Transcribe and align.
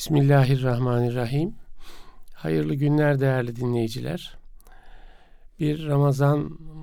Bismillahirrahmanirrahim. 0.00 1.54
Hayırlı 2.34 2.74
günler 2.74 3.20
değerli 3.20 3.56
dinleyiciler. 3.56 4.36
Bir 5.58 5.86
Ramazan 5.86 6.38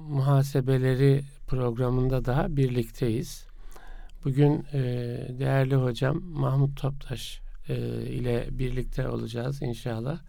muhasebeleri 0.10 1.24
programında 1.48 2.26
daha 2.26 2.56
birlikteyiz. 2.56 3.46
Bugün 4.26 4.66
e, 4.74 4.80
değerli 5.40 5.76
hocam 5.76 6.22
Mahmut 6.24 6.82
Toptaş 6.82 7.42
e, 7.70 7.76
ile 8.02 8.48
birlikte 8.52 9.08
olacağız 9.08 9.62
inşallah. 9.62 10.20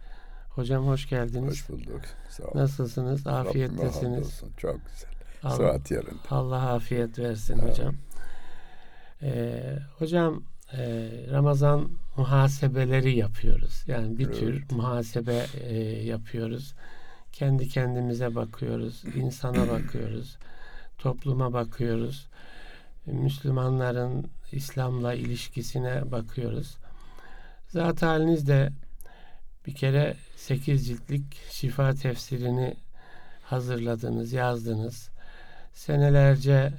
Hocam 0.49 0.87
hoş 0.87 1.09
geldiniz. 1.09 1.51
Hoş 1.51 1.69
bulduk. 1.69 2.01
Sağ 2.29 2.43
olun. 2.43 2.59
Nasılsınız? 2.59 3.27
Afiyettesiniz. 3.27 4.43
Çok 4.57 4.79
güzel. 4.85 5.09
Allah, 5.43 5.55
Sıhhat 5.55 5.91
yerinde. 5.91 6.29
Allah 6.29 6.73
afiyet 6.73 7.19
versin 7.19 7.59
Amin. 7.59 7.71
hocam. 7.71 7.95
E, 9.21 9.61
hocam 9.99 10.43
e, 10.73 11.09
Ramazan 11.31 11.89
muhasebeleri 12.17 13.17
yapıyoruz. 13.17 13.83
Yani 13.87 14.17
bir 14.17 14.31
tür 14.31 14.53
Evet. 14.53 14.71
muhasebe 14.71 15.45
e, 15.61 15.77
yapıyoruz. 16.05 16.73
Kendi 17.31 17.69
kendimize 17.69 18.35
bakıyoruz, 18.35 19.03
insana 19.15 19.69
bakıyoruz, 19.71 20.37
topluma 20.97 21.53
bakıyoruz. 21.53 22.27
Müslümanların 23.05 24.27
İslam'la 24.51 25.13
ilişkisine 25.13 26.11
bakıyoruz. 26.11 26.77
Zat 27.67 28.01
haliniz 28.01 28.47
de 28.47 28.69
bir 29.67 29.75
kere 29.75 30.15
8 30.35 30.87
ciltlik 30.87 31.35
şifa 31.51 31.93
tefsirini 31.93 32.75
hazırladınız, 33.43 34.33
yazdınız. 34.33 35.09
Senelerce 35.73 36.73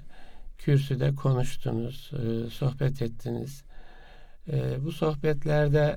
kürsüde 0.59 1.15
konuştunuz, 1.15 2.11
e, 2.13 2.51
sohbet 2.51 3.03
ettiniz. 3.03 3.65
E, 4.53 4.85
bu 4.85 4.93
sohbetlerde 4.93 5.97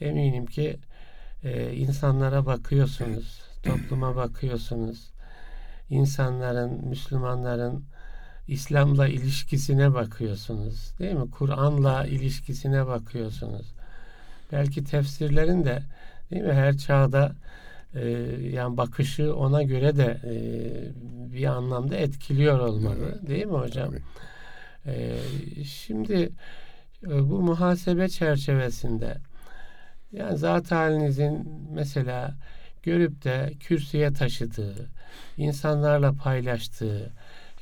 eminim 0.00 0.46
ki 0.46 0.76
e, 1.44 1.72
insanlara 1.74 2.46
bakıyorsunuz, 2.46 3.42
topluma 3.62 4.16
bakıyorsunuz. 4.16 5.10
İnsanların, 5.90 6.88
Müslümanların 6.88 7.84
İslam'la 8.48 9.08
ilişkisine 9.08 9.94
bakıyorsunuz. 9.94 10.92
Değil 10.98 11.14
mi? 11.14 11.30
Kur'an'la 11.30 12.06
ilişkisine 12.06 12.86
bakıyorsunuz. 12.86 13.74
Belki 14.52 14.84
tefsirlerin 14.84 15.64
de 15.64 15.82
değil 16.30 16.42
mi 16.42 16.52
her 16.52 16.76
çağda 16.76 17.32
e, 17.94 18.08
yani 18.52 18.76
bakışı 18.76 19.36
ona 19.36 19.62
göre 19.62 19.96
de 19.96 20.20
e, 20.24 20.34
bir 21.32 21.44
anlamda 21.44 21.96
etkiliyor 21.96 22.58
olmalı. 22.58 23.10
Evet. 23.12 23.28
Değil 23.28 23.46
mi 23.46 23.58
hocam? 23.58 23.88
Tabii. 23.88 24.02
Ee, 24.86 25.18
şimdi 25.64 26.14
e, 26.14 26.28
bu 27.02 27.42
muhasebe 27.42 28.08
çerçevesinde 28.08 29.16
yani 30.12 30.38
zat 30.38 30.70
halinizin 30.70 31.48
mesela 31.72 32.34
görüp 32.82 33.24
de 33.24 33.52
kürsüye 33.60 34.12
taşıdığı, 34.12 34.90
insanlarla 35.36 36.12
paylaştığı, 36.12 37.12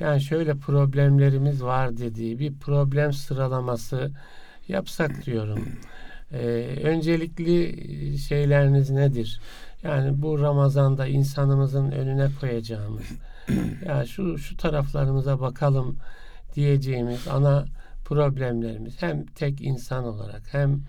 yani 0.01 0.21
şöyle 0.21 0.55
problemlerimiz 0.55 1.63
var 1.63 1.97
dediği 1.97 2.39
bir 2.39 2.59
problem 2.59 3.13
sıralaması 3.13 4.11
yapsak 4.69 5.27
diyorum. 5.27 5.69
Ee, 6.33 6.79
öncelikli 6.83 8.19
şeyleriniz 8.19 8.91
nedir? 8.91 9.41
Yani 9.83 10.23
bu 10.23 10.41
Ramazan'da 10.41 11.07
insanımızın 11.07 11.91
önüne 11.91 12.29
koyacağımız, 12.41 13.05
ya 13.87 14.07
şu 14.07 14.39
şu 14.39 14.57
taraflarımıza 14.57 15.41
bakalım 15.41 15.97
diyeceğimiz 16.55 17.29
ana 17.29 17.65
problemlerimiz 18.11 19.03
hem 19.03 19.27
tek 19.27 19.61
insan 19.61 20.05
olarak 20.05 20.43
hem 20.55 20.83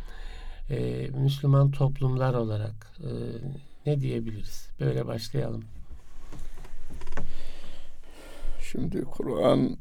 e, 0.70 1.08
Müslüman 1.08 1.72
toplumlar 1.72 2.34
olarak 2.34 2.92
e, 3.00 3.10
ne 3.86 4.02
diyebiliriz? 4.02 4.70
Böyle 4.80 5.08
başlayalım. 5.08 5.64
Şimdi 8.72 9.02
Kur'an 9.02 9.78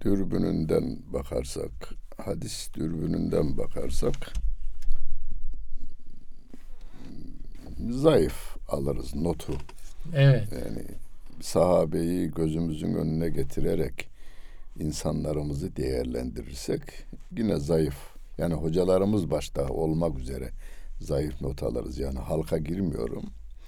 dürbününden 0.00 0.98
bakarsak, 1.12 1.94
hadis 2.18 2.74
dürbününden 2.74 3.58
bakarsak 3.58 4.32
zayıf 7.90 8.56
alırız 8.68 9.14
notu. 9.14 9.52
Evet. 10.14 10.48
Yani 10.52 10.84
sahabeyi 11.40 12.30
gözümüzün 12.30 12.94
önüne 12.94 13.28
getirerek 13.28 14.13
insanlarımızı 14.78 15.76
değerlendirirsek 15.76 16.82
yine 17.36 17.56
zayıf. 17.56 17.96
Yani 18.38 18.54
hocalarımız 18.54 19.30
başta 19.30 19.68
olmak 19.68 20.18
üzere 20.18 20.50
zayıf 21.00 21.40
not 21.40 21.62
alırız. 21.62 21.98
Yani 21.98 22.18
halka 22.18 22.58
girmiyorum. 22.58 23.24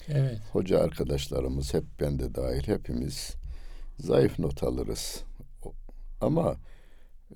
Evet. 0.09 0.39
Hoca 0.53 0.81
arkadaşlarımız 0.81 1.75
hep 1.75 1.85
ben 2.01 2.19
de 2.19 2.35
dahil 2.35 2.67
hepimiz 2.67 3.35
zayıf 3.99 4.39
not 4.39 4.63
alırız. 4.63 5.23
Ama 6.21 6.57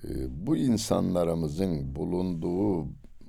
e, 0.04 0.09
bu 0.47 0.56
insanlarımızın 0.56 1.97
bulunduğu 1.97 2.86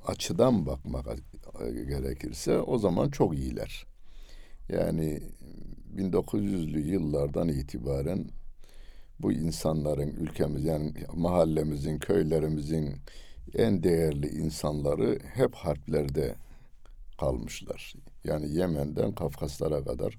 açıdan 0.08 0.66
bakmak 0.66 1.06
e, 1.08 1.72
gerekirse 1.72 2.60
o 2.60 2.78
zaman 2.78 3.10
çok 3.10 3.38
iyiler. 3.38 3.86
Yani 4.70 5.22
1900'lü 5.96 6.80
yıllardan 6.80 7.48
itibaren 7.48 8.26
bu 9.24 9.32
insanların 9.32 10.10
ülkemiz 10.10 10.66
yani 10.66 10.94
mahallemizin, 11.14 12.00
köylerimizin 12.00 12.96
en 13.56 13.84
değerli 13.84 14.28
insanları 14.28 15.20
hep 15.34 15.56
harplerde 15.56 16.36
kalmışlar. 17.20 17.94
Yani 18.24 18.50
Yemen'den 18.50 19.12
Kafkaslara 19.12 19.84
kadar 19.84 20.18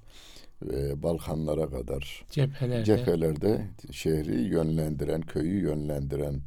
ve 0.63 1.03
Balkanlara 1.03 1.71
kadar 1.71 2.25
Cephelerde. 2.31 2.85
cephelerde 2.85 3.67
şehri 3.91 4.41
yönlendiren, 4.41 5.21
köyü 5.21 5.63
yönlendiren, 5.63 6.41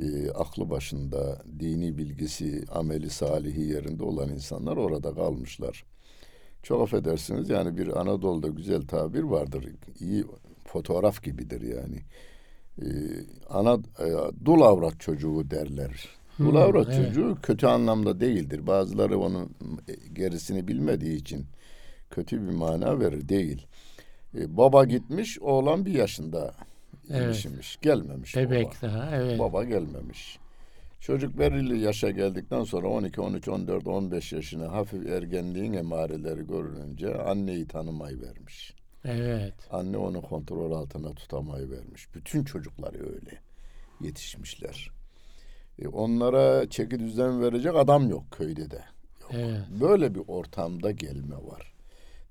e, 0.00 0.30
aklı 0.30 0.70
başında, 0.70 1.42
dini 1.60 1.98
bilgisi, 1.98 2.64
ameli 2.72 3.10
salihi 3.10 3.60
yerinde 3.60 4.04
olan 4.04 4.28
insanlar 4.28 4.76
orada 4.76 5.14
kalmışlar. 5.14 5.84
Çok 6.62 6.82
affedersiniz 6.82 7.50
yani 7.50 7.76
bir 7.76 8.00
Anadolu'da 8.00 8.48
güzel 8.48 8.82
tabir 8.82 9.22
vardır. 9.22 9.66
İyi 10.00 10.24
fotoğraf 10.72 11.22
gibidir 11.22 11.60
yani. 11.60 11.98
E, 12.82 12.86
ana 13.48 13.74
e, 13.74 14.06
dul 14.44 14.60
avrat 14.60 15.00
çocuğu 15.00 15.50
derler. 15.50 16.08
Dul 16.38 16.50
Hmm, 16.50 16.56
avrat 16.56 16.88
evet. 16.90 17.06
çocuğu 17.06 17.38
kötü 17.42 17.66
anlamda 17.66 18.20
değildir. 18.20 18.66
Bazıları 18.66 19.18
onun 19.18 19.50
gerisini 20.12 20.68
bilmediği 20.68 21.16
için 21.16 21.46
kötü 22.10 22.48
bir 22.48 22.54
mana 22.54 23.00
verir 23.00 23.28
değil. 23.28 23.66
E, 24.34 24.56
baba 24.56 24.84
gitmiş, 24.84 25.38
oğlan 25.40 25.86
bir 25.86 25.94
yaşında 25.94 26.54
Evet. 27.10 27.78
Gelmemiş 27.82 28.36
Bebek 28.36 28.66
baba. 28.66 28.74
daha. 28.82 29.16
Evet. 29.16 29.38
Baba 29.38 29.64
gelmemiş. 29.64 30.38
Çocuk 31.00 31.38
belirli 31.38 31.78
yaşa 31.78 32.10
geldikten 32.10 32.64
sonra 32.64 32.88
12, 32.88 33.20
13, 33.20 33.48
14, 33.48 33.86
15 33.86 34.32
yaşına 34.32 34.72
hafif 34.72 35.06
ergenliğin 35.06 35.72
emareleri 35.72 36.46
görülünce 36.46 37.14
anneyi 37.14 37.66
tanımayı 37.66 38.20
vermiş. 38.20 38.74
Evet. 39.04 39.54
Anne 39.70 39.96
onu 39.96 40.22
kontrol 40.22 40.72
altına 40.72 41.14
tutamayı 41.14 41.70
vermiş. 41.70 42.14
Bütün 42.14 42.44
çocuklar 42.44 42.94
öyle 42.94 43.40
yetişmişler. 44.00 44.90
E, 45.78 45.88
onlara 45.88 46.70
çeki 46.70 46.98
düzen 46.98 47.42
verecek 47.42 47.76
adam 47.76 48.08
yok 48.08 48.30
köyde 48.30 48.70
de. 48.70 48.84
Yok. 49.20 49.30
Evet. 49.34 49.60
Böyle 49.80 50.14
bir 50.14 50.22
ortamda 50.28 50.90
gelme 50.90 51.36
var. 51.36 51.74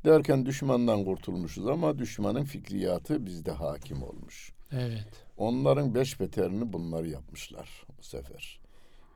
Derken 0.06 0.46
düşmandan 0.46 1.06
kurtulmuşuz 1.06 1.68
ama 1.68 2.00
düşmanın 2.00 2.44
fikriyatı 2.44 3.25
bizde 3.25 3.52
hakim 3.52 4.03
olmuş. 4.03 4.53
Evet. 4.72 5.25
Onların 5.38 5.96
beş 5.96 6.19
beterini 6.19 6.74
bunlar 6.74 7.03
yapmışlar 7.03 7.85
bu 8.00 8.03
sefer. 8.03 8.59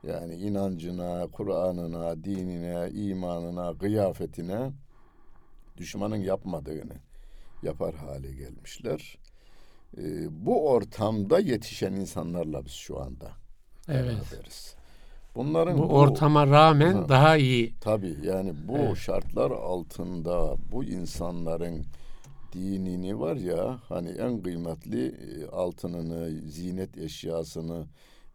Yani 0.06 0.34
inancına, 0.34 1.26
Kur'an'ına, 1.32 2.24
dinine, 2.24 2.90
imanına, 2.90 3.78
kıyafetine 3.78 4.70
düşmanın 5.76 6.16
yapmadığını 6.16 6.94
yapar 7.64 7.94
hale 7.94 8.32
gelmişler. 8.34 9.18
Ee, 9.98 10.02
bu 10.46 10.68
ortamda 10.70 11.38
yetişen 11.40 11.92
insanlarla 11.92 12.64
biz 12.64 12.72
şu 12.72 13.00
anda 13.00 13.32
Evet. 13.88 14.16
beraberiz. 14.32 14.76
Bunların 15.36 15.78
Bu 15.78 15.88
ortama 15.88 16.46
rağmen 16.46 16.94
Ha. 16.94 17.08
daha 17.08 17.36
iyi. 17.36 17.74
Tabii 17.80 18.18
yani 18.22 18.68
bu 18.68 18.78
Evet. 18.78 18.96
şartlar 18.96 19.50
altında 19.50 20.56
bu 20.72 20.84
insanların 20.84 21.86
dinini 22.52 23.20
var 23.20 23.36
ya 23.36 23.80
hani 23.88 24.08
en 24.10 24.42
kıymetli 24.42 25.06
e, 25.08 25.46
altınını, 25.46 26.42
zinet 26.50 26.98
eşyasını 26.98 27.86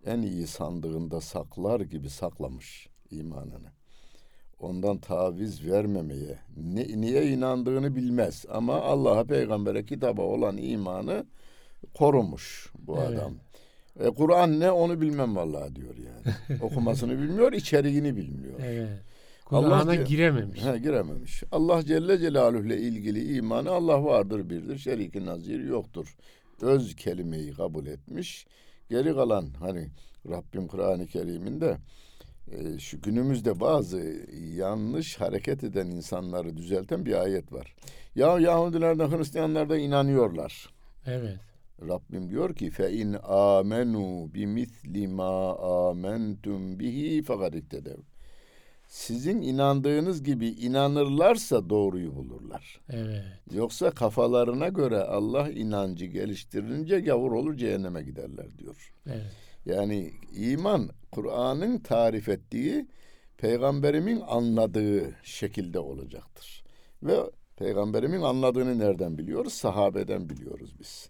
en 0.05 0.21
iyi 0.21 0.47
sandığında 0.47 1.21
saklar 1.21 1.79
gibi 1.81 2.09
saklamış 2.09 2.89
imanını. 3.11 3.71
Ondan 4.59 4.97
taviz 4.97 5.65
vermemeye, 5.65 6.39
ne, 6.57 7.01
niye 7.01 7.27
inandığını 7.31 7.95
bilmez 7.95 8.45
ama 8.49 8.81
Allah'a, 8.81 9.23
peygambere, 9.23 9.85
kitaba 9.85 10.21
olan 10.21 10.57
imanı 10.57 11.25
korumuş 11.93 12.71
bu 12.79 12.97
Evet. 12.97 13.19
adam. 13.19 13.33
E, 13.99 14.09
Kur'an 14.09 14.59
ne 14.59 14.71
onu 14.71 15.01
bilmem 15.01 15.35
vallahi 15.35 15.75
diyor 15.75 15.95
yani. 15.97 16.35
Okumasını 16.61 17.11
bilmiyor, 17.21 17.53
içeriğini 17.53 18.15
bilmiyor. 18.15 18.59
Evet. 18.63 18.89
Diye- 19.93 20.03
girememiş. 20.03 20.61
Ha, 20.61 20.77
girememiş. 20.77 21.43
Allah 21.51 21.85
Celle 21.85 22.17
Celaluhu 22.19 22.65
ile 22.65 22.77
ilgili 22.77 23.35
imanı 23.37 23.71
Allah 23.71 24.03
vardır 24.05 24.49
birdir. 24.49 24.77
Şeriki 24.77 25.25
naziri 25.25 25.67
yoktur. 25.67 26.15
Öz 26.61 26.95
kelimeyi 26.95 27.51
kabul 27.51 27.85
etmiş. 27.85 28.47
Geri 28.89 29.13
kalan 29.13 29.45
hani 29.59 29.87
Rabbim 30.29 30.67
Kur'an-ı 30.67 31.07
Kerim'inde 31.07 31.77
e, 32.51 32.79
şu 32.79 33.01
günümüzde 33.01 33.59
bazı 33.59 34.25
yanlış 34.55 35.21
hareket 35.21 35.63
eden 35.63 35.87
insanları 35.87 36.57
düzelten 36.57 37.05
bir 37.05 37.21
ayet 37.21 37.53
var. 37.53 37.75
Ya 38.15 38.39
Yahudiler 38.39 38.99
de 38.99 39.07
Hristiyanlar 39.07 39.69
da 39.69 39.77
inanıyorlar. 39.77 40.69
Evet. 41.05 41.39
Rabbim 41.87 42.29
diyor 42.29 42.55
ki 42.55 42.69
fe 42.69 42.91
in 42.91 43.13
amenu 43.23 44.33
bi 44.33 44.47
misli 44.47 45.07
ma 45.07 45.57
amentum 45.89 46.79
bihi 46.79 47.23
fakat 47.23 47.55
iktedev. 47.55 47.97
Sizin 48.87 49.41
inandığınız 49.41 50.23
gibi 50.23 50.47
inanırlarsa 50.47 51.69
doğruyu 51.69 52.15
bulurlar. 52.15 52.81
Evet. 52.89 53.23
Yoksa 53.53 53.91
kafalarına 53.91 54.67
göre 54.67 54.97
Allah 54.99 55.49
inancı 55.49 56.05
geliştirince 56.05 56.99
gavur 56.99 57.31
olur 57.31 57.57
cehenneme 57.57 58.03
giderler 58.03 58.57
diyor. 58.57 58.93
Evet. 59.07 59.48
Yani 59.69 60.11
iman 60.35 60.89
Kur'an'ın 61.11 61.77
tarif 61.79 62.29
ettiği 62.29 62.87
peygamberimin 63.37 64.21
anladığı 64.27 65.15
şekilde 65.23 65.79
olacaktır. 65.79 66.63
Ve 67.03 67.17
peygamberimin 67.57 68.21
anladığını 68.21 68.79
nereden 68.79 69.17
biliyoruz? 69.17 69.53
Sahabeden 69.53 70.29
biliyoruz 70.29 70.73
biz. 70.79 71.09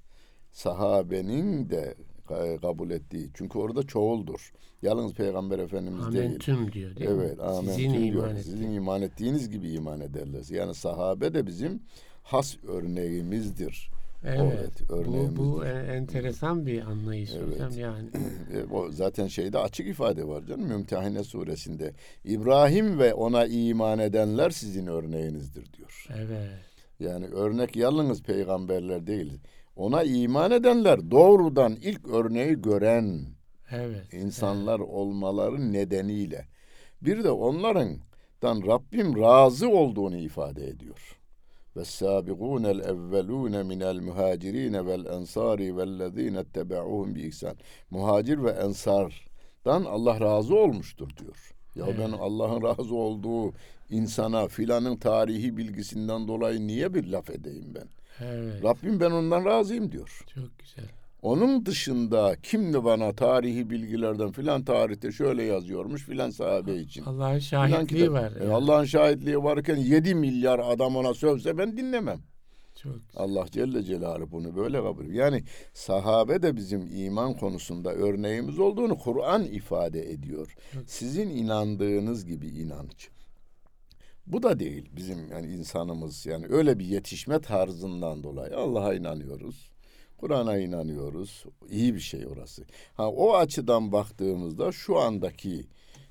Sahabenin 0.52 1.70
de 1.70 1.96
ka- 2.28 2.62
kabul 2.62 2.90
ettiği. 2.92 3.30
Çünkü 3.34 3.58
orada 3.60 3.84
çoğuldur. 3.84 4.52
Yalnız 4.82 5.14
peygamber 5.14 5.60
efendimiz 5.60 6.14
değil. 6.14 6.26
Amentüm 6.26 6.72
diyor 6.72 6.96
değil 6.96 7.10
Evet, 7.14 7.38
mi? 7.38 7.44
amen. 7.44 7.72
Sizin 7.74 7.94
iman 7.94 8.36
Sizin 8.36 8.54
ettiğiniz. 8.58 8.76
iman 8.78 9.02
ettiğiniz 9.02 9.50
gibi 9.50 9.70
iman 9.72 10.00
ederler. 10.00 10.46
Yani 10.50 10.74
sahabe 10.76 11.34
de 11.34 11.48
bizim 11.48 11.82
has 12.24 12.56
örneğimizdir. 12.68 13.90
Evet. 14.24 14.70
Evet, 14.94 15.08
bu, 15.08 15.36
bu 15.38 15.66
en- 15.66 15.86
enteresan 15.86 16.66
bir 16.66 16.82
anlayış 16.82 17.32
Evet. 17.38 17.54
hocam 17.54 17.72
yani. 17.80 18.10
E, 18.54 18.74
o 18.74 18.92
zaten 18.92 19.28
şeyde 19.28 19.58
açık 19.60 19.88
ifade 19.88 20.28
var 20.28 20.44
canım. 20.46 20.68
Mümtehine 20.68 21.24
suresinde. 21.24 21.94
İbrahim 22.24 23.00
ve 23.00 23.14
ona 23.14 23.46
iman 23.46 24.00
edenler 24.00 24.50
sizin 24.50 24.88
örneğinizdir 24.88 25.74
diyor. 25.74 26.06
Evet. 26.18 26.50
Yani 27.00 27.26
örnek 27.26 27.76
yalnız 27.76 28.24
peygamberler 28.24 29.08
değil. 29.08 29.40
Ona 29.76 30.04
iman 30.04 30.52
edenler 30.52 31.12
doğrudan 31.12 31.76
ilk 31.82 32.08
örneği 32.08 32.62
gören 32.62 33.26
Evet. 33.72 34.14
insanlar 34.14 34.80
olmaları 34.80 35.74
nedeniyle. 35.74 36.46
Bir 37.02 37.24
de 37.24 37.32
onlardan 37.32 38.68
Rabbim 38.68 39.22
razı 39.22 39.70
olduğunu 39.70 40.18
ifade 40.18 40.68
ediyor. 40.68 41.19
Minel 43.64 44.00
muhacirin 44.00 44.88
vel 44.88 45.06
ensari 45.06 45.78
vellezine 45.78 46.40
ettebe'uhum 46.40 47.16
bi 47.16 47.22
ihsan. 47.22 47.56
Muhacir 47.90 48.44
ve 48.44 48.50
ensardan 48.50 49.86
Allah 49.86 50.20
razı 50.20 50.56
olmuştur 50.56 51.10
diyor. 51.18 51.52
Ya 51.76 51.86
Evet. 51.88 52.00
ben 52.00 52.12
Allah'ın 52.12 52.64
razı 52.64 52.96
olduğu 52.96 53.54
insana 53.90 54.48
filanın 54.48 54.98
tarihi 54.98 55.58
bilgisinden 55.58 56.28
dolayı 56.28 56.68
niye 56.68 56.94
bir 56.94 57.08
laf 57.08 57.30
edeyim 57.30 57.76
ben? 57.76 57.90
Evet. 58.26 58.64
Rabbim 58.64 59.00
ben 59.00 59.12
ondan 59.12 59.46
razıyım 59.46 59.92
diyor. 59.92 60.22
Çok 60.36 60.60
güzel. 60.60 60.86
Onun 61.22 61.66
dışında 61.66 62.36
kimdi 62.44 62.84
bana 62.84 63.14
tarihi 63.16 63.70
bilgilerden 63.70 64.32
filan 64.32 64.64
tarihte 64.64 65.12
şöyle 65.12 65.44
yazıyormuş 65.44 66.04
filan 66.06 66.30
sahabe 66.30 66.76
için. 66.76 67.04
Allah'ın 67.04 67.40
şahitliği 67.40 68.12
var. 68.12 68.32
E, 68.40 68.44
yani. 68.44 68.54
Allah'ın 68.54 68.86
şahitliği 68.86 69.44
varken 69.44 69.76
7 69.76 70.16
milyar 70.16 70.60
adam 70.60 70.96
ona 70.96 71.14
sövse 71.14 71.58
ben 71.58 71.78
dinlemem. 71.78 72.20
Çok 72.76 72.94
güzel. 72.94 73.24
Allah 73.24 73.46
Celle 73.52 73.84
Celaluhu 73.84 74.32
bunu 74.32 74.56
böyle 74.56 74.78
kabul 74.78 75.06
ediyor. 75.06 75.26
Yani 75.26 75.44
sahabe 75.74 76.42
de 76.42 76.56
bizim 76.56 76.88
iman 76.96 77.34
konusunda 77.34 77.94
örneğimiz 77.94 78.60
olduğunu 78.60 78.98
Kur'an 78.98 79.44
ifade 79.44 80.12
ediyor. 80.12 80.56
Sizin 80.86 81.30
inandığınız 81.30 82.26
gibi 82.26 82.48
inanç. 82.48 83.10
Bu 84.28 84.44
da 84.44 84.60
değil 84.60 84.90
bizim 84.96 85.32
yani 85.32 85.48
insanımız 85.54 86.26
yani 86.26 86.46
öyle 86.50 86.80
bir 86.80 86.86
yetişme 86.86 87.40
tarzından 87.40 88.24
dolayı 88.24 88.58
Allah'a 88.58 88.94
inanıyoruz. 88.94 89.72
Kur'an'a 90.20 90.58
inanıyoruz. 90.58 91.46
İyi 91.70 91.96
bir 91.96 92.00
şey 92.00 92.28
orası. 92.28 92.64
Ha 92.94 93.10
o 93.10 93.36
açıdan 93.36 93.92
baktığımızda 93.92 94.72
şu 94.72 95.00
andaki 95.00 95.66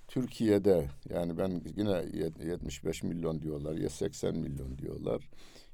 Türkiye'de 0.09 0.89
yani 1.11 1.39
ben 1.39 1.63
yine 1.77 1.91
yet- 1.91 2.45
75 2.47 3.03
milyon 3.03 3.43
diyorlar 3.43 3.75
ya 3.75 3.89
80 3.91 4.37
milyon 4.39 4.79
diyorlar. 4.79 5.29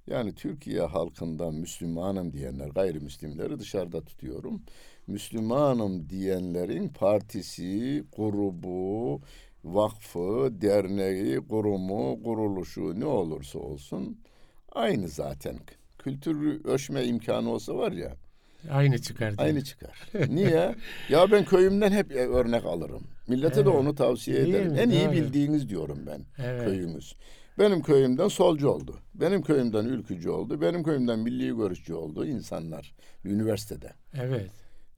Yani 0.07 0.35
Türkiye 0.35 0.81
halkından 0.81 1.55
Müslümanım 1.55 2.33
diyenler 2.33 2.69
gayrimüslimleri 2.69 3.59
dışarıda 3.59 4.01
tutuyorum. 4.01 4.63
Müslümanım 5.07 6.09
diyenlerin 6.11 6.89
partisi, 6.89 8.05
grubu, 8.17 9.21
vakfı, 9.65 10.49
derneği, 10.61 11.37
kurumu, 11.37 12.23
kuruluşu 12.23 13.01
ne 13.01 13.07
olursa 13.07 13.59
olsun 13.59 14.19
aynı 14.73 15.09
zaten. 15.09 15.57
Kültürü 15.99 16.63
ölçme 16.65 17.05
imkanı 17.05 17.51
olsa 17.51 17.77
var 17.77 17.93
ya 17.93 18.17
Aynı 18.71 18.99
çıkar. 18.99 19.29
diyor. 19.39 19.49
aynı 19.49 19.65
çıkar. 19.65 20.09
Niye? 20.29 20.75
ya 21.09 21.31
ben 21.33 21.45
köyümden 21.45 21.93
hep 21.93 22.11
örnek 22.11 22.65
alırım. 22.65 23.03
Millete 23.29 23.57
de 23.57 23.61
Evet. 23.71 23.81
onu 23.81 23.95
tavsiye 23.95 24.37
Değil 24.37 24.55
ederim. 24.55 24.73
mi? 24.73 24.79
En 24.79 24.91
iyi 24.91 25.05
Doğru. 25.07 25.13
bildiğiniz 25.13 25.69
diyorum 25.69 25.99
ben 26.07 26.21
Evet. 26.45 26.65
köyümüz. 26.65 27.15
Benim 27.59 27.83
köyümden 27.83 28.29
solcu 28.29 28.69
oldu. 28.69 28.99
Benim 29.15 29.43
köyümden 29.43 29.85
ülkücü 29.85 30.31
oldu. 30.31 30.61
Benim 30.61 30.83
köyümden 30.83 31.19
milli 31.19 31.57
görüşçü 31.57 31.95
oldu 31.95 32.27
insanlar 32.27 32.95
üniversitede. 33.25 33.93
Evet. 34.15 34.51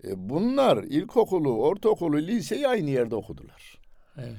E, 0.04 0.28
bunlar 0.28 0.82
ilkokulu, 0.84 1.62
ortaokulu, 1.62 2.18
liseyi 2.18 2.68
aynı 2.68 2.90
yerde 2.90 3.14
okudular. 3.14 3.78
Evet. 4.18 4.36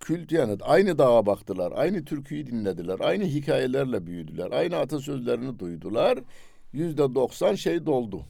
Kült 0.00 0.32
yani 0.32 0.56
aynı 0.62 0.98
dağa 0.98 1.26
baktılar, 1.26 1.72
aynı 1.76 2.04
türküyü 2.04 2.46
dinlediler, 2.46 3.00
aynı 3.00 3.24
hikayelerle 3.24 4.06
büyüdüler, 4.06 4.50
aynı 4.50 4.76
atasözlerini 4.76 5.58
duydular. 5.58 6.18
Yüzde 6.72 7.14
doksan 7.14 7.54
şey 7.54 7.86
doldu. 7.86 8.22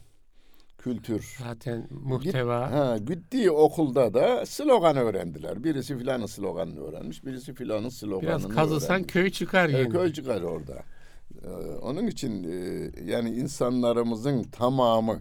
Kültür. 0.78 1.36
Zaten 1.42 1.80
Git- 1.82 1.90
muhteva 1.90 2.70
ha, 2.70 2.98
gittiği 2.98 3.50
okulda 3.50 4.14
da 4.14 4.46
slogan 4.46 4.96
öğrendiler. 4.96 5.64
Birisi 5.64 5.98
filanın 5.98 6.26
sloganını 6.26 6.80
öğrenmiş, 6.80 7.24
birisi 7.24 7.54
filanın 7.54 7.88
sloganını 7.88 8.22
biraz 8.44 8.48
kazısan 8.48 8.90
öğrenmiş. 8.94 9.12
köy 9.12 9.30
çıkar 9.30 9.68
E, 9.68 9.78
yine. 9.78 9.88
köy 9.88 10.12
çıkar 10.12 10.42
orada. 10.42 10.82
Ee, 11.44 11.48
onun 11.82 12.06
için 12.06 12.44
e, 12.44 12.90
yani 13.12 13.30
insanlarımızın 13.30 14.42
tamamı 14.42 15.20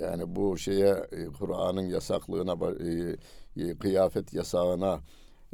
yani 0.00 0.36
bu 0.36 0.58
şeye 0.58 0.88
e, 1.12 1.24
Kur'an'ın 1.38 1.86
yasaklığına 1.86 2.56
e, 2.84 3.16
e, 3.62 3.74
kıyafet 3.78 4.32
yasağına 4.34 5.00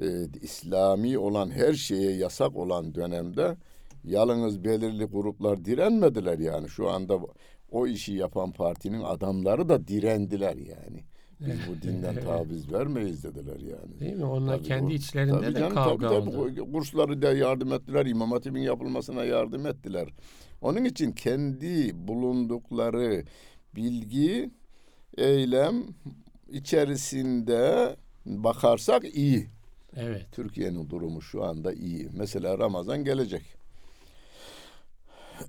e, 0.02 0.06
İslami 0.42 1.18
olan 1.18 1.50
her 1.50 1.74
şeye 1.74 2.12
yasak 2.16 2.56
olan 2.56 2.94
dönemde 2.94 3.56
yalnız 4.04 4.64
belirli 4.64 5.04
gruplar 5.04 5.64
direnmediler 5.64 6.38
yani 6.38 6.68
şu 6.68 6.88
anda 6.90 7.18
o 7.70 7.86
işi 7.86 8.12
yapan 8.12 8.52
partinin 8.52 9.02
adamları 9.02 9.68
da 9.68 9.88
direndiler 9.88 10.56
yani. 10.56 11.04
Biz 11.40 11.56
bu 11.68 11.82
dinden 11.88 12.20
taviz 12.24 12.72
vermeyiz 12.72 13.24
dediler 13.24 13.60
yani. 13.60 14.00
Değil 14.00 14.16
mi? 14.16 14.24
Onlar 14.24 14.56
Tabii 14.56 14.66
kendi 14.68 14.86
o- 14.92 14.96
içlerinde 14.96 15.32
Tabii 15.32 15.54
de 15.54 15.58
canım, 15.58 15.74
kavga 15.74 16.08
tabii, 16.08 16.30
tabii. 16.30 16.36
oldu. 16.40 16.72
Kursları 16.72 17.22
da 17.22 17.32
yardım 17.32 17.72
ettiler. 17.72 18.06
İmam 18.06 18.32
Hatip'in 18.32 18.60
yapılmasına 18.60 19.24
yardım 19.24 19.66
ettiler. 19.66 20.08
Onun 20.62 20.84
için 20.84 21.12
kendi 21.12 21.90
bulundukları 22.08 23.24
bilgi, 23.76 24.50
eylem 25.18 25.84
içerisinde 26.48 27.96
bakarsak 28.26 29.16
iyi. 29.16 29.46
Evet. 29.96 30.26
Türkiye'nin 30.32 30.90
durumu 30.90 31.22
şu 31.22 31.44
anda 31.44 31.72
iyi. 31.72 32.08
Mesela 32.12 32.58
Ramazan 32.58 33.04
gelecek. 33.04 33.55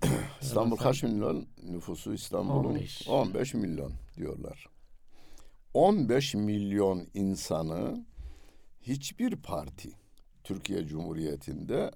İstanbul 0.41 0.77
kaç 0.77 1.03
milyon 1.03 1.47
nüfusu 1.63 2.13
İstanbul'un? 2.13 2.69
15. 2.69 3.07
15 3.07 3.53
milyon 3.53 3.93
diyorlar. 4.17 4.67
15 5.73 6.35
milyon 6.35 7.07
insanı 7.13 8.05
hiçbir 8.81 9.35
parti 9.35 9.89
Türkiye 10.43 10.85
Cumhuriyeti'nde 10.85 11.91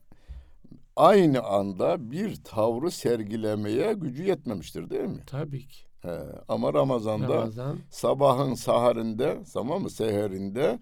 aynı 0.95 1.41
anda 1.43 2.11
bir 2.11 2.43
tavrı 2.43 2.91
sergilemeye 2.91 3.93
gücü 3.93 4.23
yetmemiştir 4.23 4.89
değil 4.89 5.09
mi? 5.09 5.23
Tabii 5.27 5.67
ki. 5.67 5.85
He, 6.01 6.19
ama 6.47 6.73
Ramazan'da 6.73 7.35
Ramazan 7.35 7.79
sabahın 7.89 8.53
saharinde, 8.53 9.43
tamam 9.53 9.81
mı? 9.81 9.89
Seherinde 9.89 10.79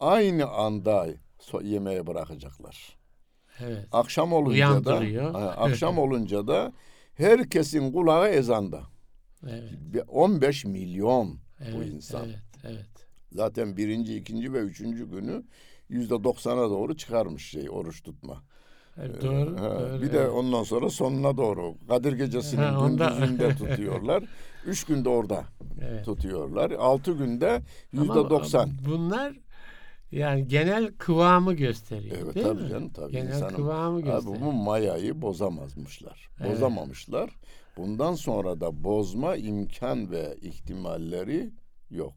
aynı 0.00 0.46
anda 0.46 1.06
yemeğe 1.62 2.06
bırakacaklar. 2.06 2.96
Evet. 3.60 3.86
Akşam 3.92 4.32
olunca 4.32 4.84
da 4.84 5.00
akşam 5.56 5.98
olunca 5.98 6.46
da 6.46 6.72
herkesin 7.14 7.92
kulağı 7.92 8.28
ezanda. 8.28 8.80
Evet. 9.48 9.70
Bir 9.80 10.02
15 10.08 10.64
milyon 10.64 11.38
Evet, 11.60 11.88
insan. 11.88 12.24
Evet, 12.24 12.38
evet. 12.64 12.86
Zaten 13.32 13.76
birinci, 13.76 14.16
ikinci 14.16 14.52
ve 14.52 14.58
üçüncü 14.58 15.10
günü 15.10 15.42
yüzde 15.88 16.24
doksana 16.24 16.70
doğru 16.70 16.96
çıkarmış 16.96 17.50
şey 17.50 17.70
oruç 17.70 18.02
tutma. 18.02 18.42
Evet, 18.96 19.16
Ee, 19.24 19.26
doğru, 19.26 19.60
ha, 19.60 19.80
doğru. 19.80 20.02
bir 20.02 20.12
de 20.12 20.18
evet. 20.18 20.30
ondan 20.30 20.62
sonra 20.62 20.90
sonuna 20.90 21.36
doğru 21.36 21.74
Kadir 21.88 22.12
Gecesi'nin 22.12 22.62
Ha, 22.62 22.88
gündüzünde 22.88 23.56
tutuyorlar. 23.56 24.24
Üç 24.66 24.84
günde 24.84 25.08
orada 25.08 25.44
Evet. 25.80 26.04
tutuyorlar. 26.04 26.70
Altı 26.70 27.12
günde 27.12 27.62
yüzde 27.92 28.14
doksan. 28.14 28.70
Bunlar 28.86 29.32
yani 30.12 30.48
genel 30.48 30.92
kıvamı 30.98 31.54
gösteriyor. 31.54 32.16
Evet 32.24 32.34
değil 32.34 32.46
tabii 32.46 32.62
mi? 32.62 32.68
canım 32.68 32.88
tabii. 32.90 33.12
Genel 33.12 33.28
insanın- 33.34 33.56
kıvamı 33.56 33.96
Abi 33.96 34.04
gösteriyor. 34.04 34.40
bu 34.46 34.52
mayayı 34.52 35.22
bozamazmışlar. 35.22 36.28
Evet. 36.40 36.52
Bozamamışlar. 36.52 37.30
Bundan 37.76 38.14
sonra 38.14 38.60
da 38.60 38.84
bozma 38.84 39.36
imkan 39.36 40.10
ve 40.10 40.36
ihtimalleri 40.42 41.50
yok. 41.90 42.14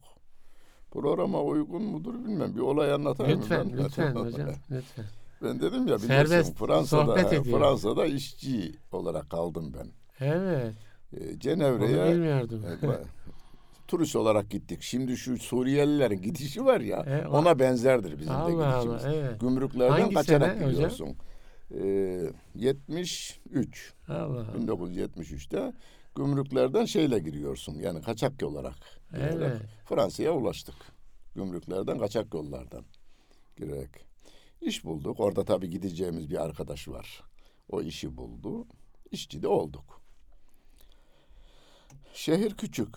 Programa 0.90 1.42
uygun 1.42 1.82
mudur 1.82 2.14
bilmem. 2.14 2.54
Bir 2.56 2.60
olay 2.60 2.92
anlatayım 2.92 3.40
Lütfen, 3.40 3.66
mı 3.66 3.72
ben? 3.78 3.84
lütfen 3.84 4.14
hocam, 4.14 4.48
lütfen. 4.70 5.04
Ben 5.42 5.60
dedim 5.60 5.86
ya 5.86 5.98
Serbest 5.98 6.56
Fransa'da. 6.58 7.16
Fransa'da 7.42 8.06
işçi 8.06 8.72
olarak 8.92 9.30
kaldım 9.30 9.72
ben. 9.78 9.86
Evet, 10.26 10.74
Ee, 11.12 11.38
Cenevre'ye 11.38 12.46
turist 13.90 14.16
olarak 14.16 14.50
gittik. 14.50 14.82
Şimdi 14.82 15.16
şu 15.16 15.38
Suriyelilerin 15.38 16.22
gidişi 16.22 16.64
var 16.64 16.80
ya 16.80 16.96
E, 16.98 17.26
o- 17.28 17.30
ona 17.38 17.58
benzerdir 17.58 18.12
bizim 18.18 18.32
de 18.32 18.36
Allah 18.36 18.50
gidişimiz. 18.72 19.04
Allah, 19.04 19.14
evet. 19.14 19.40
Gümrüklerden 19.40 20.00
Hangi 20.00 20.14
kaçarak 20.14 20.42
sene 20.52 20.56
hocam? 20.56 20.70
gidiyorsun. 20.70 21.16
Ee, 21.74 22.32
73 22.54 23.92
Allah 24.08 24.16
Allah. 24.24 24.46
1973'te 24.58 25.72
gümrüklerden 26.16 26.84
şeyle 26.84 27.18
giriyorsun. 27.18 27.74
Yani 27.74 28.02
kaçak 28.02 28.42
olarak. 28.42 28.74
girerek 29.10 29.36
Evet. 29.36 29.60
Fransa'ya 29.88 30.32
ulaştık. 30.32 30.74
Gümrüklerden 31.34 31.98
kaçak 31.98 32.34
yollardan 32.34 32.84
girerek. 33.56 33.90
İş 34.60 34.84
bulduk. 34.84 35.20
Orada 35.20 35.44
tabii 35.44 35.70
gideceğimiz 35.70 36.30
bir 36.30 36.42
arkadaş 36.44 36.88
var. 36.88 37.22
O 37.68 37.82
işi 37.82 38.16
buldu. 38.16 38.66
İşçi 39.10 39.42
de 39.42 39.48
olduk. 39.48 40.00
Şehir 42.14 42.54
küçük. 42.54 42.94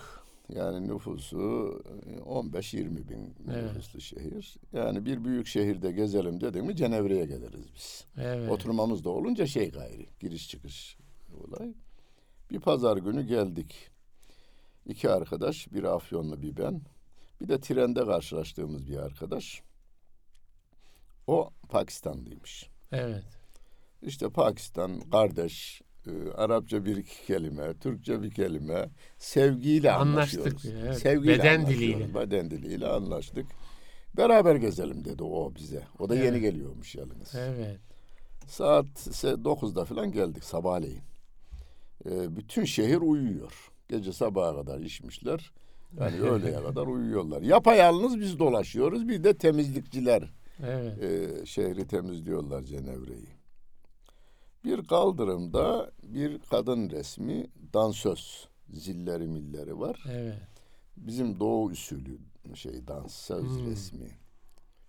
Yani 0.49 0.87
nüfusu 0.87 1.81
e, 2.05 2.19
15-20 2.19 3.09
bin 3.09 3.35
Evet. 3.51 3.63
nüfuslu 3.63 4.01
şehir. 4.01 4.57
Yani 4.73 5.05
bir 5.05 5.23
büyük 5.25 5.47
şehirde 5.47 5.91
gezelim 5.91 6.41
dedik 6.41 6.63
mi 6.63 6.75
Cenevre'ye 6.75 7.25
geliriz 7.25 7.65
biz. 7.75 8.05
Evet. 8.17 8.51
Oturmamız 8.51 9.03
da 9.03 9.09
olunca 9.09 9.45
şey 9.47 9.71
gayri. 9.71 10.07
Giriş 10.19 10.49
çıkış 10.49 10.97
olay. 11.43 11.73
Bir 12.51 12.59
pazar 12.59 12.97
günü 12.97 13.27
geldik. 13.27 13.89
İki 14.85 15.09
arkadaş, 15.09 15.73
bir 15.73 15.83
Afyonlu 15.83 16.41
bir 16.41 16.57
ben. 16.57 16.81
Bir 17.41 17.47
de 17.49 17.59
trende 17.59 18.05
karşılaştığımız 18.05 18.87
bir 18.87 18.97
arkadaş. 18.97 19.63
O 21.27 21.49
Pakistanlıymış. 21.69 22.69
Evet. 22.91 23.23
İşte 24.01 24.29
Pakistan 24.29 24.99
kardeş, 24.99 25.81
e, 26.07 26.31
Arapça 26.31 26.85
bir 26.85 26.97
iki 26.97 27.25
kelime, 27.25 27.73
Türkçe 27.73 28.21
bir 28.21 28.31
kelime, 28.31 28.89
sevgiyle 29.17 29.91
Anlaştık 29.91 30.39
anlaşıyoruz. 30.39 30.83
evet. 30.85 30.97
Sevgiyle 30.99 31.39
Beden 31.39 31.67
diliyle. 31.67 32.15
Beden 32.15 32.51
diliyle 32.51 32.87
anlaştık. 32.87 33.45
Beraber 34.17 34.55
gezelim 34.55 35.05
dedi 35.05 35.23
o 35.23 35.55
bize. 35.55 35.83
O 35.99 36.09
da 36.09 36.15
yeni 36.15 36.25
Evet. 36.27 36.41
geliyormuş 36.41 36.95
yalnız. 36.95 37.35
Evet. 37.35 37.79
Saat 38.47 38.85
se- 38.85 39.43
9'da 39.43 39.85
falan 39.85 40.11
geldik 40.11 40.43
sabahleyin. 40.43 41.01
Ee, 42.05 42.35
bütün 42.35 42.65
şehir 42.65 42.97
uyuyor. 42.97 43.71
Gece 43.89 44.13
sabaha 44.13 44.55
kadar 44.55 44.79
içmişler. 44.79 45.51
Yani 45.99 46.19
öğleye 46.21 46.55
kadar 46.63 46.87
uyuyorlar. 46.87 47.41
Yapayalnız 47.41 48.19
biz 48.19 48.39
dolaşıyoruz. 48.39 49.07
Bir 49.09 49.23
de 49.23 49.33
temizlikçiler 49.37 50.23
Evet. 50.65 51.03
e, 51.03 51.45
şehri 51.45 51.87
temizliyorlar 51.87 52.63
Cenevre'yi. 52.63 53.27
Bir 54.63 54.87
kaldırımda 54.87 55.91
bir 56.03 56.39
kadın 56.39 56.89
resmi 56.89 57.47
dansöz 57.73 58.47
zilleri 58.69 59.27
milleri 59.27 59.79
var. 59.79 60.03
Evet. 60.11 60.37
Bizim 60.97 61.39
doğu 61.39 61.65
usulü 61.65 62.17
şey 62.55 62.87
dansöz 62.87 63.43
Hmm. 63.43 63.65
resmi. 63.65 64.07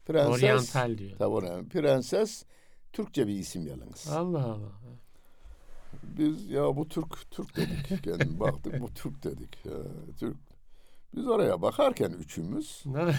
Prenses, 0.06 0.34
Oryantal 0.42 0.98
diyor. 0.98 1.18
Tabii 1.18 1.46
önemli. 1.46 1.68
Prenses 1.68 2.44
Türkçe 2.92 3.26
bir 3.26 3.34
isim 3.34 3.66
yalnız. 3.66 4.08
Allah 4.08 4.44
Allah. 4.44 4.72
Biz 6.02 6.50
ya 6.50 6.76
bu 6.76 6.88
Türk 6.88 7.30
Türk 7.30 7.56
dedik. 7.56 8.06
Yani 8.06 8.40
baktık 8.40 8.80
bu 8.80 8.88
Türk 8.94 9.24
dedik. 9.24 9.64
Ya, 9.66 9.72
Türk. 10.20 10.36
Biz 11.16 11.26
oraya 11.28 11.62
bakarken 11.62 12.10
üçümüz 12.10 12.82
Na- 12.86 13.14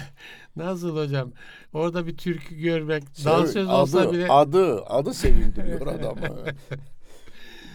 Nasıl 0.56 0.96
hocam? 0.96 1.32
Orada 1.72 2.06
bir 2.06 2.16
türkü 2.16 2.56
görmek, 2.56 3.02
sev- 3.12 3.30
dansöz 3.30 3.68
olsa 3.68 4.00
adı, 4.00 4.12
bile 4.12 4.28
adı 4.28 4.84
adı 4.84 5.14
sevindiriyor 5.14 5.86
adamı. 5.86 6.44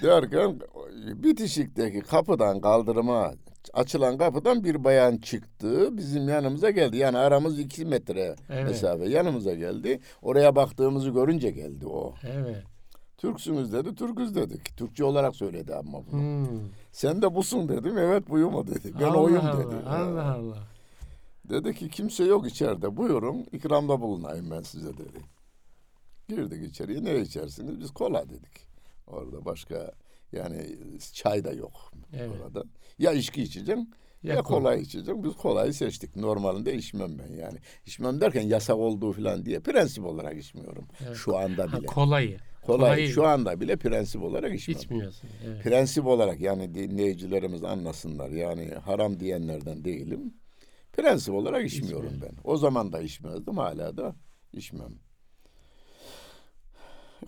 Derken 0.04 0.60
bitişikteki 1.24 2.00
kapıdan 2.02 2.62
kaldırıma 2.62 3.34
açılan 3.74 4.18
kapıdan 4.18 4.64
bir 4.64 4.84
bayan 4.84 5.18
çıktı. 5.18 5.98
Bizim 5.98 6.30
yanımıza 6.30 6.70
geldi. 6.70 6.98
Yani 6.98 7.18
aramız 7.18 7.60
iki 7.60 7.86
metre 7.86 8.36
Evet. 8.50 8.64
mesafe. 8.64 9.10
Yanımıza 9.10 9.54
geldi. 9.54 10.00
Oraya 10.22 10.56
baktığımızı 10.56 11.10
görünce 11.10 11.52
geldi 11.52 11.88
o. 11.88 12.14
Evet. 12.24 12.64
Türksünüz 13.22 13.74
dedi. 13.74 13.96
Türküz 13.96 14.36
dedik. 14.36 14.78
Türkçe 14.78 15.04
olarak 15.04 15.36
söyledi 15.36 15.76
ama 15.76 16.00
bunu. 16.12 16.22
Hmm. 16.22 16.60
Sen 16.92 17.22
de 17.22 17.36
busun 17.36 17.70
dedim. 17.70 17.98
Evet 17.98 18.30
buyum 18.30 18.56
o 18.56 18.68
dedi. 18.68 18.94
Ben 19.00 19.06
Allah 19.06 19.18
oyum 19.18 19.46
Allah, 19.46 19.58
dedi. 19.66 19.76
Allah 19.90 20.26
Ha. 20.26 20.34
Allah. 20.34 20.68
Dedi 21.50 21.74
ki 21.76 21.90
kimse 21.90 22.24
yok 22.24 22.48
içeride. 22.48 22.98
Buyurun 22.98 23.46
ikramda 23.52 24.02
bulunayım 24.02 24.52
ben 24.52 24.62
size 24.62 24.98
dedi. 24.98 25.20
Girdik 26.30 26.70
içeriye. 26.70 27.04
Ne 27.04 27.20
içersiniz? 27.20 27.80
Biz 27.80 27.92
kola 27.92 28.30
dedik. 28.30 28.68
Orada 29.08 29.46
başka 29.46 29.92
yani 30.32 30.78
çay 31.14 31.44
da 31.44 31.52
yok 31.54 31.92
Evet. 32.14 32.32
orada. 32.46 32.64
Ya 33.00 33.12
içki 33.12 33.44
içeceğim 33.44 33.88
ya, 34.24 34.36
Ya 34.36 34.42
kola 34.42 34.76
içeceğim. 34.76 35.24
Biz 35.24 35.34
kolayı 35.36 35.74
seçtik. 35.74 36.16
Normalinde 36.16 36.76
içmem 36.76 37.20
ben 37.20 37.36
yani. 37.36 37.58
İçmem 37.86 38.22
derken 38.22 38.42
yasak 38.42 38.78
olduğu 38.78 39.12
falan 39.12 39.46
diye 39.46 39.60
prensip 39.60 40.06
olarak 40.06 40.38
içmiyorum. 40.38 40.86
Evet. 41.06 41.16
Şu 41.16 41.38
anda 41.38 41.74
Ha, 41.74 41.78
bile. 41.78 41.86
kolayı. 41.86 42.38
Kolay 42.62 42.90
kolayı 42.90 43.08
şu 43.10 43.28
anda 43.28 43.62
bile 43.62 43.76
prensip 43.78 44.22
olarak 44.24 44.56
içmem. 44.56 44.78
İçmiyorsun. 44.78 45.30
Evet. 45.46 45.64
Prensip 45.64 46.06
olarak 46.06 46.40
yani 46.42 46.76
dinleyicilerimiz 46.76 47.64
anlasınlar. 47.64 48.30
Yani 48.30 48.70
haram 48.74 49.20
diyenlerden 49.20 49.86
değilim. 49.86 50.34
Prensip 50.94 51.34
olarak 51.34 51.66
içmiyorum 51.66 52.14
ben. 52.22 52.32
O 52.44 52.58
zaman 52.58 52.94
da 52.94 53.02
içmezdim. 53.02 53.58
Hala 53.58 53.98
da 53.98 54.16
içmem. 54.54 54.94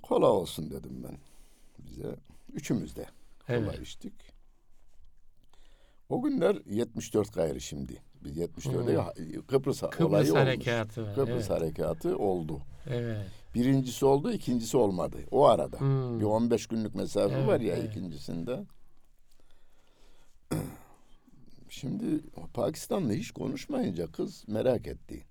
Kola 0.02 0.28
olsun 0.28 0.72
dedim 0.72 1.04
ben 1.04 1.18
bize. 1.80 2.16
Üçümüz 2.54 2.96
de 2.96 3.06
kola 3.48 3.56
Evet. 3.58 3.80
içtik. 3.82 4.14
O 6.10 6.22
günler 6.22 6.58
74 6.66 7.34
gayrı 7.34 7.62
şimdi. 7.62 8.02
Biz 8.24 8.38
74'te 8.38 8.72
Kıbrıs, 9.48 9.80
Kıbrıs 9.82 10.02
olayı 10.02 10.32
olmuş. 10.32 10.42
harekatı 10.42 11.04
var. 11.06 11.16
Kıbrıs 11.16 11.30
evet. 11.30 11.50
harekatı 11.50 12.18
oldu. 12.18 12.62
evet. 12.90 13.43
Birincisi 13.54 14.06
oldu, 14.06 14.32
ikincisi 14.32 14.78
olmadı. 14.78 15.18
O 15.32 15.46
arada. 15.46 15.80
Hmm. 15.80 16.20
Bir 16.20 16.26
15 16.26 16.68
günlük 16.68 16.96
mesafe 16.96 17.36
Evet, 17.36 17.48
var 17.48 17.60
ya 17.60 17.76
evet. 17.76 17.92
ikincisinde. 17.92 18.64
Şimdi 21.70 22.06
Pakistanlı 22.54 23.14
hiç 23.14 23.32
konuşmayınca 23.32 24.12
kız 24.12 24.44
merak 24.48 24.88
etti. 24.88 25.26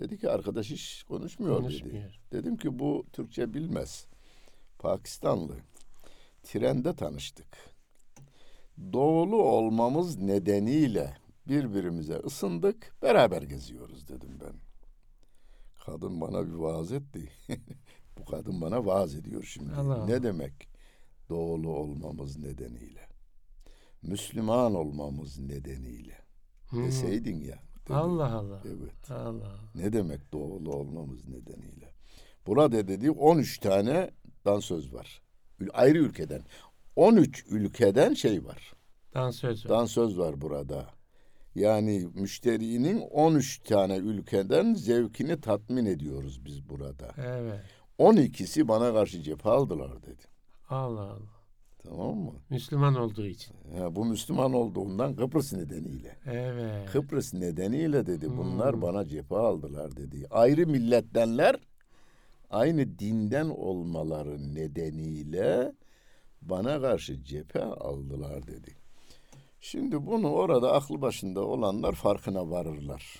Dedi 0.00 0.18
ki 0.18 0.30
arkadaş 0.30 0.70
hiç 0.70 1.02
konuşmuyor, 1.08 1.54
dedi. 1.54 1.62
Konuşmuyor. 1.62 2.20
Dedim 2.32 2.56
ki 2.56 2.78
bu 2.78 3.06
Türkçe 3.12 3.54
bilmez. 3.54 4.06
Pakistanlı. 4.78 5.56
Trende 6.42 6.94
tanıştık. 6.94 7.46
Doğulu 8.92 9.42
olmamız 9.42 10.18
nedeniyle 10.18 11.16
birbirimize 11.48 12.14
ısındık, 12.14 12.96
beraber 13.02 13.42
geziyoruz 13.42 14.08
dedim 14.08 14.38
ben. 14.40 14.65
Kadın 15.86 16.20
bana 16.20 16.46
bir 16.46 16.52
vaaz 16.52 16.92
etti. 16.92 17.28
bu 18.18 18.24
kadın 18.24 18.60
bana 18.60 18.86
vaaz 18.86 19.14
ediyor 19.14 19.42
şimdi. 19.42 19.74
Allah 19.74 19.94
Allah. 19.94 20.06
Ne 20.06 20.22
demek? 20.22 20.68
Doğulu 21.28 21.70
olmamız 21.70 22.38
nedeniyle. 22.38 23.08
Müslüman 24.02 24.74
olmamız 24.74 25.38
nedeniyle. 25.38 26.18
Hmm. 26.68 26.86
Deseydin 26.86 27.40
ya. 27.40 27.58
dedi. 27.84 27.94
Allah 27.94 28.34
Allah. 28.34 28.62
Evet. 28.64 29.10
Allah 29.10 29.28
Allah. 29.28 29.70
Ne 29.74 29.92
demek 29.92 30.32
doğulu 30.32 30.72
olmamız 30.72 31.28
nedeniyle? 31.28 31.92
Burada 32.46 32.88
dedi 32.88 33.10
13 33.10 33.58
tane 33.58 34.10
dansöz 34.44 34.94
var. 34.94 35.22
Ayrı 35.72 35.98
ülkeden. 35.98 36.42
13 36.96 37.44
ülkeden 37.50 38.14
şey 38.14 38.44
var. 38.44 38.72
Dansöz 39.14 39.64
var. 39.64 39.70
Dansöz 39.70 40.18
var 40.18 40.40
burada. 40.40 40.95
Yani 41.56 42.06
müşterinin 42.14 43.00
13 43.00 43.58
tane 43.58 43.96
ülkeden 43.96 44.74
zevkini 44.74 45.40
tatmin 45.40 45.86
ediyoruz 45.86 46.44
biz 46.44 46.68
burada. 46.68 47.08
Evet. 47.26 47.60
12'si 47.98 48.68
bana 48.68 48.92
karşı 48.92 49.22
cephe 49.22 49.48
aldılar 49.50 50.02
dedi. 50.02 50.22
Allah 50.68 51.00
Allah. 51.00 51.36
Tamam 51.82 52.16
mı? 52.16 52.32
Müslüman 52.50 52.94
olduğu 52.94 53.26
için. 53.26 53.54
Ya 53.78 53.96
bu 53.96 54.04
Müslüman 54.04 54.52
olduğundan 54.52 55.16
Kıbrıs 55.16 55.52
nedeniyle. 55.52 56.16
Evet. 56.26 56.90
Kıbrıs 56.92 57.34
nedeniyle 57.34 58.06
dedi 58.06 58.36
bunlar 58.36 58.74
Hmm. 58.74 58.82
bana 58.82 59.04
cephe 59.04 59.36
aldılar 59.36 59.96
dedi. 59.96 60.26
Ayrı 60.30 60.66
millettenler 60.66 61.56
aynı 62.50 62.98
dinden 62.98 63.46
olmaları 63.48 64.54
nedeniyle 64.54 65.72
bana 66.42 66.80
karşı 66.80 67.24
cephe 67.24 67.62
aldılar 67.64 68.46
dedi. 68.46 68.70
Şimdi 69.70 70.06
bunu 70.06 70.30
orada 70.32 70.72
aklı 70.72 71.02
başında 71.02 71.40
olanlar 71.44 71.92
farkına 71.92 72.50
varırlar. 72.50 73.18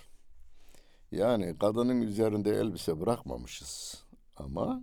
Yani 1.12 1.58
kadının 1.58 2.02
üzerinde 2.02 2.50
elbise 2.50 3.00
bırakmamışız 3.00 4.04
ama 4.36 4.82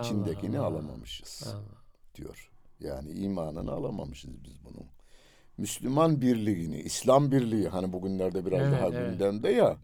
içindekini 0.00 0.58
Allah 0.58 0.66
Allah. 0.66 0.76
alamamışız 0.78 1.54
Allah. 1.54 1.82
diyor. 2.14 2.50
Yani 2.80 3.10
imanını 3.10 3.72
alamamışız 3.72 4.44
biz 4.44 4.64
bunun. 4.64 4.86
Müslüman 5.58 6.20
birliğini, 6.20 6.80
İslam 6.80 7.30
birliği 7.30 7.68
hani 7.68 7.92
bugünlerde 7.92 8.46
biraz 8.46 8.60
Evet, 8.60 8.72
daha 8.72 8.88
evet. 8.88 9.10
gündemde 9.10 9.48
ya. 9.48 9.76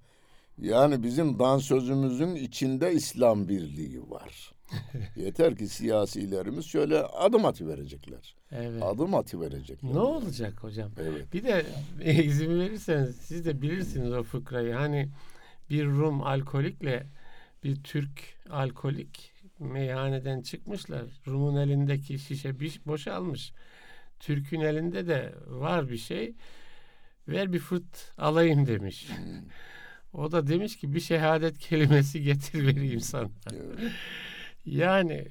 Yani 0.58 1.02
bizim 1.02 1.38
dansözümüzün 1.38 2.34
içinde 2.34 2.92
İslam 2.92 3.48
birliği 3.48 4.10
var. 4.10 4.55
Yeter 5.16 5.56
ki 5.56 5.68
siyasilerimiz 5.68 6.64
şöyle 6.64 6.98
adım 6.98 7.44
atıverecekler. 7.44 8.36
Evet. 8.52 8.82
Adım 8.82 9.14
atıverecekler. 9.14 9.94
Ne 9.94 9.98
olacak 9.98 10.62
hocam? 10.62 10.90
Evet. 11.00 11.32
Bir 11.32 11.44
de 11.44 11.66
e, 12.00 12.14
izin 12.24 12.60
verirseniz 12.60 13.16
siz 13.16 13.44
de 13.44 13.62
bilirsiniz 13.62 14.12
o 14.12 14.22
fıkrayı. 14.22 14.74
Hani 14.74 15.08
bir 15.70 15.86
Rum 15.86 16.22
alkolikle 16.22 17.06
bir 17.64 17.82
Türk 17.82 18.20
alkolik 18.50 19.32
meyhaneden 19.58 20.42
çıkmışlar. 20.42 21.04
Rum'un 21.26 21.56
elindeki 21.56 22.18
şişe 22.18 22.60
bir 22.60 22.80
boşalmış. 22.86 23.52
Türk'ün 24.20 24.60
elinde 24.60 25.06
de 25.06 25.34
var 25.46 25.90
bir 25.90 25.96
şey. 25.98 26.34
Ver 27.28 27.52
bir 27.52 27.58
fırt 27.58 28.12
alayım 28.18 28.66
demiş. 28.66 29.08
O 30.12 30.32
da 30.32 30.46
demiş 30.46 30.76
ki 30.76 30.94
bir 30.94 31.00
şehadet 31.00 31.58
kelimesi 31.58 32.22
getir 32.22 32.66
vereyim 32.66 33.00
sana. 33.00 33.28
Evet. 33.52 33.92
Yani 34.66 35.28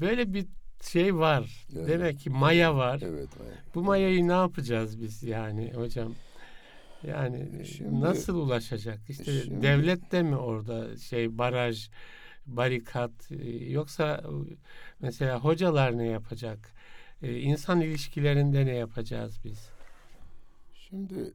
böyle 0.00 0.34
bir 0.34 0.46
şey 0.82 1.14
var. 1.16 1.66
Evet. 1.76 1.88
Demek 1.88 2.18
ki 2.18 2.30
maya 2.30 2.76
var. 2.76 3.00
Evet. 3.04 3.28
evet. 3.42 3.58
Bu 3.74 3.82
mayayı 3.82 4.28
ne 4.28 4.32
yapacağız 4.32 5.00
biz 5.02 5.22
yani 5.22 5.72
hocam? 5.74 6.14
Yani 7.06 7.64
Şimdi- 7.66 8.00
nasıl 8.00 8.34
ulaşacak? 8.36 9.10
İşte 9.10 9.24
şimdi- 9.42 9.62
devlet 9.62 10.12
de 10.12 10.22
mi 10.22 10.36
orada 10.36 10.96
şey 10.96 11.38
baraj, 11.38 11.88
barikat 12.46 13.32
e, 13.32 13.64
yoksa 13.70 14.22
e, 14.24 14.30
mesela 15.00 15.40
hocalar 15.40 15.98
ne 15.98 16.06
yapacak? 16.06 16.72
E, 17.22 17.38
İnsan 17.38 17.80
ilişkilerinde 17.80 18.66
ne 18.66 18.74
yapacağız 18.74 19.38
biz? 19.44 19.68
Şimdi 20.74 21.32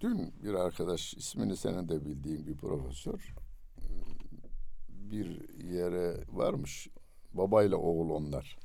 dün 0.00 0.32
bir 0.44 0.54
arkadaş 0.54 1.14
ismini 1.14 1.56
senin 1.56 1.88
de 1.88 2.04
bildiğin 2.04 2.46
bir 2.46 2.54
profesör 2.56 3.34
bir 5.10 5.40
yere 5.64 6.14
varmış. 6.32 6.88
Babayla 7.34 7.76
oğul 7.76 8.10
onlar. 8.10 8.56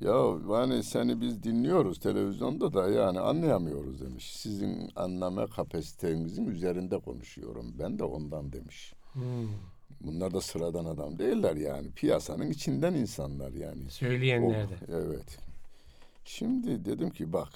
Ya 0.00 0.14
yani 0.50 0.82
seni 0.82 1.20
biz 1.20 1.42
dinliyoruz 1.42 2.00
televizyonda 2.00 2.74
da 2.74 2.90
yani 2.90 3.20
anlayamıyoruz 3.20 4.00
demiş. 4.00 4.36
Sizin 4.36 4.90
anlama 4.96 5.46
kapasitenizin 5.46 6.46
üzerinde 6.46 6.98
konuşuyorum. 6.98 7.74
Ben 7.78 7.98
de 7.98 8.04
ondan 8.04 8.52
demiş. 8.52 8.94
Hmm, 9.12 9.48
Bunlar 10.00 10.34
da 10.34 10.40
sıradan 10.40 10.84
adam 10.84 11.18
değiller 11.18 11.56
yani. 11.56 11.90
Piyasanın 11.90 12.50
içinden 12.50 12.94
insanlar 12.94 13.52
yani. 13.52 13.90
Söyleyenler 13.90 14.68
de. 14.70 14.74
Evet. 14.88 15.38
Şimdi 16.24 16.84
dedim 16.84 17.10
ki 17.10 17.32
bak. 17.32 17.48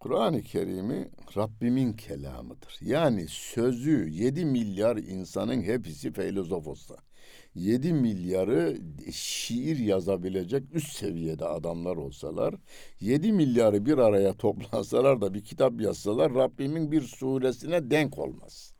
Kur'an-ı 0.00 0.42
Kerim'i 0.42 1.08
Rabbimin 1.36 1.92
kelamıdır. 1.92 2.78
Yani 2.80 3.26
sözü 3.28 4.08
7 4.10 4.44
milyar 4.44 4.96
insanın 4.96 5.62
hepsi 5.62 6.12
filozof 6.12 6.66
olsa. 6.66 6.96
7 7.54 7.92
milyarı 7.92 8.78
şiir 9.12 9.78
yazabilecek 9.78 10.74
üst 10.74 10.92
seviyede 10.92 11.46
adamlar 11.46 11.96
olsalar, 11.96 12.54
7 13.00 13.32
milyarı 13.32 13.86
bir 13.86 13.98
araya 13.98 14.32
toplasalar 14.32 15.20
da 15.20 15.34
bir 15.34 15.44
kitap 15.44 15.80
yazsalar 15.80 16.34
Rabbimin 16.34 16.92
bir 16.92 17.02
suresine 17.02 17.90
denk 17.90 18.18
olmaz. 18.18 18.74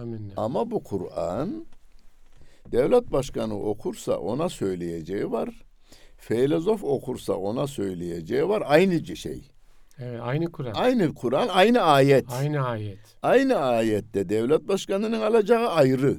Amin. 0.00 0.32
Ama 0.36 0.70
bu 0.70 0.82
Kur'an 0.82 1.66
devlet 2.72 3.12
başkanı 3.12 3.60
okursa 3.60 4.18
ona 4.18 4.48
söyleyeceği 4.48 5.30
var. 5.30 5.66
Filozof 6.16 6.84
okursa 6.84 7.32
ona 7.32 7.66
söyleyeceği 7.66 8.48
var. 8.48 8.62
Aynı 8.66 9.16
şey. 9.16 9.55
Evet, 9.98 10.20
aynı 10.22 10.52
Kur'an. 10.52 10.72
Aynı 10.74 11.14
Kur'an, 11.14 11.48
aynı 11.48 11.80
ayet. 11.80 12.32
Aynı 12.32 12.66
ayet. 12.66 12.98
Aynı 13.22 13.56
ayette 13.56 14.28
devlet 14.28 14.68
başkanının 14.68 15.20
alacağı 15.20 15.68
ayrı. 15.68 16.16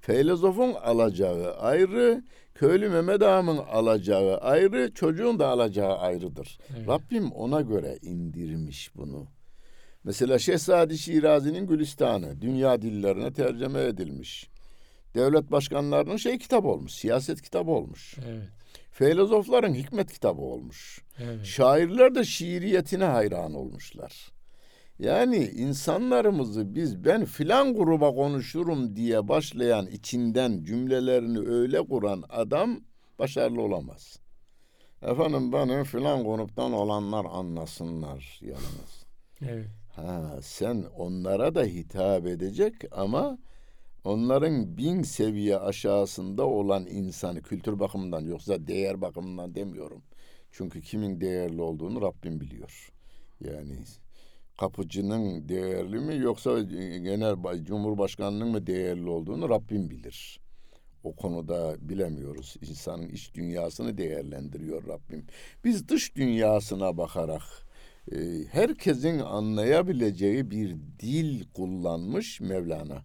Filozofun 0.00 0.74
alacağı 0.74 1.54
ayrı, 1.54 2.22
köylü 2.54 2.88
Mehmet 2.88 3.22
Ağam'ın 3.22 3.58
alacağı 3.58 4.38
ayrı, 4.38 4.94
çocuğun 4.94 5.38
da 5.38 5.48
alacağı 5.48 5.98
ayrıdır. 5.98 6.58
Evet. 6.76 6.88
Rabbim 6.88 7.32
ona 7.32 7.60
göre 7.60 7.98
indirmiş 8.02 8.96
bunu. 8.96 9.26
Mesela 10.04 10.38
Şehzadi 10.38 10.98
Şirazi'nin 10.98 11.66
Gülistanı 11.66 12.40
dünya 12.40 12.82
dillerine 12.82 13.32
tercüme 13.32 13.80
edilmiş. 13.80 14.50
Devlet 15.14 15.50
başkanlarının 15.50 16.16
şey 16.16 16.38
kitabı 16.38 16.68
olmuş, 16.68 16.92
siyaset 16.92 17.42
kitabı 17.42 17.70
olmuş. 17.70 18.16
Evet. 18.28 18.48
Filozofların 18.96 19.74
hikmet 19.74 20.12
kitabı 20.12 20.40
olmuş. 20.40 21.04
Evet. 21.18 21.44
Şairler 21.44 22.14
de 22.14 22.24
şiiriyetine 22.24 23.04
hayran 23.04 23.54
olmuşlar. 23.54 24.32
Yani 24.98 25.36
insanlarımızı 25.36 26.74
biz 26.74 27.04
ben 27.04 27.24
filan 27.24 27.74
gruba 27.74 28.14
konuşurum 28.14 28.96
diye 28.96 29.28
başlayan 29.28 29.86
içinden 29.86 30.64
cümlelerini 30.64 31.38
öyle 31.38 31.78
kuran 31.82 32.24
adam 32.28 32.80
başarılı 33.18 33.62
olamaz. 33.62 34.18
Efendim 35.02 35.52
beni 35.52 35.84
filan 35.84 36.24
gruptan 36.24 36.72
olanlar 36.72 37.26
anlasınlar 37.30 38.40
yalnız. 38.42 39.06
Evet. 39.42 39.68
Ha, 39.96 40.38
sen 40.42 40.84
onlara 40.96 41.54
da 41.54 41.62
hitap 41.62 42.26
edecek 42.26 42.74
ama 42.92 43.38
onların 44.04 44.76
bin 44.76 45.02
seviye 45.02 45.58
aşağısında 45.58 46.46
olan 46.46 46.86
insanı 46.86 47.42
kültür 47.42 47.78
bakımından 47.78 48.20
yoksa 48.20 48.66
değer 48.66 49.00
bakımından 49.00 49.54
demiyorum. 49.54 50.02
Çünkü 50.52 50.82
kimin 50.82 51.20
değerli 51.20 51.62
olduğunu 51.62 52.02
Rabbim 52.02 52.40
biliyor. 52.40 52.92
Yani 53.40 53.78
kapıcının 54.58 55.48
değerli 55.48 55.98
mi 56.00 56.16
yoksa 56.16 56.62
genel 57.02 57.44
bay- 57.44 57.64
cumhurbaşkanının 57.64 58.48
mı 58.48 58.66
değerli 58.66 59.08
olduğunu 59.08 59.48
Rabbim 59.48 59.90
bilir. 59.90 60.40
O 61.04 61.16
konuda 61.16 61.76
bilemiyoruz. 61.80 62.56
İnsanın 62.60 63.08
iç 63.08 63.34
dünyasını 63.34 63.98
değerlendiriyor 63.98 64.86
Rabbim. 64.86 65.26
Biz 65.64 65.88
dış 65.88 66.16
dünyasına 66.16 66.98
bakarak 66.98 67.42
e, 68.12 68.16
herkesin 68.50 69.18
anlayabileceği 69.18 70.50
bir 70.50 70.76
dil 71.00 71.44
kullanmış 71.54 72.40
Mevlana. 72.40 73.02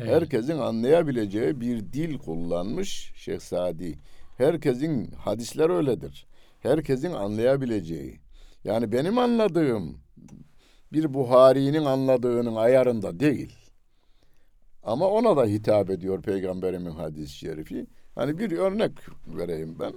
Evet. 0.00 0.10
Herkesin 0.10 0.58
anlayabileceği 0.58 1.60
bir 1.60 1.92
dil 1.92 2.18
kullanmış 2.18 3.12
Şeyh 3.16 3.40
Sadi. 3.40 3.98
Herkesin 4.36 5.10
hadisler 5.10 5.70
öyledir. 5.70 6.26
Herkesin 6.60 7.12
anlayabileceği. 7.12 8.20
Yani 8.64 8.92
benim 8.92 9.18
anladığım 9.18 9.98
bir 10.92 11.14
Buhari'nin 11.14 11.84
anladığının 11.84 12.56
ayarında 12.56 13.20
değil. 13.20 13.56
Ama 14.82 15.08
ona 15.08 15.36
da 15.36 15.44
hitap 15.44 15.90
ediyor 15.90 16.22
Peygamberimin 16.22 16.90
hadis-i 16.90 17.36
şerifi. 17.36 17.86
Hani 18.14 18.38
bir 18.38 18.52
örnek 18.52 18.92
vereyim 19.26 19.76
ben. 19.80 19.92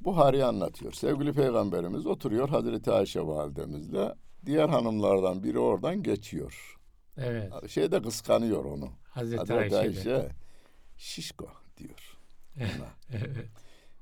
Buhari 0.00 0.44
anlatıyor. 0.44 0.92
Sevgili 0.92 1.32
Peygamberimiz 1.32 2.06
oturuyor 2.06 2.48
Hazreti 2.48 2.90
Ayşe 2.90 3.26
validemizle. 3.26 4.14
Diğer 4.46 4.68
hanımlardan 4.68 5.42
biri 5.42 5.58
oradan 5.58 6.02
geçiyor. 6.02 6.78
Evet. 7.16 7.70
Şeyde 7.70 8.02
kıskanıyor 8.02 8.64
onu. 8.64 8.88
Hazreti, 9.10 9.52
Hazreti. 9.52 9.76
Ayşe 9.76 10.28
şişko 10.96 11.48
diyor. 11.78 12.16
ona. 12.56 12.88
Evet. 13.12 13.46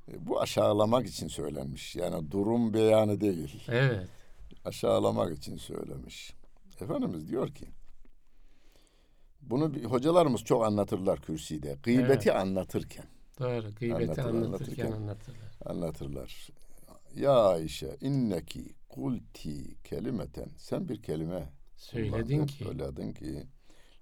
E, 0.08 0.26
Bu 0.26 0.40
aşağılamak 0.40 1.06
için 1.06 1.28
söylenmiş. 1.28 1.96
Yani 1.96 2.30
durum 2.30 2.74
beyanı 2.74 3.20
değil. 3.20 3.62
Evet. 3.68 4.08
Aşağılamak 4.64 5.38
için 5.38 5.56
söylemiş. 5.56 6.34
Efendimiz 6.80 7.28
diyor 7.28 7.48
ki 7.48 7.66
bunu 9.40 9.74
bir- 9.74 9.84
hocalarımız 9.84 10.44
çok 10.44 10.64
anlatırlar 10.64 11.20
kürsüde. 11.20 11.76
Gıybeti 11.82 12.32
anlatırken 12.32 13.04
Doğru. 13.40 13.74
Gıybeti 13.74 14.22
Anlatır- 14.22 14.22
anlatırken 14.28 14.42
anlatırken. 14.42 14.92
anlatırlar. 14.92 15.48
anlatırlar. 15.66 16.48
Ya 17.16 17.32
Ayşe 17.32 17.96
inneki 18.00 18.64
kulti 18.98 19.82
kelimeten 19.84 20.48
sen 20.56 20.88
bir 20.88 21.02
kelime 21.02 21.48
Söyledin 21.76 22.46
ki. 22.46 22.64
Söyledin 22.64 23.12
ki 23.12 23.46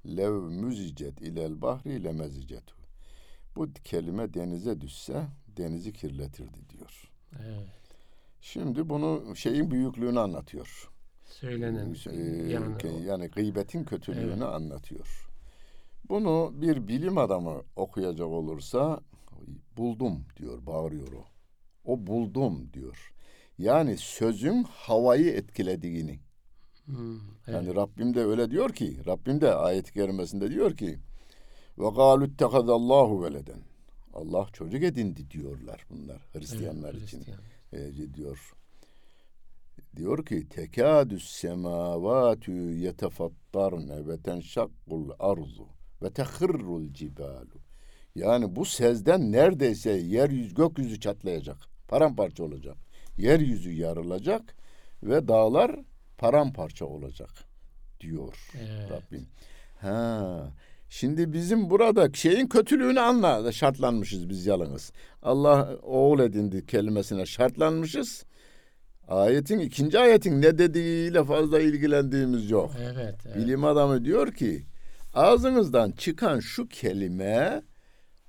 lev 0.06 0.32
müzicet 0.32 1.20
ilel 1.20 1.62
bahri 1.62 2.04
le 2.04 2.12
mezicetu. 2.12 2.76
Bu 3.56 3.72
kelime 3.85 4.35
denize 4.35 4.80
düşse 4.80 5.26
denizi 5.56 5.92
kirletirdi 5.92 6.70
diyor. 6.70 7.11
Evet. 7.42 7.68
Şimdi 8.40 8.88
bunu 8.88 9.37
şeyin 9.37 9.70
büyüklüğünü 9.70 10.20
anlatıyor. 10.20 10.90
Söylenen 11.24 11.96
Ee, 12.06 12.52
yani 12.52 13.04
yani 13.06 13.28
gıybetin 13.28 13.85
kötülüğünü 13.85 14.32
Evet. 14.32 14.42
anlatıyor. 14.42 15.28
Bunu 16.09 16.52
bir 16.54 16.88
bilim 16.88 17.18
adamı 17.18 17.62
okuyacak 17.76 18.26
olursa 18.26 19.00
buldum 19.76 20.24
diyor, 20.37 20.66
bağırıyor 20.66 21.12
o. 21.12 21.24
O 21.85 22.06
buldum 22.06 22.72
diyor. 22.72 23.15
Yani 23.59 23.97
sözün 23.97 24.62
havayı 24.62 25.33
etkilediğini. 25.33 26.21
Hmm, 26.85 27.16
evet. 27.16 27.55
Yani 27.55 27.75
Rabbim 27.75 28.14
de 28.14 28.25
öyle 28.25 28.51
diyor 28.51 28.71
ki, 28.73 29.07
Rabbim 29.07 29.40
de 29.40 29.55
ayet-i 29.55 29.92
kerimesinde 29.92 30.51
diyor 30.51 30.77
ki 30.77 30.99
ve 31.79 31.88
galu 31.88 32.27
ittekadallahu 32.27 33.25
veleden. 33.25 33.61
Allah 34.14 34.47
çocuk 34.53 34.83
edindi 34.83 35.31
diyorlar 35.31 35.87
bunlar 35.90 36.23
Hristiyanlar 36.33 36.95
Evet, 36.95 37.03
için. 37.03 37.19
Hristiyan. 37.19 37.40
E, 37.73 38.14
diyor. 38.14 38.53
Diyor 39.97 40.25
ki 40.27 40.49
tekadüs 40.49 41.31
semavatu 41.31 42.53
yetefattarne 42.53 44.07
ve 44.07 44.19
tenşakkul 44.23 45.11
arzu 45.19 45.66
ve 46.03 46.11
tehirrul 46.11 46.92
cibalu. 46.92 47.61
Yani 48.14 48.57
bu 48.57 48.64
sezden 48.64 49.33
neredeyse 49.33 49.90
yeryüzü 49.90 50.55
gökyüzü 50.55 51.01
çatlayacak. 51.01 51.57
Paramparça 51.88 52.45
olacak. 52.45 52.77
Yeryüzü 53.18 53.72
yarılacak 53.72 54.55
ve 55.02 55.29
dağlar 55.29 55.76
paramparça 56.18 56.85
olacak 56.85 57.31
diyor 58.00 58.35
Evet. 58.55 58.90
Rabbim. 58.90 59.26
Ha. 59.81 60.52
Şimdi 60.88 61.33
bizim 61.33 61.70
burada 61.70 62.12
şeyin 62.12 62.46
kötülüğünü 62.46 63.00
anla 63.00 63.52
şartlanmışız 63.52 64.29
biz 64.29 64.46
yalnız. 64.46 64.92
Allah 65.22 65.76
oğul 65.83 66.20
edindi 66.20 66.66
kelimesine 66.66 67.26
şartlanmışız. 67.26 68.24
Ayetin 69.09 69.59
ikinci 69.59 69.98
ayetin 69.98 70.42
ne 70.42 70.59
dediğiyle 70.59 71.24
fazla 71.24 71.61
ilgilendiğimiz 71.61 72.50
yok. 72.50 72.72
Evet, 72.81 73.14
evet. 73.26 73.37
Bilim 73.37 73.64
adamı 73.64 74.05
diyor 74.05 74.33
ki 74.33 74.66
ağzınızdan 75.14 75.90
çıkan 75.90 76.40
şu 76.40 76.68
kelime 76.68 77.62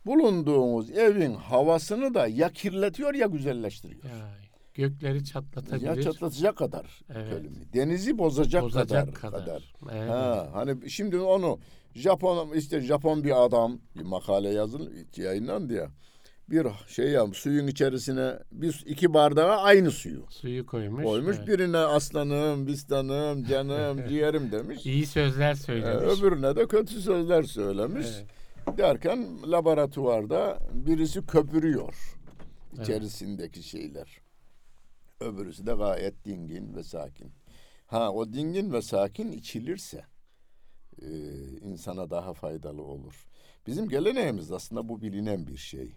bulunduğunuz 0.05 0.91
evin 0.91 1.33
havasını 1.33 2.13
da 2.13 2.27
ya 2.27 2.49
kirletiyor 2.49 3.13
ya 3.13 3.27
güzelleştiriyor. 3.27 4.03
Ya, 4.03 4.46
gökleri 4.77 5.25
çatlatabilir. 5.25 5.87
Ya 5.87 6.01
çatlatacak 6.01 6.57
kadar 6.57 7.01
Evet. 7.15 7.29
kelime. 7.29 7.73
Denizi 7.73 8.17
bozacak, 8.17 8.63
bozacak 8.63 9.15
kadar. 9.15 9.41
kadar. 9.41 9.73
Evet. 9.91 10.09
Ha, 10.09 10.49
hani 10.53 10.89
şimdi 10.89 11.19
onu 11.19 11.59
Japon 11.95 12.53
işte 12.55 12.81
Japon 12.81 13.23
bir 13.23 13.45
adam 13.45 13.79
bir 13.95 14.03
makale 14.03 14.49
yazın 14.49 14.93
yayınlandı 15.15 15.73
ya. 15.73 15.87
Bir 16.49 16.67
şey 16.87 17.09
ya 17.09 17.27
suyun 17.33 17.67
içerisine 17.67 18.33
bir 18.51 18.83
iki 18.87 19.13
bardağa 19.13 19.57
aynı 19.57 19.91
suyu 19.91 20.25
Suyu 20.29 20.65
koymuş. 20.65 21.03
koymuş. 21.03 21.35
evet. 21.37 21.47
Birine 21.47 21.77
aslanım, 21.77 22.67
bistanım, 22.67 23.43
canım, 23.43 24.01
ciğerim 24.09 24.51
demiş. 24.51 24.85
İyi 24.85 25.05
sözler 25.05 25.51
Ee, 25.51 25.55
söylemiş. 25.55 26.19
öbürüne 26.19 26.55
de 26.55 26.67
kötü 26.67 27.01
sözler 27.01 27.43
söylemiş. 27.43 28.07
Evet. 28.67 28.77
Derken 28.77 29.27
laboratuvarda 29.51 30.57
birisi 30.73 31.25
köpürüyor 31.25 31.95
Evet. 32.75 32.83
içerisindeki 32.89 33.63
şeyler. 33.63 34.07
Öbürüsü 35.19 35.65
de 35.67 35.73
gayet 35.73 36.25
dingin 36.25 36.75
ve 36.75 36.83
sakin. 36.83 37.31
Ha 37.87 38.11
o 38.11 38.33
dingin 38.33 38.73
ve 38.73 38.81
sakin 38.81 39.31
içilirse 39.31 40.05
e, 41.01 41.07
insana 41.61 42.09
daha 42.09 42.33
faydalı 42.33 42.81
olur. 42.83 43.25
Bizim 43.67 43.89
geleneğimiz 43.89 44.51
aslında 44.51 44.89
bu 44.89 45.01
bilinen 45.01 45.47
bir 45.47 45.57
şey. 45.57 45.95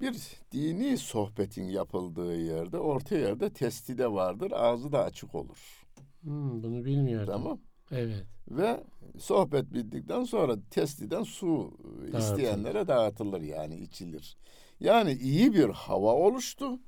Bir 0.00 0.16
dini 0.52 0.98
sohbetin 0.98 1.64
yapıldığı 1.64 2.36
yerde 2.36 2.78
orta 2.78 3.14
yerde 3.16 3.50
testi 3.52 3.98
de 3.98 4.12
vardır 4.12 4.52
ağzı 4.54 4.92
da 4.92 5.04
açık 5.04 5.34
olur. 5.34 5.84
Hmm, 6.20 6.62
bunu 6.62 6.84
bilmiyordum. 6.84 7.32
Tamam. 7.32 7.60
Evet. 7.90 8.24
Ve 8.50 8.80
sohbet 9.18 9.74
bittikten 9.74 10.24
sonra 10.24 10.56
testiden 10.70 11.22
su 11.22 11.78
Dağıtılır. 11.84 12.18
isteyenlere 12.18 12.88
dağıtılır 12.88 13.40
yani 13.40 13.76
içilir. 13.76 14.36
Yani 14.80 15.12
iyi 15.12 15.54
bir 15.54 15.68
hava 15.68 16.14
oluştu. 16.14 16.78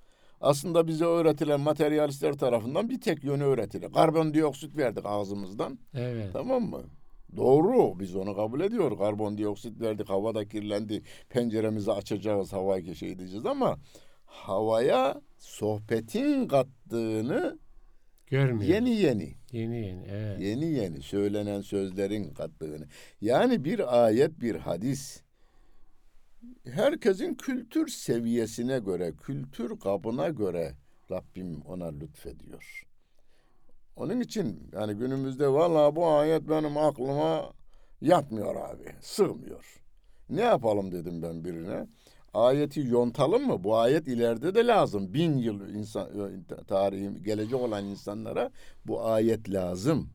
Aslında 0.41 0.87
bize 0.87 1.05
öğretilen 1.05 1.61
materyalistler 1.61 2.33
tarafından 2.33 2.91
bir 2.91 3.01
tek 3.01 3.25
yönü 3.25 3.45
öğretilir. 3.45 3.93
Karbondioksit 3.93 4.77
verdik 4.77 5.05
ağzımızdan. 5.07 5.79
Evet. 5.95 6.31
Tamam 6.33 6.63
mı? 6.63 6.83
Doğru. 7.37 8.01
Biz 8.01 8.17
onu 8.17 8.37
kabul 8.37 8.61
ediyoruz. 8.61 8.99
Karbondioksit 8.99 9.81
verdik. 9.81 10.09
Hava 10.09 10.35
da 10.35 10.49
kirlendi. 10.49 11.03
Penceremizi 11.31 11.93
açacağız. 11.93 12.53
Havayı 12.53 12.95
şey 12.97 13.13
edeceğiz 13.13 13.47
ama 13.47 13.79
havaya 14.25 15.21
sohbetin 15.39 16.49
kattığını 16.49 17.59
Görmüyor. 18.27 18.75
yeni 18.75 18.91
yeni 18.91 19.35
Yeni 19.53 19.87
yeni. 19.87 20.05
Evet. 20.11 20.41
yeni 20.41 20.65
yeni 20.65 21.03
söylenen 21.03 21.61
sözlerin 21.61 22.35
kattığını. 22.35 22.87
Yani 23.21 23.65
bir 23.65 24.05
ayet, 24.05 24.41
bir 24.41 24.55
hadis 24.57 25.23
herkesin 26.65 27.35
kültür 27.35 27.89
seviyesine 27.89 28.79
göre, 28.79 29.13
kültür 29.13 29.81
kabına 29.81 30.29
göre 30.29 30.75
Rabbim 31.11 31.63
ona 31.63 31.87
lütfediyor. 31.87 32.87
Onun 33.97 34.21
için 34.21 34.71
yani 34.73 34.95
günümüzde 34.95 35.49
vallahi 35.49 35.97
bu 35.97 36.07
ayet 36.07 36.49
benim 36.49 36.77
aklıma 36.77 37.53
yatmıyor 38.01 38.57
abi, 38.57 38.95
sığmıyor. 39.01 39.83
Ne 40.31 40.41
yapalım 40.41 40.93
dedim 40.93 41.23
ben 41.23 41.45
birine. 41.45 41.87
Ayeti 42.35 42.81
yontalım 42.81 43.47
mı? 43.47 43.65
Bu 43.65 43.77
ayet 43.77 44.09
ileride 44.09 44.55
de 44.55 44.67
lazım. 44.67 45.15
Bin 45.15 45.37
yıl 45.37 45.69
insan 45.69 46.09
tarihi 46.69 47.23
gelecek 47.23 47.61
olan 47.61 47.85
insanlara 47.85 48.51
bu 48.85 49.07
ayet 49.07 49.51
lazım. 49.51 50.11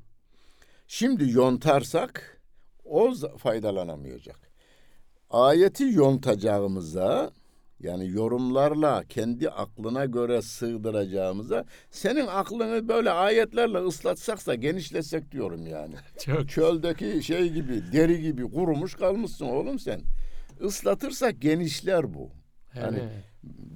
Şimdi 0.87 1.31
yontarsak 1.31 2.41
o 2.85 3.13
faydalanamayacak. 3.37 4.50
Ayeti 5.31 5.83
yontacağımıza 5.83 7.31
yani 7.79 8.09
yorumlarla 8.09 9.03
kendi 9.09 9.49
aklına 9.49 10.05
göre 10.05 10.41
sığdıracağımıza 10.41 11.65
senin 11.91 12.27
aklını 12.27 12.87
böyle 12.87 13.11
ayetlerle 13.11 13.77
ıslatsak 13.77 14.47
da 14.47 14.55
genişletsek 14.55 15.31
diyorum 15.31 15.67
yani. 15.67 15.95
Çok 16.25 16.49
Çöldeki 16.49 17.23
şey 17.23 17.49
gibi 17.49 17.81
deri 17.93 18.21
gibi 18.21 18.51
kurumuş 18.51 18.95
kalmışsın 18.95 19.45
oğlum 19.45 19.79
sen. 19.79 20.01
Islatırsak 20.61 21.41
genişler 21.41 22.13
bu. 22.13 22.29
Evet. 22.75 23.03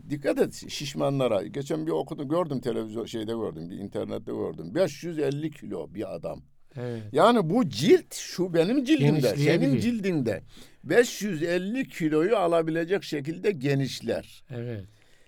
Dikkat 0.10 0.40
et 0.40 0.70
şişmanlara. 0.70 1.44
Geçen 1.44 1.88
bir 1.88 1.92
okudum 1.92 2.30
gördüm 2.30 2.62
televizyon 2.62 3.06
şeyde 3.06 3.32
gördüm 3.32 3.70
bir 3.70 3.78
internette 3.78 4.32
gördüm. 4.32 4.76
550 4.76 5.52
kilo 5.52 5.94
bir 5.94 6.16
adam. 6.16 6.42
Evet. 6.78 7.04
Yani 7.12 7.50
bu 7.50 7.70
cilt 7.70 8.16
şu 8.16 8.54
benim 8.54 8.86
cildimde, 8.86 9.36
senin 9.36 9.80
cildinde. 9.80 10.42
550 10.84 11.90
kiloyu 11.90 12.38
alabilecek 12.38 13.04
şekilde 13.04 13.52
genişler. 13.52 14.44
Evet. 14.50 14.86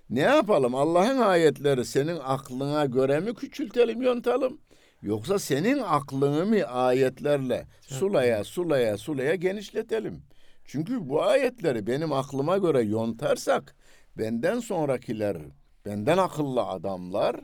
Ne 0.10 0.20
yapalım? 0.20 0.76
Allah'ın 0.76 1.18
ayetleri 1.20 1.86
senin 1.86 2.20
aklına 2.24 2.86
göre 2.86 3.20
mi 3.20 3.34
küçültelim, 3.34 4.02
yontalım? 4.02 4.62
Yoksa 5.02 5.40
senin 5.40 5.80
aklını 5.80 6.46
mı 6.46 6.64
ayetlerle 6.64 7.68
sulaya, 7.82 8.44
sulaya, 8.44 8.98
sulaya 8.98 9.36
genişletelim? 9.36 10.22
Çünkü 10.66 11.10
bu 11.10 11.24
ayetleri 11.24 11.88
benim 11.88 12.14
aklıma 12.14 12.58
göre 12.58 12.82
yontarsak 12.82 13.76
benden 14.18 14.60
sonrakiler, 14.60 15.38
benden 15.86 16.18
akıllı 16.18 16.64
adamlar 16.64 17.36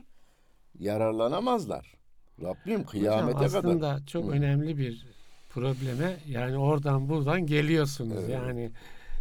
yararlanamazlar. 0.78 1.94
Rabbim 2.42 2.84
kıyamete 2.84 3.38
Hocam 3.38 3.48
kadar. 3.48 3.58
aslında 3.58 4.00
çok 4.06 4.24
Hı. 4.24 4.30
önemli 4.30 4.78
bir 4.78 5.06
probleme 5.50 6.16
yani 6.28 6.56
oradan 6.56 7.08
buradan 7.08 7.46
geliyorsunuz. 7.46 8.18
Evet. 8.18 8.30
Yani 8.30 8.70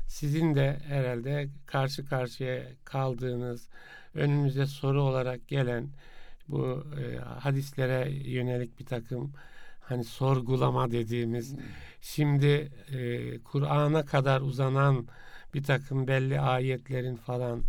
sizin 0.07 0.55
de 0.55 0.77
herhalde 0.87 1.47
karşı 1.65 2.05
karşıya 2.05 2.63
kaldığınız 2.83 3.67
önünüze 4.15 4.65
soru 4.65 5.01
olarak 5.01 5.47
gelen 5.47 5.87
bu 6.47 6.83
e, 6.99 7.17
hadislere 7.17 8.11
yönelik 8.11 8.79
bir 8.79 8.85
takım 8.85 9.31
hani 9.81 10.03
sorgulama 10.03 10.91
dediğimiz 10.91 11.55
şimdi 12.01 12.71
e, 12.91 13.39
Kur'an'a 13.39 14.05
kadar 14.05 14.41
uzanan 14.41 15.07
bir 15.53 15.63
takım 15.63 16.07
belli 16.07 16.39
ayetlerin 16.39 17.15
falan 17.15 17.61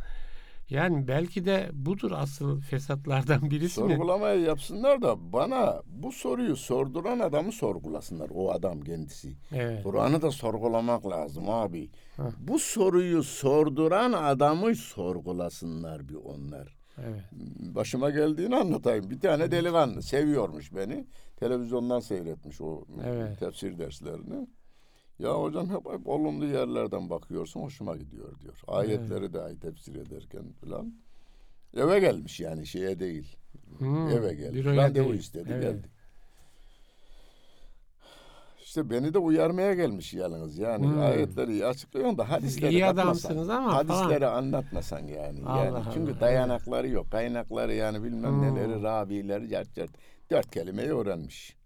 yani 0.71 1.09
belki 1.09 1.45
de 1.45 1.71
budur 1.73 2.13
asıl 2.15 2.61
fesatlardan 2.61 3.41
birisi 3.51 3.83
mi? 3.83 3.91
Sorgulamayı 3.93 4.41
yapsınlar 4.41 5.03
da 5.03 5.33
bana 5.33 5.83
bu 5.87 6.13
soruyu 6.13 6.57
sorduran 6.57 7.19
adamı 7.19 7.53
sorgulasınlar. 7.53 8.31
O 8.35 8.51
adam 8.51 8.81
kendisi. 8.81 9.37
Evet. 9.55 9.83
Kur'an'ı 9.83 10.23
da 10.23 10.31
sorgulamak 10.31 11.07
lazım 11.07 11.51
abi. 11.51 11.91
Heh. 12.17 12.23
Bu 12.39 12.59
soruyu 12.59 13.23
sorduran 13.23 14.13
adamı 14.13 14.75
sorgulasınlar 14.75 16.09
bir 16.09 16.15
onlar. 16.15 16.77
Evet. 16.99 17.23
Başıma 17.75 18.11
geldiğini 18.11 18.57
anlatayım. 18.57 19.11
Bir 19.11 19.21
tane 19.21 19.51
delikanlı 19.51 20.03
seviyormuş 20.03 20.75
beni. 20.75 21.07
Televizyondan 21.37 22.01
seyretmiş 22.01 22.61
o 22.61 22.85
Evet. 23.07 23.39
tefsir 23.41 23.79
derslerini. 23.79 24.47
Ya 25.19 25.43
hocam 25.43 25.69
hep, 25.71 25.93
hep 25.93 26.07
olumlu 26.09 26.47
yerlerden 26.47 27.11
bakıyorsun 27.11 27.61
hoşuma 27.61 27.97
gidiyor 27.97 28.41
diyor. 28.41 28.61
Ayetleri 28.69 29.33
dahi 29.33 29.61
tefsir 29.61 29.95
ederken 29.95 30.43
falan. 30.65 30.95
Eve 31.77 32.01
gelmiş 32.01 32.41
yani 32.41 32.67
şeye 32.67 33.01
değil. 33.01 33.37
Hmm, 33.79 34.09
Eve 34.09 34.35
geldi. 34.35 34.55
büroya 34.55 34.83
Randevu 34.83 35.09
değil. 35.09 35.21
istedi 35.21 35.49
Evet. 35.53 35.63
geldi. 35.63 35.89
İşte 38.65 38.91
beni 38.91 39.15
de 39.15 39.19
uyarmaya 39.19 39.75
gelmiş 39.75 40.15
yalnız 40.15 40.59
yani 40.59 40.87
Hmm. 40.87 41.01
ayetleri 41.01 41.67
açıklıyorsun 41.67 42.19
da 42.19 42.31
hadisleri 42.31 42.73
iyi 42.73 42.87
adamsınız 42.87 43.51
ama 43.51 43.75
hadisleri 43.75 44.27
anlatmasan 44.27 45.07
yani. 45.07 45.41
Allah 45.47 45.65
yani 45.65 45.85
çünkü 45.95 46.13
Allah, 46.13 46.21
dayanakları 46.21 46.89
yok. 46.89 47.11
Kaynakları 47.11 47.75
yani 47.75 48.03
bilmem 48.05 48.33
Hmm. 48.33 48.43
neleri, 48.43 48.83
ravileri, 48.83 49.49
cart 49.49 49.75
cart. 49.75 49.91
Dört 50.31 50.51
kelimeyi 50.51 50.89
öğrenmiş. 50.95 51.57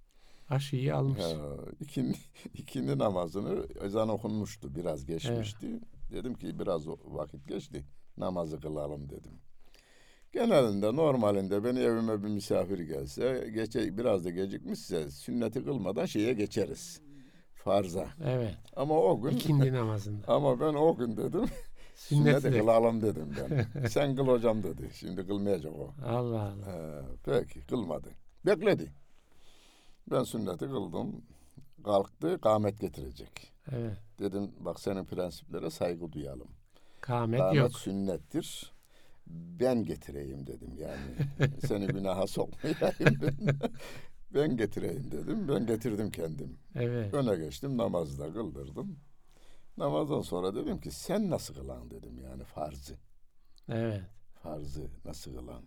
Aşı 0.51 0.77
iyi 0.77 0.95
almış. 0.95 1.21
Ha, 1.21 1.35
ikindi, 1.81 2.19
ikindi 2.55 2.99
namazını 2.99 3.67
ezan 3.85 4.09
okunmuştu. 4.09 4.75
Biraz 4.75 5.07
geçmişti. 5.07 5.81
Dedim 6.13 6.35
ki 6.35 6.59
biraz 6.59 6.89
vakit 6.89 7.49
geçti. 7.49 7.85
Namazı 8.17 8.61
kılalım 8.61 9.09
dedim. 9.11 9.33
Genelinde 10.33 10.97
normalinde 10.97 11.65
beni 11.65 11.79
evime 11.79 12.23
bir 12.23 12.29
misafir 12.29 12.79
gelse 12.79 13.51
geçe 13.55 13.99
biraz 13.99 14.25
da 14.25 14.31
gecikmişse 14.31 15.11
sünneti 15.11 15.65
kılmadan 15.65 16.07
şeye 16.07 16.33
geçeriz. 16.33 17.01
Farza. 17.55 18.09
Evet. 18.25 18.57
Ama 18.77 18.95
o 19.01 19.21
gün 19.21 19.31
İkindi 19.31 19.73
namazında. 19.73 20.25
ama 20.35 20.61
ben 20.61 20.75
o 20.75 20.97
gün 20.97 21.17
dedim 21.17 21.45
Sünneti 21.95 22.41
sünneti 22.41 22.53
de. 22.53 22.61
kılalım 22.61 23.03
dedim 23.03 23.35
ben. 23.41 23.87
Sen 23.89 24.17
kıl 24.17 24.27
hocam 24.27 24.63
dedi. 24.63 24.91
Şimdi 24.95 25.27
kılmayacak 25.27 25.73
o. 25.73 25.95
Allah 26.07 26.41
Allah. 26.43 26.67
He, 26.67 27.03
peki 27.25 27.61
kılmadı. 27.61 28.09
Bekledi. 28.47 28.93
Ben 30.11 30.23
sünneti 30.23 30.67
kıldım. 30.67 31.23
Kalktı 31.85 32.41
kâmet 32.41 32.81
getirecek. 32.81 33.53
Evet. 33.73 33.99
Dedim 34.19 34.51
bak 34.61 34.81
senin 34.81 35.05
prensiplere 35.05 35.71
saygı 35.71 36.13
duyalım. 36.13 36.49
Kâmet 37.01 37.41
Kâmet 37.41 37.57
yok. 37.57 37.79
sünnettir. 37.79 38.73
Ben 39.27 39.85
getireyim 39.85 40.47
dedim 40.47 40.77
yani. 40.79 41.51
Seni 41.67 41.87
günaha 41.87 42.27
sokmayayım 42.27 42.81
ben. 42.83 42.93
ben 44.35 44.57
getireyim 44.57 45.11
dedim. 45.11 45.49
Ben 45.49 45.67
getirdim 45.67 46.11
kendim. 46.11 46.59
Evet. 46.75 47.15
Öne 47.15 47.37
geçtim 47.37 47.77
namazda 47.77 48.33
kıldırdım. 48.33 48.99
Namazdan 49.77 50.21
sonra 50.21 50.55
dedim 50.55 50.81
ki 50.81 50.91
sen 50.91 51.31
nasıl 51.31 51.55
kılan 51.55 51.91
dedim 51.91 52.19
yani 52.19 52.45
farzı. 52.45 52.95
Evet. 53.69 54.03
Farzı 54.43 54.91
nasıl 55.05 55.37
kılan? 55.37 55.63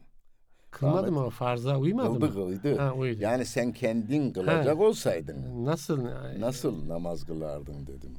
Kılmadı 0.72 1.12
mı 1.12 1.26
o? 1.26 1.30
Farza 1.30 1.78
uymadı 1.78 2.08
Kıldı 2.08 2.26
mı? 2.26 2.34
kıldı. 2.34 2.78
Ha 2.78 2.94
uydu. 2.94 3.22
Yani 3.22 3.46
sen 3.46 3.72
kendin 3.74 4.34
kılacak 4.34 4.80
olsaydın 4.80 5.66
Nasıl? 5.66 6.08
nasıl 6.40 6.88
namaz 6.90 7.24
kılardın 7.26 7.88
dedim. 7.88 8.18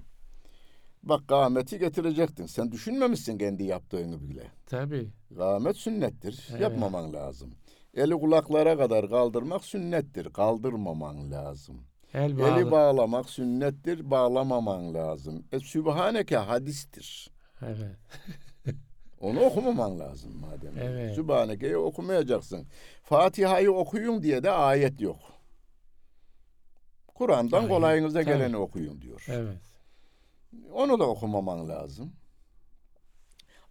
Bak 1.02 1.28
kâmeti 1.28 1.78
getirecektin. 1.78 2.46
Sen 2.46 2.72
düşünmemişsin 2.72 3.38
kendi 3.38 3.62
yaptığını 3.64 4.28
bile. 4.30 4.42
Tabii. 4.66 5.10
Kâmet 5.36 5.76
sünnettir. 5.76 6.48
Evet. 6.50 6.60
Yapmaman 6.60 7.12
lazım. 7.12 7.50
Eli 7.94 8.12
kulaklara 8.14 8.76
kadar 8.78 9.08
kaldırmak 9.10 9.64
sünnettir. 9.64 10.24
Kaldırmaman 10.32 11.30
lazım. 11.30 11.76
El 12.14 12.38
bağlı. 12.38 12.60
Eli 12.60 12.70
bağlamak 12.70 13.30
sünnettir. 13.30 14.10
Bağlamaman 14.10 14.94
lazım. 14.94 15.44
E 15.52 15.60
Sübhaneke 15.60 16.36
hadistir. 16.36 17.30
Evet. 17.66 17.96
Onu 19.22 19.40
okumaman 19.40 19.98
lazım 19.98 20.32
madem. 20.40 20.78
Evet. 20.82 21.14
Sübhaneke'yi 21.14 21.76
okumayacaksın. 21.76 22.66
Fatiha'yı 23.02 23.72
okuyun 23.72 24.22
diye 24.22 24.42
de 24.42 24.50
ayet 24.50 25.00
yok. 25.00 25.18
Kur'an'dan 27.14 27.68
kolayınıza 27.68 28.22
tabii. 28.22 28.32
geleni 28.32 28.56
okuyun 28.56 29.00
diyor. 29.02 29.24
Evet. 29.28 29.58
Onu 30.72 30.98
da 30.98 31.08
okumaman 31.08 31.68
lazım. 31.68 32.12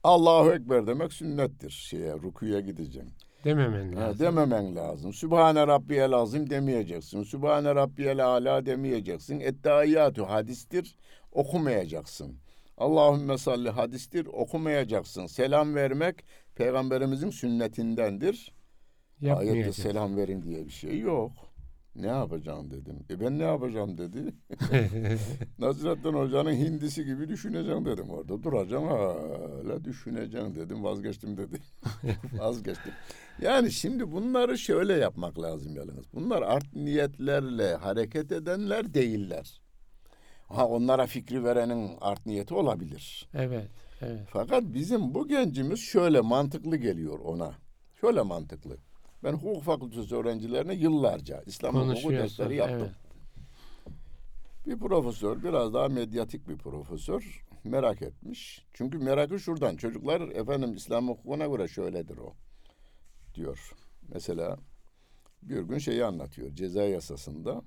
Allahu 0.03 0.51
Ekber 0.53 0.87
demek 0.87 1.13
sünnettir. 1.13 1.69
Şeye, 1.69 2.13
rukuya 2.13 2.59
gideceksin. 2.59 3.13
Dememen 3.43 3.93
Ha, 3.93 4.01
lazım. 4.01 4.19
dememen 4.25 4.75
lazım. 4.75 5.13
Sübhane 5.13 5.67
Rabbiyel 5.67 6.13
Azim 6.13 6.49
demeyeceksin. 6.49 7.23
Sübhane 7.23 7.75
Rabbiyel 7.75 8.25
Ala 8.25 8.65
demeyeceksin. 8.65 9.39
Ettehiyyatü 9.39 10.21
hadistir. 10.23 10.95
Okumayacaksın. 11.31 12.37
Allahümme 12.77 13.38
salli 13.38 13.69
hadistir. 13.69 14.25
Okumayacaksın. 14.25 15.25
Selam 15.25 15.75
vermek 15.75 16.25
peygamberimizin 16.55 17.29
sünnetindendir. 17.29 18.53
Ayette 19.36 19.73
selam 19.73 20.17
verin 20.17 20.41
diye 20.41 20.65
bir 20.65 20.71
şey 20.71 20.99
yok. 20.99 21.31
Ne 21.95 22.07
yapacağım 22.07 22.71
dedim. 22.71 22.95
E 23.10 23.19
ben 23.19 23.39
ne 23.39 23.43
yapacağım 23.43 23.97
dedi. 23.97 24.34
Nasrettin 25.60 26.13
Hoca'nın 26.13 26.53
hindisi 26.53 27.05
gibi 27.05 27.29
düşüneceğim 27.29 27.86
dedim 27.86 28.10
orada. 28.10 28.43
Duracağım 28.43 28.88
hala 28.88 29.84
düşüneceğim 29.84 30.55
dedim. 30.55 30.84
Vazgeçtim 30.84 31.38
dedi. 31.38 31.60
Vazgeçtim. 32.39 32.91
Yani 33.41 33.71
şimdi 33.71 34.12
bunları 34.12 34.57
şöyle 34.57 34.93
yapmak 34.93 35.41
lazım 35.41 35.75
yalnız. 35.75 36.13
Bunlar 36.13 36.41
art 36.41 36.75
niyetlerle 36.75 37.75
hareket 37.75 38.31
edenler 38.31 38.93
değiller. 38.93 39.62
Ha 40.53 40.67
onlara 40.67 41.07
fikri 41.07 41.43
verenin 41.43 41.91
art 42.01 42.25
niyeti 42.25 42.53
olabilir. 42.53 43.29
evet. 43.33 43.67
Evet. 44.01 44.27
Fakat 44.29 44.63
bizim 44.63 45.13
bu 45.13 45.27
gencimiz 45.27 45.79
şöyle 45.79 46.21
mantıklı 46.21 46.77
geliyor 46.77 47.19
ona. 47.19 47.51
Şöyle 48.01 48.21
mantıklı. 48.21 48.77
Ben 49.23 49.33
hukuk 49.33 49.63
fakültesi 49.63 50.15
öğrencilerine 50.15 50.73
yıllarca 50.73 51.43
İslam 51.45 51.75
hukuku 51.75 52.11
dersleri 52.11 52.55
yaptım. 52.55 52.79
Evet. 52.81 52.91
Bir 54.67 54.79
profesör, 54.79 55.43
biraz 55.43 55.73
daha 55.73 55.87
medyatik 55.87 56.47
bir 56.47 56.57
profesör 56.57 57.45
merak 57.63 58.01
etmiş. 58.01 58.65
Çünkü 58.73 58.97
merakı 58.97 59.39
şuradan. 59.39 59.75
Çocuklar 59.75 60.21
efendim 60.21 60.73
İslam 60.75 61.07
hukukuna 61.07 61.45
göre 61.45 61.67
şöyledir 61.67 62.17
o 62.17 62.33
diyor. 63.35 63.73
Mesela 64.13 64.57
bir 65.41 65.59
gün 65.61 65.77
şeyi 65.77 66.05
anlatıyor. 66.05 66.55
Ceza 66.55 66.83
yasasında 66.83 67.61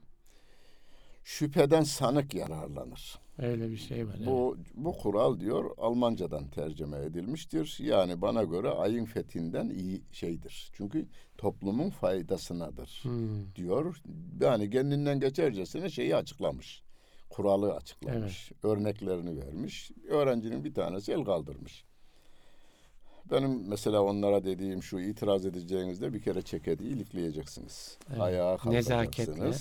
şüpheden 1.25 1.83
sanık 1.83 2.35
yararlanır. 2.35 3.19
Öyle 3.39 3.71
bir 3.71 3.77
şey 3.77 4.07
var. 4.09 4.15
evet. 4.19 4.27
Bu 4.27 4.57
bu 4.75 4.93
kural 4.99 5.41
diyor 5.41 5.71
Almancadan 5.79 6.49
tercüme 6.49 6.99
edilmiştir. 7.05 7.77
Yani 7.81 8.21
bana 8.23 8.43
göre 8.43 8.69
ayın 8.69 9.05
fethinden 9.05 9.69
iyi 9.69 10.03
şeydir. 10.13 10.71
Çünkü 10.73 11.07
toplumun 11.39 11.91
faydasınadır 11.91 13.01
Hmm. 13.03 13.55
diyor. 13.55 13.97
Yani 14.41 14.71
kendinden 14.71 15.21
geçercesine 15.21 15.91
şeyi 15.91 16.17
açıklamış. 16.17 16.83
Kuralı 17.31 17.75
açıklamış. 17.75 18.53
Örneklerini 18.63 19.41
vermiş. 19.47 19.91
Öğrencinin 20.09 20.65
bir 20.65 20.75
tanesi 20.75 21.13
el 21.13 21.25
kaldırmış. 21.25 21.85
Benim 23.31 23.69
mesela 23.69 24.03
onlara 24.03 24.45
dediğim 24.45 24.83
şu 24.83 25.01
itiraz 25.01 25.47
edeceğinizde 25.47 26.13
bir 26.13 26.23
kere 26.23 26.43
çeketi 26.43 26.85
ilikleyeceksiniz. 26.85 27.99
Evet. 28.11 28.21
Ayağa 28.21 28.57
kalkacaksınız. 28.57 28.91
Nezaketle 28.91 29.53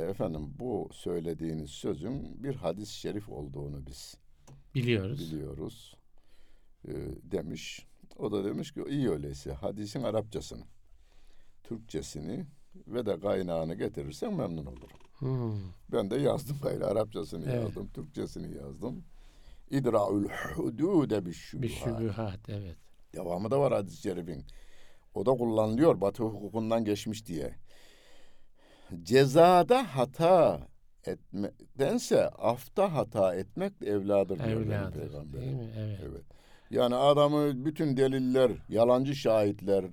efendim 0.00 0.54
bu 0.58 0.88
söylediğiniz 0.92 1.70
sözün 1.70 2.42
bir 2.42 2.54
hadis-i 2.54 2.94
şerif 2.94 3.28
olduğunu 3.28 3.86
biz 3.86 4.16
Biliyoruz. 4.74 5.20
biliyoruz 5.32 5.96
e, 6.88 6.92
demiş. 7.22 7.86
O 8.18 8.32
da 8.32 8.44
demiş 8.44 8.72
ki 8.72 8.84
iyi 8.88 9.10
öyleyse 9.10 9.52
hadisin 9.52 10.02
Arapçasını, 10.02 10.64
Türkçesini 11.64 12.46
ve 12.86 13.06
de 13.06 13.20
kaynağını 13.20 13.74
getirirsen 13.74 14.34
memnun 14.34 14.66
olurum. 14.66 14.98
Hmm. 15.18 15.60
Ben 15.92 16.10
de 16.10 16.16
yazdım 16.16 16.56
gayrı 16.62 16.86
Arapçasını 16.86 17.44
Evet. 17.44 17.62
yazdım, 17.62 17.88
Türkçesini 17.88 18.56
yazdım. 18.56 19.04
İdra'ül 19.70 20.28
hudude 20.54 21.26
şübuhat 21.32 22.48
evet. 22.48 22.76
Devamı 23.14 23.50
da 23.50 23.60
var 23.60 23.72
hadis-i 23.72 24.02
şerifin. 24.02 24.44
O 25.14 25.26
da 25.26 25.30
kullanılıyor 25.30 26.00
Batı 26.00 26.22
hukukundan 26.22 26.84
geçmiş 26.84 27.26
diye. 27.26 27.54
Cezada 29.02 29.96
hata 29.96 30.60
etmektense 31.06 32.28
afta 32.28 32.94
hata 32.94 33.34
etmek 33.34 33.72
evladır 33.82 34.38
diyor 34.44 34.60
Evladır. 34.60 35.00
peygamberim. 35.00 35.32
Değil 35.42 35.52
mi? 35.56 35.70
Evet. 35.78 35.98
Evet. 36.10 36.22
Yani 36.70 36.94
adamı 36.94 37.64
bütün 37.64 37.96
deliller, 37.96 38.50
yalancı 38.68 39.14
şahitler 39.14 39.84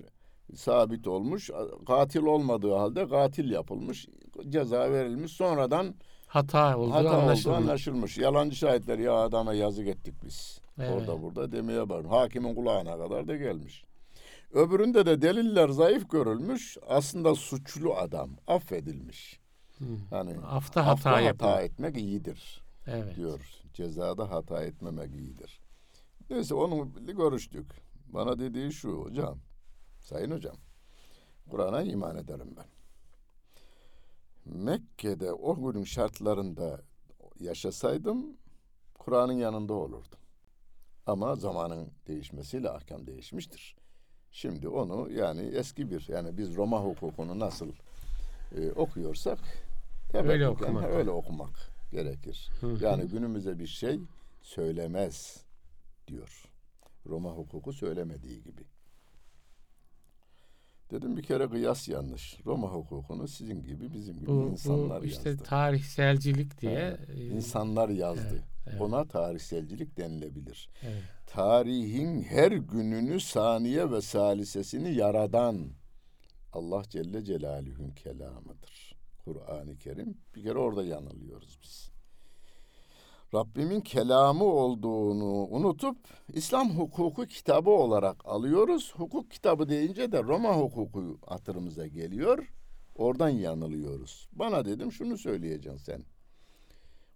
sabit 0.55 1.07
olmuş. 1.07 1.49
Katil 1.87 2.21
olmadığı 2.23 2.73
halde 2.73 3.07
katil 3.07 3.51
yapılmış. 3.51 4.07
Ceza 4.49 4.91
verilmiş. 4.91 5.31
Sonradan 5.31 5.95
Hata 6.27 6.77
olduğu 6.77 6.91
hata 6.91 7.09
anlaşılmış. 7.09 7.45
olduğu 7.47 7.55
anlaşılmış. 7.55 8.17
Yalancı 8.17 8.55
şahitler 8.55 8.99
ya 8.99 9.13
adama 9.13 9.53
yazık 9.53 9.87
ettik 9.87 10.13
biz. 10.25 10.61
Evet. 10.79 10.91
Orada 10.91 11.21
burada 11.21 11.51
demeye 11.51 11.89
var. 11.89 12.05
Hakimin 12.05 12.55
kulağına 12.55 12.97
kadar 12.97 13.27
da 13.27 13.35
gelmiş. 13.35 13.83
Öbüründe 14.53 15.05
de 15.05 15.21
deliller 15.21 15.69
zayıf 15.69 16.09
görülmüş. 16.09 16.77
Aslında 16.87 17.35
suçlu 17.35 17.95
adam 17.95 18.37
affedilmiş. 18.47 19.39
Hmm. 19.77 19.87
Yani 20.11 20.37
Afta 20.39 20.87
hata 20.87 21.25
hata, 21.25 21.61
etmek 21.61 21.97
iyidir 21.97 22.61
Evet. 22.87 23.15
diyor. 23.15 23.39
Cezada 23.73 24.31
hata 24.31 24.63
etmemek 24.63 25.15
iyidir. 25.15 25.61
Neyse 26.29 26.55
onu 26.55 26.91
görüştük. 26.95 27.71
Bana 28.07 28.39
dediği 28.39 28.71
şu 28.71 28.91
hocam. 28.91 29.39
Sayın 29.99 30.31
hocam. 30.31 30.55
Kur'an'a 31.49 31.81
iman 31.81 32.17
ederim 32.17 32.55
ben. 32.57 32.65
Mekke'de 34.45 35.33
o 35.33 35.71
günün 35.71 35.83
şartlarında 35.83 36.81
yaşasaydım 37.39 38.37
Kur'an'ın 38.99 39.33
yanında 39.33 39.73
olurdum. 39.73 40.19
Ama 41.05 41.35
zamanın 41.35 41.91
değişmesiyle 42.07 42.69
ahkam 42.69 43.07
değişmiştir. 43.07 43.75
Şimdi 44.31 44.67
onu 44.67 45.11
yani 45.11 45.41
eski 45.41 45.91
bir 45.91 46.05
yani 46.09 46.37
biz 46.37 46.55
Roma 46.55 46.81
hukukunu 46.83 47.39
nasıl 47.39 47.71
e, 48.57 48.71
okuyorsak 48.71 49.39
Öyle 50.13 50.47
okumak. 50.47 50.89
öyle 50.89 51.09
okumak 51.11 51.71
gerekir. 51.91 52.49
Yani 52.81 53.07
günümüze 53.07 53.59
bir 53.59 53.67
şey 53.67 53.99
söylemez 54.41 55.43
diyor. 56.07 56.43
Roma 57.05 57.31
hukuku 57.31 57.73
söylemediği 57.73 58.43
gibi. 58.43 58.61
Dedim 60.91 61.17
bir 61.17 61.23
kere 61.23 61.49
kıyas 61.49 61.87
yanlış. 61.87 62.37
Roma 62.45 62.67
hukukunu 62.67 63.27
sizin 63.27 63.63
gibi 63.63 63.93
bizim 63.93 64.17
gibi 64.17 64.27
bu, 64.27 64.49
insanlar 64.51 65.01
bu 65.01 65.05
işte 65.05 65.29
yazdı. 65.29 65.43
tarihselcilik 65.43 66.61
diye 66.61 66.71
Evet, 66.71 67.09
e, 67.09 67.25
İnsanlar 67.27 67.89
yazdı. 67.89 68.27
evet, 68.31 68.43
evet. 68.67 68.81
Ona 68.81 69.07
tarihselcilik 69.07 69.97
denilebilir. 69.97 70.69
evet. 70.83 71.03
Tarihin 71.27 72.21
her 72.21 72.51
gününü 72.51 73.19
saniye 73.19 73.91
ve 73.91 74.01
salisesini 74.01 74.93
yaradan 74.93 75.67
Allah 76.53 76.83
Celle 76.89 77.23
Celaluhu'nun 77.23 77.91
kelamıdır. 77.91 78.95
Kur'an-ı 79.25 79.77
Kerim. 79.77 80.17
Bir 80.35 80.43
kere 80.43 80.57
orada 80.57 80.83
yanılıyoruz 80.83 81.59
biz. 81.63 81.91
Rabbimin 83.33 83.81
kelamı 83.81 84.43
olduğunu 84.43 85.47
unutup 85.49 85.97
İslam 86.33 86.69
hukuku 86.69 87.25
kitabı 87.25 87.69
olarak 87.69 88.25
alıyoruz. 88.25 88.93
Hukuk 88.95 89.31
kitabı 89.31 89.69
deyince 89.69 90.11
de 90.11 90.23
Roma 90.23 90.57
hukuku 90.57 91.19
hatırımıza 91.27 91.87
geliyor. 91.87 92.53
Oradan 92.95 93.29
yanılıyoruz. 93.29 94.29
Bana 94.31 94.65
dedim 94.65 94.91
şunu 94.91 95.17
söyleyeceksin 95.17 95.77
sen. 95.77 96.03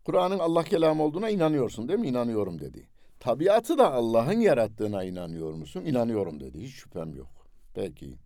Kur'an'ın 0.05 0.39
Allah 0.39 0.63
kelamı 0.63 1.03
olduğuna 1.03 1.29
inanıyorsun 1.29 1.87
değil 1.87 1.99
mi? 1.99 2.07
İnanıyorum 2.07 2.59
dedi. 2.59 2.87
Tabiatı 3.19 3.77
da 3.77 3.93
Allah'ın 3.93 4.39
yarattığına 4.39 5.03
inanıyor 5.03 5.53
musun? 5.53 5.85
İnanıyorum 5.85 6.39
dedi. 6.39 6.61
Hiç 6.61 6.73
şüphem 6.73 7.15
yok. 7.15 7.47
Peki. 7.73 8.17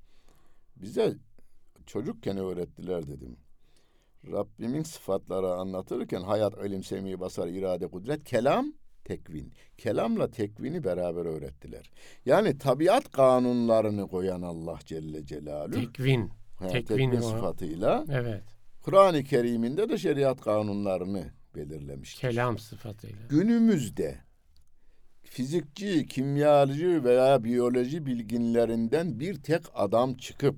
Bize 0.75 1.13
çocukken 1.85 2.37
öğrettiler 2.37 3.07
dedim. 3.07 3.37
Rabbimin 4.31 4.83
sıfatları 4.83 5.53
anlatırken 5.53 6.21
hayat, 6.21 6.65
ilim, 6.65 6.83
semi, 6.83 7.19
basar, 7.19 7.47
irade, 7.47 7.87
kudret, 7.87 8.23
kelam, 8.23 8.73
tekvin. 9.05 9.53
Kelamla 9.77 10.31
tekvini 10.31 10.83
beraber 10.83 11.25
öğrettiler. 11.25 11.91
Yani 12.25 12.57
tabiat 12.57 13.11
kanunlarını 13.11 14.07
koyan 14.07 14.41
Allah 14.41 14.79
Celle 14.85 15.25
Celaluhu. 15.25 15.71
Tekvin. 15.71 16.31
tekvini 16.59 16.85
tekvin 16.85 17.11
o. 17.11 17.21
sıfatıyla 17.21 18.05
Evet. 18.11 18.43
Kur'an-ı 18.81 19.23
Kerim'inde 19.23 19.89
de 19.89 19.97
şeriat 19.97 20.41
kanunlarını 20.41 21.38
belirlemiştir. 21.59 22.21
Kelam 22.21 22.57
sıfatıyla. 22.57 23.27
Günümüzde 23.29 24.17
fizikçi, 25.23 26.07
kimyacı 26.07 27.03
veya 27.03 27.43
biyoloji 27.43 28.05
bilginlerinden 28.05 29.19
bir 29.19 29.35
tek 29.43 29.61
adam 29.73 30.13
çıkıp 30.13 30.55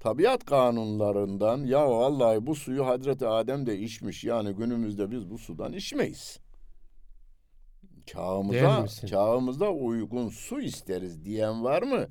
tabiat 0.00 0.44
kanunlarından 0.44 1.64
ya 1.64 1.90
vallahi 1.90 2.46
bu 2.46 2.54
suyu 2.54 2.86
Hazreti 2.86 3.26
Adem 3.26 3.66
de 3.66 3.78
içmiş 3.78 4.24
yani 4.24 4.52
günümüzde 4.52 5.10
biz 5.10 5.30
bu 5.30 5.38
sudan 5.38 5.72
içmeyiz. 5.72 6.38
Çağımıza, 8.06 8.86
çağımızda 9.06 9.70
uygun 9.70 10.28
su 10.28 10.60
isteriz 10.60 11.24
diyen 11.24 11.64
var 11.64 11.82
mı? 11.82 12.06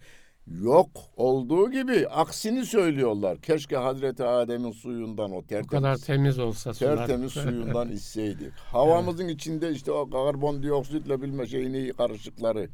Yok 0.47 0.89
olduğu 1.17 1.71
gibi 1.71 2.07
aksini 2.07 2.65
söylüyorlar. 2.65 3.41
Keşke 3.41 3.77
Hazreti 3.77 4.23
Adem'in 4.23 4.71
suyundan 4.71 5.31
o 5.31 5.41
tertemiz 5.41 5.67
kadar 5.67 5.97
temiz 5.97 6.39
olsa 6.39 6.73
sular. 6.73 6.97
tertemiz 6.97 7.31
suyundan 7.31 7.91
içseydik. 7.91 8.53
Havamızın 8.53 9.27
içinde 9.27 9.71
işte 9.71 9.91
o 9.91 10.09
karbondioksitle 10.09 11.21
bilme 11.21 11.47
şeyini 11.47 11.93
karışıkları. 11.93 12.69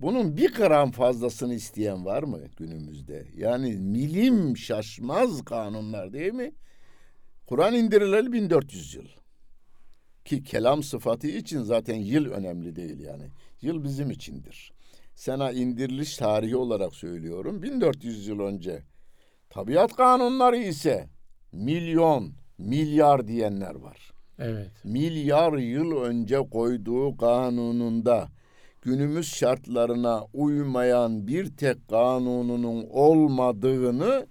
Bunun 0.00 0.36
bir 0.36 0.54
gram 0.54 0.90
fazlasını 0.90 1.54
isteyen 1.54 2.04
var 2.04 2.22
mı 2.22 2.40
günümüzde? 2.56 3.26
Yani 3.36 3.72
milim 3.72 4.56
şaşmaz 4.56 5.44
kanunlar 5.44 6.12
değil 6.12 6.32
mi? 6.32 6.52
Kur'an 7.46 7.74
indirileli 7.74 8.32
1400 8.32 8.94
yıl. 8.94 9.06
Ki 10.24 10.42
kelam 10.42 10.82
sıfatı 10.82 11.26
için 11.26 11.62
zaten 11.62 11.94
yıl 11.96 12.30
önemli 12.30 12.76
değil 12.76 13.00
yani. 13.00 13.24
Yıl 13.60 13.84
bizim 13.84 14.10
içindir. 14.10 14.75
Sana 15.16 15.52
indiriliş 15.52 16.16
tarihi 16.16 16.56
olarak 16.56 16.94
söylüyorum. 16.94 17.62
1400 17.62 18.26
yıl 18.28 18.40
önce. 18.40 18.82
Tabiat 19.50 19.96
kanunları 19.96 20.56
ise 20.56 21.08
milyon, 21.52 22.32
milyar 22.58 23.28
diyenler 23.28 23.74
var. 23.74 24.12
Evet. 24.38 24.70
Milyar 24.84 25.52
yıl 25.52 25.96
önce 25.96 26.38
koyduğu 26.50 27.16
kanununda 27.16 28.28
günümüz 28.82 29.26
şartlarına 29.34 30.24
uymayan 30.32 31.26
bir 31.26 31.56
tek 31.56 31.88
kanununun 31.88 32.86
olmadığını 32.90 34.26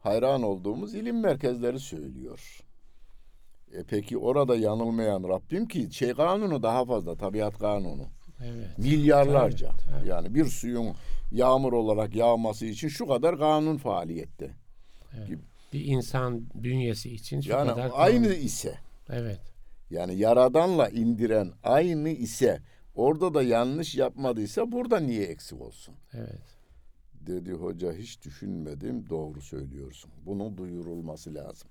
hayran 0.00 0.42
olduğumuz 0.42 0.94
ilim 0.94 1.20
merkezleri 1.20 1.80
söylüyor. 1.80 2.60
E 3.72 3.84
peki 3.84 4.18
orada 4.18 4.56
yanılmayan 4.56 5.24
Rabbim 5.24 5.68
ki 5.68 5.88
şey 5.92 6.14
kanunu 6.14 6.62
daha 6.62 6.84
fazla 6.84 7.16
tabiat 7.16 7.58
kanunu. 7.58 8.17
Evet. 8.44 8.78
Milyarlarca. 8.78 9.68
Tabii, 9.68 9.98
tabii. 9.98 10.08
Yani 10.08 10.34
bir 10.34 10.44
suyun 10.44 10.94
yağmur 11.32 11.72
olarak 11.72 12.14
yağması 12.16 12.66
için 12.66 12.88
şu 12.88 13.06
kadar 13.06 13.38
kanun 13.38 13.76
faaliyette. 13.76 14.50
Bir 15.72 15.84
insan 15.84 16.42
bünyesi 16.54 17.14
için 17.14 17.40
şu 17.40 17.50
Yani 17.50 17.68
kadar 17.70 17.90
aynı 17.94 18.24
kanun. 18.28 18.36
ise 18.36 18.74
Evet. 19.08 19.40
yani 19.90 20.16
yaradanla 20.18 20.88
indiren 20.88 21.52
aynı 21.62 22.08
ise 22.08 22.62
orada 22.94 23.34
da 23.34 23.42
yanlış 23.42 23.94
yapmadıysa 23.94 24.72
burada 24.72 25.00
niye 25.00 25.24
eksik 25.24 25.60
olsun? 25.60 25.94
Evet. 26.14 26.42
Dedi 27.14 27.52
hoca 27.52 27.92
hiç 27.92 28.24
düşünmedim 28.24 29.08
doğru 29.10 29.40
söylüyorsun. 29.40 30.10
Bunun 30.26 30.56
duyurulması 30.58 31.34
lazım. 31.34 31.68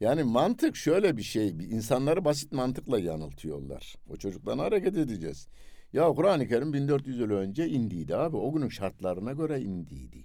Yani 0.00 0.22
mantık 0.22 0.76
şöyle 0.76 1.16
bir 1.16 1.22
şey. 1.22 1.58
bir 1.58 1.70
insanları 1.70 2.24
basit 2.24 2.52
mantıkla 2.52 2.98
yanıltıyorlar. 2.98 3.94
O 4.10 4.16
çocuktan 4.16 4.58
hareket 4.58 4.96
edeceğiz. 4.96 5.48
Ya 5.94 6.12
Kur'an-ı 6.12 6.48
Kerim 6.48 6.72
1400 6.72 7.18
yıl 7.18 7.30
önce 7.30 7.68
indiydi 7.68 8.16
abi. 8.16 8.36
O 8.36 8.52
günün 8.52 8.68
şartlarına 8.68 9.32
göre 9.32 9.60
indiydi. 9.60 10.24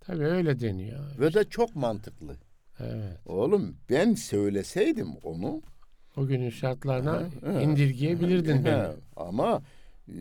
Tabii 0.00 0.24
öyle 0.24 0.60
deniyor. 0.60 1.18
Ve 1.20 1.34
de 1.34 1.44
çok 1.44 1.76
mantıklı. 1.76 2.36
Evet. 2.80 3.18
Oğlum 3.26 3.76
ben 3.90 4.14
söyleseydim 4.14 5.08
onu 5.22 5.62
O 6.16 6.26
günün 6.26 6.50
şartlarına 6.50 7.12
Ha, 7.12 7.28
ha. 7.46 7.60
indirgeyebilirdin 7.62 8.64
beni. 8.64 8.74
He, 8.74 8.90
ama 9.16 9.62
e, 10.08 10.18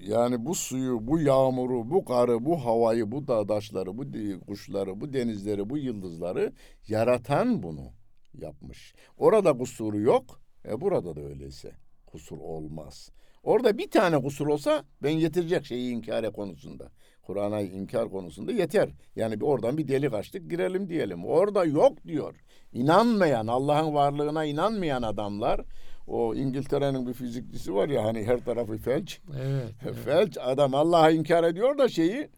yani 0.00 0.46
bu 0.46 0.54
suyu, 0.54 1.06
bu 1.06 1.20
yağmuru, 1.20 1.90
bu 1.90 2.04
karı, 2.04 2.44
bu 2.44 2.64
havayı, 2.64 3.12
bu 3.12 3.26
dağdaşları, 3.28 3.98
bu 3.98 4.04
kuşları, 4.46 5.00
bu 5.00 5.12
denizleri, 5.12 5.70
bu 5.70 5.78
yıldızları 5.78 6.52
yaratan 6.88 7.62
bunu 7.62 7.92
yapmış. 8.34 8.94
Orada 9.16 9.58
kusuru 9.58 10.00
yok. 10.00 10.40
E 10.68 10.80
burada 10.80 11.16
da 11.16 11.20
öyleyse 11.20 11.72
kusur 12.06 12.38
olmaz. 12.38 13.10
Orada 13.44 13.78
bir 13.78 13.90
tane 13.90 14.22
kusur 14.22 14.46
olsa 14.46 14.84
ben 15.02 15.10
yetirecek 15.10 15.64
şeyi 15.66 15.92
inkar 15.92 16.32
konusunda. 16.32 16.88
Kur'an'a 17.22 17.60
inkar 17.60 18.10
konusunda 18.10 18.52
yeter. 18.52 18.88
Yani 19.16 19.40
bir 19.40 19.44
oradan 19.44 19.78
bir 19.78 19.88
delik 19.88 20.14
açtık 20.14 20.50
girelim 20.50 20.88
diyelim. 20.88 21.24
Orada 21.24 21.64
yok 21.64 22.04
diyor. 22.06 22.34
İnanmayan, 22.72 23.46
Allah'ın 23.46 23.94
varlığına 23.94 24.44
inanmayan 24.44 25.02
adamlar 25.02 25.60
o 26.06 26.34
İngiltere'nin 26.34 27.06
bir 27.06 27.12
fizikçisi 27.12 27.74
var 27.74 27.88
ya 27.88 28.04
hani 28.04 28.24
her 28.24 28.44
tarafı 28.44 28.76
felç. 28.76 29.20
Evet. 29.36 29.70
evet. 29.84 29.94
Felç 30.04 30.38
adam 30.40 30.74
Allah'a 30.74 31.10
inkar 31.10 31.44
ediyor 31.44 31.78
da 31.78 31.88
şeyi 31.88 32.28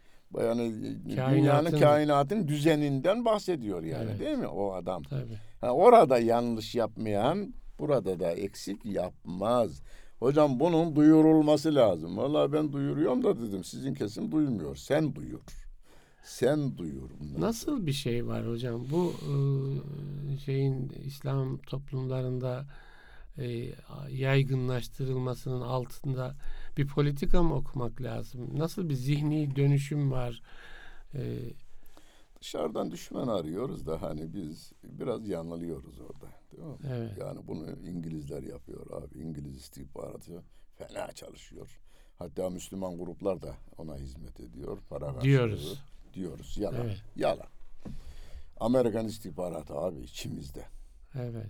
yani 0.41 0.73
dünyanın 1.09 1.65
Kainatın- 1.71 1.81
kainatın 1.81 2.49
düzeninden 2.49 3.25
bahsediyor 3.25 3.83
yani 3.83 4.09
Evet. 4.11 4.21
değil 4.21 4.39
mi 4.39 4.47
o 4.47 4.73
adam? 4.73 5.03
Tabii. 5.03 5.39
Ha, 5.61 5.71
orada 5.71 6.19
yanlış 6.19 6.75
yapmayan 6.75 7.55
burada 7.79 8.21
da 8.21 8.31
eksik 8.33 8.85
yapmaz. 8.85 9.83
Hocam 10.19 10.61
bunun 10.61 10.97
duyurulması 10.97 11.75
lazım. 11.75 12.17
Vallahi 12.17 12.53
ben 12.53 12.73
duyuruyorum 12.73 13.25
da 13.25 13.41
dedim 13.41 13.65
sizin 13.65 13.95
kesim 13.95 14.33
duymuyor. 14.33 14.77
Sen 14.77 15.15
duyur. 15.15 15.41
Sen 16.23 16.79
duyur. 16.79 17.11
bunları. 17.21 17.41
Nasıl 17.41 17.87
bir 17.87 17.93
şey 17.93 18.27
var 18.27 18.49
hocam? 18.49 18.87
Bu 18.91 19.13
e, 19.23 20.39
şeyin 20.39 20.89
İslam 21.05 21.59
toplumlarında 21.59 22.67
e, 23.39 23.75
yaygınlaştırılmasının 24.11 25.61
altında 25.61 26.35
bir 26.77 26.87
politika 26.87 27.43
mı 27.43 27.55
okumak 27.55 28.03
lazım? 28.03 28.59
Nasıl 28.59 28.89
bir 28.89 28.95
zihni 28.95 29.57
dönüşüm 29.57 30.11
var? 30.11 30.43
E, 31.15 31.39
Dışarıdan 32.41 32.91
düşman 32.91 33.29
arıyoruz 33.29 33.87
da 33.87 34.03
hani 34.03 34.35
biz 34.35 34.73
biraz 34.85 35.29
yanılıyoruz 35.29 36.01
orada. 36.01 36.27
Değil 36.57 36.69
mi? 36.69 36.77
evet. 36.91 37.11
Yani 37.21 37.41
bunu 37.47 37.71
İngilizler 37.71 38.43
yapıyor 38.43 39.03
abi. 39.03 39.19
İngiliz 39.19 39.57
istihbaratı 39.57 40.43
fena 40.75 41.13
çalışıyor. 41.13 41.81
Hatta 42.19 42.51
Müslüman 42.51 42.99
gruplar 42.99 43.43
da 43.43 43.55
ona 43.79 43.97
hizmet 43.97 44.41
ediyor. 44.41 44.79
Para 44.89 45.07
karşılığı 45.07 45.23
Diyoruz. 45.23 45.83
Diyoruz. 46.15 46.57
Yalan. 46.59 46.81
Evet. 46.87 47.03
Yalan. 47.17 47.47
Amerikan 48.61 49.07
istihbaratı 49.07 49.75
abi 49.75 50.01
içimizde. 50.01 50.65
Evet. 51.15 51.47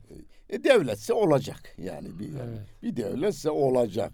E, 0.51 0.65
devletse 0.65 1.13
olacak 1.13 1.75
yani 1.79 2.19
bir 2.19 2.35
Evet. 2.35 2.61
bir 2.83 2.97
devletse 2.97 3.51
olacak. 3.51 4.13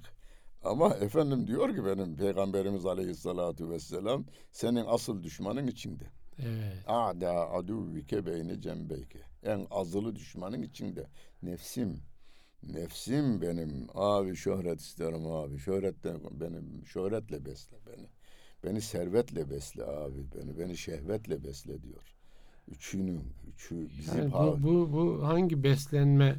Ama 0.65 0.95
efendim 0.95 1.47
diyor 1.47 1.75
ki 1.75 1.85
benim 1.85 2.17
peygamberimiz 2.17 2.87
aleyhissalatu 2.87 3.71
vesselam 3.71 4.25
senin 4.51 4.85
asıl 4.87 5.23
düşmanın 5.23 5.67
içinde. 5.67 6.05
Evet. 6.39 6.85
A'da 6.87 7.51
aduvvike 7.51 8.27
beyne 8.27 8.61
cembeyke. 8.61 9.19
En 9.43 9.67
azılı 9.71 10.17
düşmanın 10.17 10.63
içinde. 10.63 11.07
Nefsim. 11.43 12.01
Nefsim 12.63 13.43
benim. 13.43 13.87
Abi 13.95 14.37
şöhret 14.37 14.81
isterim 14.81 15.27
abi. 15.27 15.59
Şöhretle 15.59 16.15
benim 16.41 16.87
şöhretle 16.87 17.45
besle 17.45 17.77
beni. 17.87 18.09
Beni 18.65 18.81
servetle 18.81 19.51
besle 19.51 19.85
abi 19.85 20.27
beni. 20.35 20.59
Beni 20.59 20.77
şehvetle 20.77 21.45
besle 21.45 21.83
diyor. 21.83 22.15
Üçünün, 22.69 23.35
üçü 23.53 23.89
bizi 23.99 24.19
Yani 24.19 24.33
bu, 24.33 24.63
bu, 24.63 24.93
bu 24.93 25.27
hangi 25.29 25.63
beslenme 25.63 26.37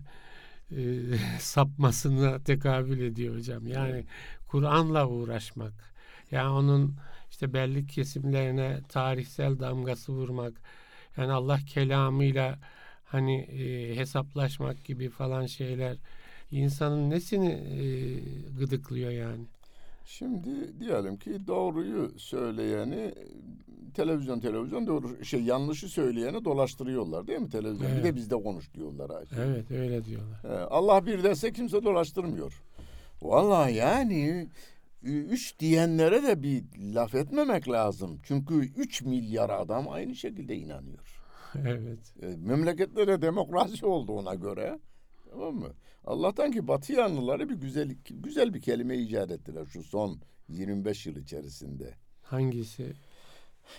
e, 0.72 0.78
sapmasına 1.40 2.44
tekabül 2.44 3.02
ediyor 3.02 3.36
hocam? 3.36 3.68
Yani 3.68 4.06
Kur'an'la 4.48 5.08
uğraşmak. 5.10 5.74
Yani 6.32 6.50
onun 6.50 6.98
işte 7.32 7.54
belli 7.54 7.88
kesimlerine 7.88 8.82
tarihsel 8.90 9.60
damgası 9.60 10.14
vurmak. 10.14 10.54
Yani 11.18 11.32
Allah 11.32 11.60
kelamıyla 11.68 12.60
hani 13.14 13.42
e, 13.42 13.96
hesaplaşmak 13.96 14.86
gibi 14.86 15.10
falan 15.10 15.46
şeyler 15.46 15.98
insanın 16.52 17.10
nesini 17.10 17.50
e, 17.52 17.84
gıdıklıyor 18.60 19.12
yani? 19.12 19.46
Şimdi 20.06 20.80
diyelim 20.80 21.18
ki 21.18 21.48
doğruyu 21.48 22.12
söyleyeni 22.18 23.14
televizyon 23.94 24.40
televizyon 24.40 24.88
doğru 24.88 25.26
şey 25.26 25.42
yanlışı 25.44 25.90
söyleyeni 25.90 26.46
dolaştırıyorlar 26.46 27.28
değil 27.28 27.40
mi 27.40 27.50
televizyon? 27.50 27.90
Bir 27.92 27.96
Evet. 27.96 28.04
de 28.04 28.16
bizde 28.16 28.36
konuş 28.36 28.74
diyorlar. 28.74 29.10
ha. 29.12 29.22
Evet 29.46 29.72
öyle 29.72 30.06
diyorlar. 30.06 30.68
Allah 30.70 31.06
bir 31.06 31.24
derse 31.24 31.52
kimse 31.54 31.84
dolaştırmıyor. 31.84 32.62
Vallahi 33.22 33.76
yani 33.76 34.48
üç 35.04 35.60
diyenlere 35.60 36.24
de 36.24 36.44
bir 36.44 36.64
laf 36.96 37.16
etmemek 37.16 37.70
lazım. 37.70 38.20
Çünkü 38.24 38.54
üç 38.78 39.02
milyar 39.02 39.50
adam 39.50 39.90
aynı 39.90 40.16
şekilde 40.16 40.56
inanıyor. 40.56 41.13
Evet. 41.68 42.14
E, 42.22 42.28
memleketlere 42.38 43.22
demokrasi 43.22 43.86
oldu 43.86 44.12
ona 44.12 44.34
göre. 44.36 44.80
Tamam 45.30 45.56
mı? 45.56 45.70
Allah'tan 46.06 46.52
ki 46.52 46.68
Batı 46.68 46.94
yanlıları 46.94 47.50
bir 47.50 47.56
güzel 47.56 47.96
güzel 48.10 48.54
bir 48.54 48.62
kelime 48.62 48.98
icat 48.98 49.32
ettiler 49.32 49.66
şu 49.66 49.84
son 49.84 50.20
25 50.50 51.06
yıl 51.06 51.16
içerisinde. 51.16 51.94
Hangisi? 52.22 52.94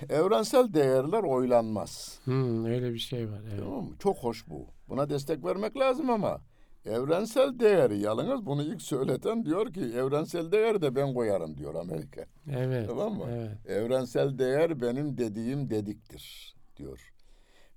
Evrensel 0.09 0.75
değerler 0.75 1.22
oylanmaz. 1.22 2.18
Hmm, 2.25 2.64
öyle 2.64 2.95
bir 2.95 2.99
şey 2.99 3.31
var. 3.31 3.41
Evet. 3.49 3.59
Tamam 3.59 3.85
mı? 3.85 3.95
Çok 3.99 4.16
hoş 4.16 4.49
bu. 4.49 4.66
Buna 4.89 5.11
destek 5.11 5.45
vermek 5.45 5.77
lazım 5.77 6.11
ama 6.11 6.41
evrensel 6.87 7.59
değeri 7.59 7.99
yalnız 7.99 8.47
bunu 8.47 8.62
ilk 8.62 8.83
söyleten 8.83 9.45
diyor 9.45 9.72
ki 9.72 9.81
evrensel 9.81 10.53
değer 10.53 10.83
de 10.83 10.95
ben 10.97 11.14
koyarım 11.14 11.59
diyor 11.59 11.75
Amerika. 11.75 12.25
Evet. 12.51 12.89
Tamam 12.89 13.14
mı? 13.14 13.25
Evet. 13.31 13.66
Evrensel 13.66 14.39
değer 14.39 14.81
benim 14.81 15.18
dediğim 15.18 15.70
dediktir 15.70 16.55
diyor. 16.77 17.14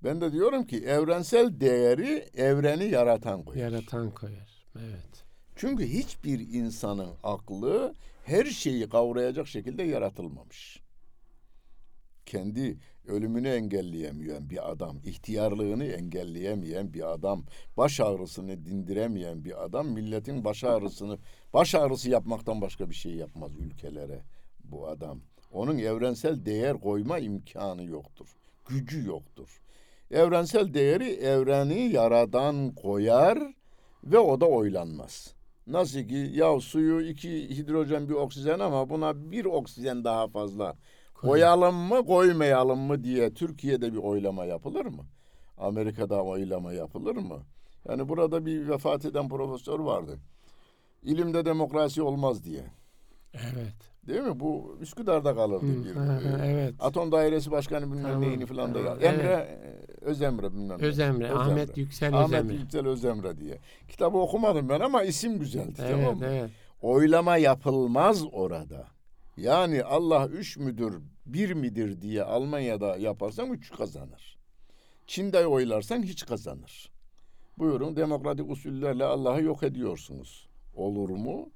Ben 0.04 0.22
de 0.22 0.32
diyorum 0.32 0.64
ki 0.64 0.78
evrensel 0.78 1.60
değeri 1.60 2.26
evreni 2.34 2.86
yaratan 2.86 3.44
koyar. 3.44 3.72
Yaratan 3.72 4.12
koyar. 4.12 4.66
Evet. 4.80 5.24
Çünkü 5.56 5.88
hiçbir 5.88 6.40
insanın 6.40 7.10
aklı 7.24 7.94
her 8.26 8.46
şeyi 8.46 8.90
kavrayacak 8.90 9.48
şekilde 9.48 9.84
yaratılmamış. 9.84 10.82
Kendi 12.26 12.78
ölümünü 13.08 13.48
engelleyemeyen 13.48 14.50
bir 14.50 14.72
adam, 14.72 14.98
ihtiyarlığını 15.06 15.86
engelleyemeyen 15.86 16.94
bir 16.94 17.14
adam, 17.14 17.46
baş 17.78 18.00
ağrısını 18.00 18.66
dindiremeyen 18.66 19.46
bir 19.46 19.64
adam 19.64 19.88
milletin 19.88 20.46
baş 20.46 20.64
ağrısını 20.64 21.18
baş 21.54 21.76
ağrısı 21.76 22.10
yapmaktan 22.10 22.62
başka 22.62 22.90
bir 22.90 22.96
şey 22.96 23.16
yapmaz 23.16 23.52
ülkelere 23.56 24.24
bu 24.64 24.88
adam. 24.88 25.22
Onun 25.52 25.78
evrensel 25.78 26.46
değer 26.46 26.80
koyma 26.80 27.20
imkanı 27.20 27.84
yoktur. 27.84 28.28
Gücü 28.68 29.08
yoktur. 29.08 29.62
Evrensel 30.12 30.74
değeri 30.74 31.10
evreni 31.10 31.94
yaradan 31.94 32.76
koyar 32.76 33.40
ve 34.04 34.20
o 34.20 34.42
da 34.42 34.46
oylanmaz. 34.46 35.34
Nasıl 35.68 36.00
ki 36.00 36.32
ya 36.34 36.60
suyu 36.60 37.02
iki 37.02 37.58
hidrojen 37.58 38.10
bir 38.10 38.14
oksijen 38.14 38.60
ama 38.60 38.90
buna 38.90 39.32
bir 39.32 39.46
oksijen 39.46 40.04
daha 40.04 40.28
fazla 40.28 40.76
koyalım 41.14 41.76
mı 41.76 42.06
koymayalım 42.06 42.80
mı 42.80 43.04
diye 43.04 43.34
Türkiye'de 43.34 43.94
bir 43.94 43.98
oylama 43.98 44.46
yapılır 44.46 44.86
mı? 44.86 45.06
Amerika'da 45.58 46.24
oylama 46.24 46.74
yapılır 46.74 47.16
mı? 47.16 47.40
Yani 47.90 48.10
burada 48.10 48.46
bir 48.46 48.70
vefat 48.70 49.06
eden 49.06 49.30
profesör 49.30 49.80
vardı. 49.80 50.20
İlimde 51.04 51.46
demokrasi 51.46 52.02
olmaz 52.02 52.44
diye. 52.44 52.64
Evet. 53.34 53.97
Değil 54.08 54.22
mi? 54.22 54.40
Bu 54.40 54.78
Üsküdar'da 54.82 55.36
kalırdı 55.36 55.66
Hı, 55.66 55.84
bir. 55.86 55.96
e, 56.46 56.52
evet. 56.52 56.74
Atom 56.80 57.12
Dairesi 57.12 57.52
Başkanı 57.52 57.86
bilmem 57.92 58.04
Tamam, 58.04 58.22
neyini 58.22 58.46
falan 58.46 58.74
da. 58.74 58.84
tamam, 58.84 58.98
Emre, 59.02 59.32
e, 59.32 60.06
Özemre 60.06 60.54
bilmem 60.54 60.78
ne. 60.82 60.86
Özemre, 60.86 61.32
Ahmet 61.32 61.78
Yüksel 61.78 62.14
Ahmet 62.14 62.40
Özemre. 62.40 62.54
Yüksel 62.54 62.88
Özemre 62.88 63.38
diye. 63.38 63.58
Kitabı 63.88 64.18
okumadım 64.18 64.70
ben 64.70 64.80
ama 64.80 65.04
isim 65.04 65.40
güzeldi. 65.40 65.74
Evet, 65.80 65.92
tamam 65.92 66.18
mı? 66.18 66.26
evet. 66.30 66.50
Oylama 66.82 67.38
yapılmaz 67.38 68.24
orada. 68.32 68.88
Yani 69.38 69.84
Allah 69.84 70.28
üç 70.28 70.58
müdür, 70.58 71.02
bir 71.26 71.54
midir 71.54 72.02
diye 72.02 72.24
Almanya'da 72.24 72.98
yaparsan 72.98 73.50
üç 73.50 73.72
kazanır. 73.72 74.38
Çin'de 75.08 75.48
oylarsan 75.48 76.04
hiç 76.04 76.26
kazanır. 76.26 76.92
Buyurun 77.58 77.96
demokratik 77.96 78.50
usullerle 78.50 79.04
Allah'ı 79.04 79.44
yok 79.44 79.64
ediyorsunuz. 79.64 80.48
Olur 80.76 81.10
mu? 81.10 81.50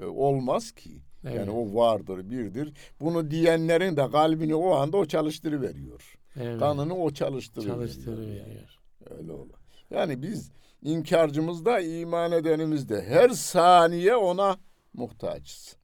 E, 0.00 0.04
olmaz 0.04 0.72
ki. 0.72 1.02
Evet. 1.24 1.36
Yani 1.36 1.50
o 1.50 1.74
vardır, 1.74 2.30
birdir. 2.30 2.72
Bunu 3.00 3.30
diyenlerin 3.30 3.96
de 3.96 4.10
kalbini 4.10 4.54
o 4.54 4.74
anda 4.74 4.96
o 4.96 5.06
çalıştırıveriyor. 5.06 6.18
evet. 6.36 6.58
Kanını 6.58 6.94
o 6.94 7.10
çalıştırıveriyor. 7.10 7.76
çalıştırıveriyor. 7.76 8.78
Öyle 9.10 9.32
olur. 9.32 9.54
Yani 9.90 10.22
biz 10.22 10.50
inkarcımız 10.82 11.64
da 11.64 11.80
iman 11.80 12.32
edenimiz 12.32 12.88
de 12.88 13.02
her 13.02 13.28
saniye 13.28 14.16
ona 14.16 14.56
muhtaçız. 14.94 15.76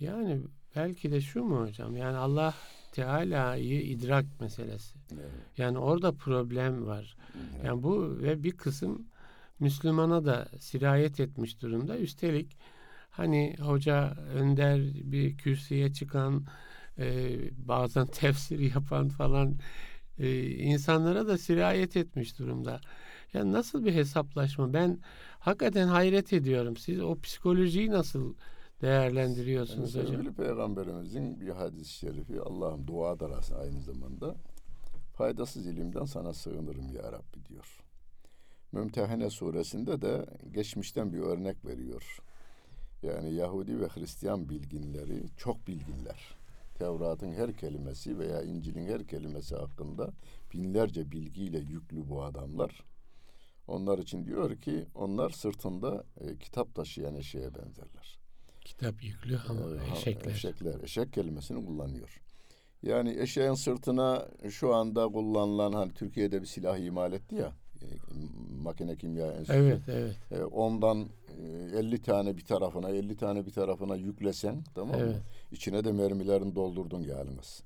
Yani 0.00 0.40
belki 0.76 1.12
de 1.12 1.20
şu 1.20 1.44
mu 1.44 1.66
hocam? 1.66 1.96
Yani 1.96 2.16
Allah 2.16 2.54
Teala'yı 2.92 3.82
idrak 3.82 4.40
meselesi. 4.40 4.98
Yani 5.56 5.78
orada 5.78 6.12
problem 6.12 6.86
var. 6.86 7.16
Yani 7.64 7.82
bu 7.82 8.18
ve 8.22 8.42
bir 8.42 8.56
kısım 8.56 9.06
Müslümana 9.60 10.24
da 10.24 10.48
sirayet 10.58 11.20
etmiş 11.20 11.62
durumda. 11.62 11.98
Üstelik 11.98 12.56
hani 13.10 13.56
hoca 13.60 14.14
önder 14.34 14.80
bir 15.12 15.36
kürsüye 15.36 15.92
çıkan 15.92 16.46
e, 16.98 17.36
bazen 17.68 18.06
tefsir 18.06 18.58
yapan 18.74 19.08
falan 19.08 19.58
e, 20.18 20.46
insanlara 20.50 21.26
da 21.28 21.38
sirayet 21.38 21.96
etmiş 21.96 22.38
durumda. 22.38 22.80
Yani 23.34 23.52
nasıl 23.52 23.84
bir 23.84 23.94
hesaplaşma? 23.94 24.72
Ben 24.72 24.98
hakikaten 25.38 25.88
hayret 25.88 26.32
ediyorum. 26.32 26.76
Siz 26.76 27.00
o 27.00 27.20
psikolojiyi 27.20 27.90
nasıl 27.90 28.34
değerlendiriyorsunuz 28.82 29.94
Yani 29.94 30.08
hocam? 30.08 30.34
peygamberimizin 30.34 31.40
bir 31.40 31.48
hadis-i 31.48 31.92
şerifi 31.92 32.40
Allah'ım 32.40 32.86
dua 32.86 33.20
darası 33.20 33.58
aynı 33.58 33.80
zamanda 33.80 34.36
faydasız 35.16 35.66
ilimden 35.66 36.04
sana 36.04 36.32
sığınırım 36.32 36.88
ya 36.92 37.12
Rabbi 37.12 37.46
diyor. 37.48 37.78
Mümtehine 38.72 39.30
suresinde 39.30 40.02
de 40.02 40.26
geçmişten 40.52 41.12
bir 41.12 41.18
örnek 41.18 41.64
veriyor. 41.64 42.18
Yani 43.02 43.34
Yahudi 43.34 43.80
ve 43.80 43.86
Hristiyan 43.86 44.48
bilginleri 44.48 45.22
çok 45.36 45.66
bilginler. 45.66 46.34
Tevrat'ın 46.74 47.32
her 47.32 47.52
kelimesi 47.52 48.18
veya 48.18 48.42
İncil'in 48.42 48.86
her 48.86 49.06
kelimesi 49.06 49.56
hakkında 49.56 50.10
binlerce 50.54 51.10
bilgiyle 51.10 51.58
yüklü 51.58 52.08
bu 52.08 52.22
adamlar. 52.24 52.84
Onlar 53.66 53.98
için 53.98 54.26
diyor 54.26 54.56
ki 54.56 54.86
onlar 54.94 55.30
sırtında 55.30 56.04
e, 56.20 56.38
kitap 56.38 56.74
taşıyan 56.74 57.14
eşeğe 57.14 57.54
benzerler. 57.54 58.18
Kitap 58.60 59.02
yüklü 59.02 59.38
ama 59.48 59.60
Ee, 59.60 59.92
eşekler. 59.92 60.30
Eşekler. 60.30 60.80
Eşek 60.82 61.12
kelimesini 61.12 61.66
kullanıyor. 61.66 62.20
Yani 62.82 63.16
eşeğin 63.20 63.54
sırtına 63.54 64.28
şu 64.50 64.74
anda 64.74 65.08
kullanılan 65.08 65.72
hani 65.72 65.92
Türkiye'de 65.92 66.40
bir 66.42 66.46
silah 66.46 66.78
imal 66.78 67.12
etti 67.12 67.34
ya 67.34 67.46
e, 67.46 67.69
makine 68.62 68.96
kimya 68.96 69.26
enstitüsü. 69.32 69.58
Evet, 69.58 69.80
evet. 69.88 70.16
E, 70.32 70.44
ondan 70.44 71.08
e, 71.72 71.78
50 71.78 72.02
tane 72.02 72.36
bir 72.36 72.44
tarafına 72.44 72.88
50 72.90 73.16
tane 73.16 73.46
bir 73.46 73.50
tarafına 73.52 73.96
yüklesen 73.96 74.64
tamam 74.74 74.96
mı? 75.00 75.06
Evet. 75.06 75.22
İçine 75.52 75.84
de 75.84 75.92
mermilerini 75.92 76.54
doldurdun 76.54 77.02
yalnız. 77.02 77.62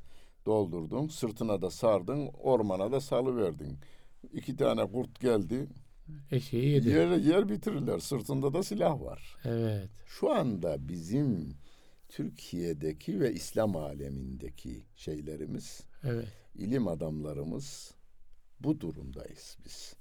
Doldurdun 0.47 1.09
sırtına 1.09 1.63
da 1.63 1.71
sardın 1.71 2.31
ormana 2.43 2.93
da 2.93 3.01
salıverdin. 3.01 3.79
İki 4.33 4.57
tane 4.57 4.87
kurt 4.91 5.21
geldi 5.21 5.67
Eşeği 6.31 6.69
yedi. 6.71 6.89
yer, 6.89 7.11
yer 7.11 7.49
bitirirler 7.49 7.99
sırtında 7.99 8.55
da 8.55 8.63
silah 8.63 9.01
var. 9.03 9.37
Evet. 9.45 9.89
Şu 10.07 10.33
anda 10.33 10.89
bizim 10.89 11.55
Türkiye'deki 12.09 13.21
ve 13.21 13.33
İslam 13.33 13.77
alemindeki 13.77 14.83
şeylerimiz, 14.97 15.81
Evet. 16.05 16.29
ilim 16.55 16.89
adamlarımız 16.89 17.95
bu 18.61 18.81
durumdayız 18.81 19.57
biz. 19.65 19.95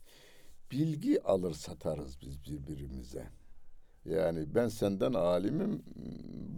Bilgi 0.73 1.23
alır 1.23 1.53
satarız 1.53 2.17
biz 2.21 2.43
birbirimize. 2.43 3.27
Yani 4.05 4.55
ben 4.55 4.67
senden 4.67 5.13
alimim 5.13 5.83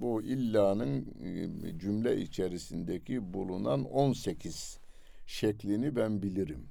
bu 0.02 0.22
illanın 0.22 1.06
e, 1.24 1.80
cümle 1.80 2.22
içerisindeki 2.22 3.34
bulunan 3.34 3.84
18 3.84 4.80
şeklini 5.26 5.96
ben 5.96 6.22
bilirim. 6.22 6.68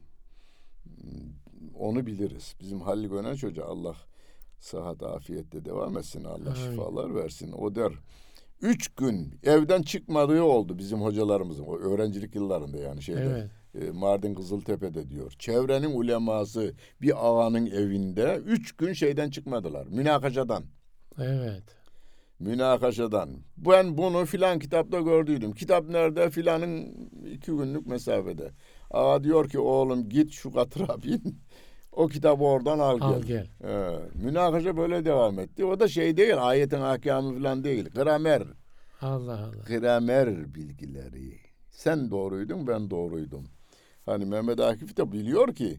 Onu 1.78 2.06
biliriz. 2.06 2.54
Bizim 2.60 2.80
Halil 2.80 3.08
Gönen 3.08 3.36
Hoca 3.36 3.64
Allah 3.64 3.96
sıhhat 4.60 5.02
afiyette 5.02 5.64
devam 5.64 5.98
etsin. 5.98 6.24
Allah 6.24 6.50
Amin. 6.50 6.70
şifalar 6.70 7.14
versin. 7.14 7.52
O 7.52 7.74
der 7.74 7.92
üç 8.62 8.88
gün 8.88 9.34
evden 9.42 9.82
çıkmadığı 9.82 10.42
oldu 10.42 10.78
bizim 10.78 11.00
hocalarımızın. 11.00 11.64
O 11.64 11.78
öğrencilik 11.78 12.34
yıllarında 12.34 12.78
yani 12.78 13.02
şeyde. 13.02 13.20
Evet. 13.20 13.50
E, 13.80 13.90
Mardin 13.90 14.34
Kızıltepe'de 14.34 15.08
diyor. 15.08 15.32
Çevrenin 15.38 15.98
uleması 15.98 16.74
bir 17.00 17.26
ağanın 17.26 17.66
evinde 17.66 18.40
üç 18.46 18.72
gün 18.72 18.92
şeyden 18.92 19.30
çıkmadılar. 19.30 19.86
Münakaşadan. 19.86 20.64
Evet. 21.18 21.64
Münakaşadan. 22.38 23.30
Ben 23.56 23.98
bunu 23.98 24.24
filan 24.24 24.58
kitapta 24.58 25.00
gördüydüm. 25.00 25.52
Kitap 25.52 25.88
nerede? 25.88 26.30
Filanın 26.30 26.94
iki 27.32 27.50
günlük 27.50 27.86
mesafede. 27.86 28.50
Ağa 28.90 29.24
diyor 29.24 29.48
ki 29.48 29.58
oğlum 29.58 30.08
git 30.08 30.32
şu 30.32 30.52
katıra 30.52 31.02
bin. 31.02 31.38
O 31.92 32.06
kitabı 32.08 32.44
oradan 32.44 32.78
al 32.78 32.98
gel. 32.98 33.08
Al 33.08 33.22
gel. 33.22 33.46
Ee, 33.64 33.98
münakaşa 34.14 34.76
böyle 34.76 35.04
devam 35.04 35.38
etti. 35.38 35.64
O 35.64 35.80
da 35.80 35.88
şey 35.88 36.16
değil, 36.16 36.48
ayetin 36.48 36.80
ahkamı 36.80 37.34
falan 37.38 37.64
değil. 37.64 37.90
Gramer. 37.90 38.42
Allah 39.00 39.38
Allah. 39.38 39.64
Gramer 39.68 40.54
bilgileri. 40.54 41.38
Sen 41.70 42.10
doğruydun, 42.10 42.66
ben 42.66 42.90
doğruydum. 42.90 43.44
Hani 44.06 44.24
Mehmet 44.24 44.60
Akif 44.60 44.96
de 44.96 45.12
biliyor 45.12 45.54
ki 45.54 45.78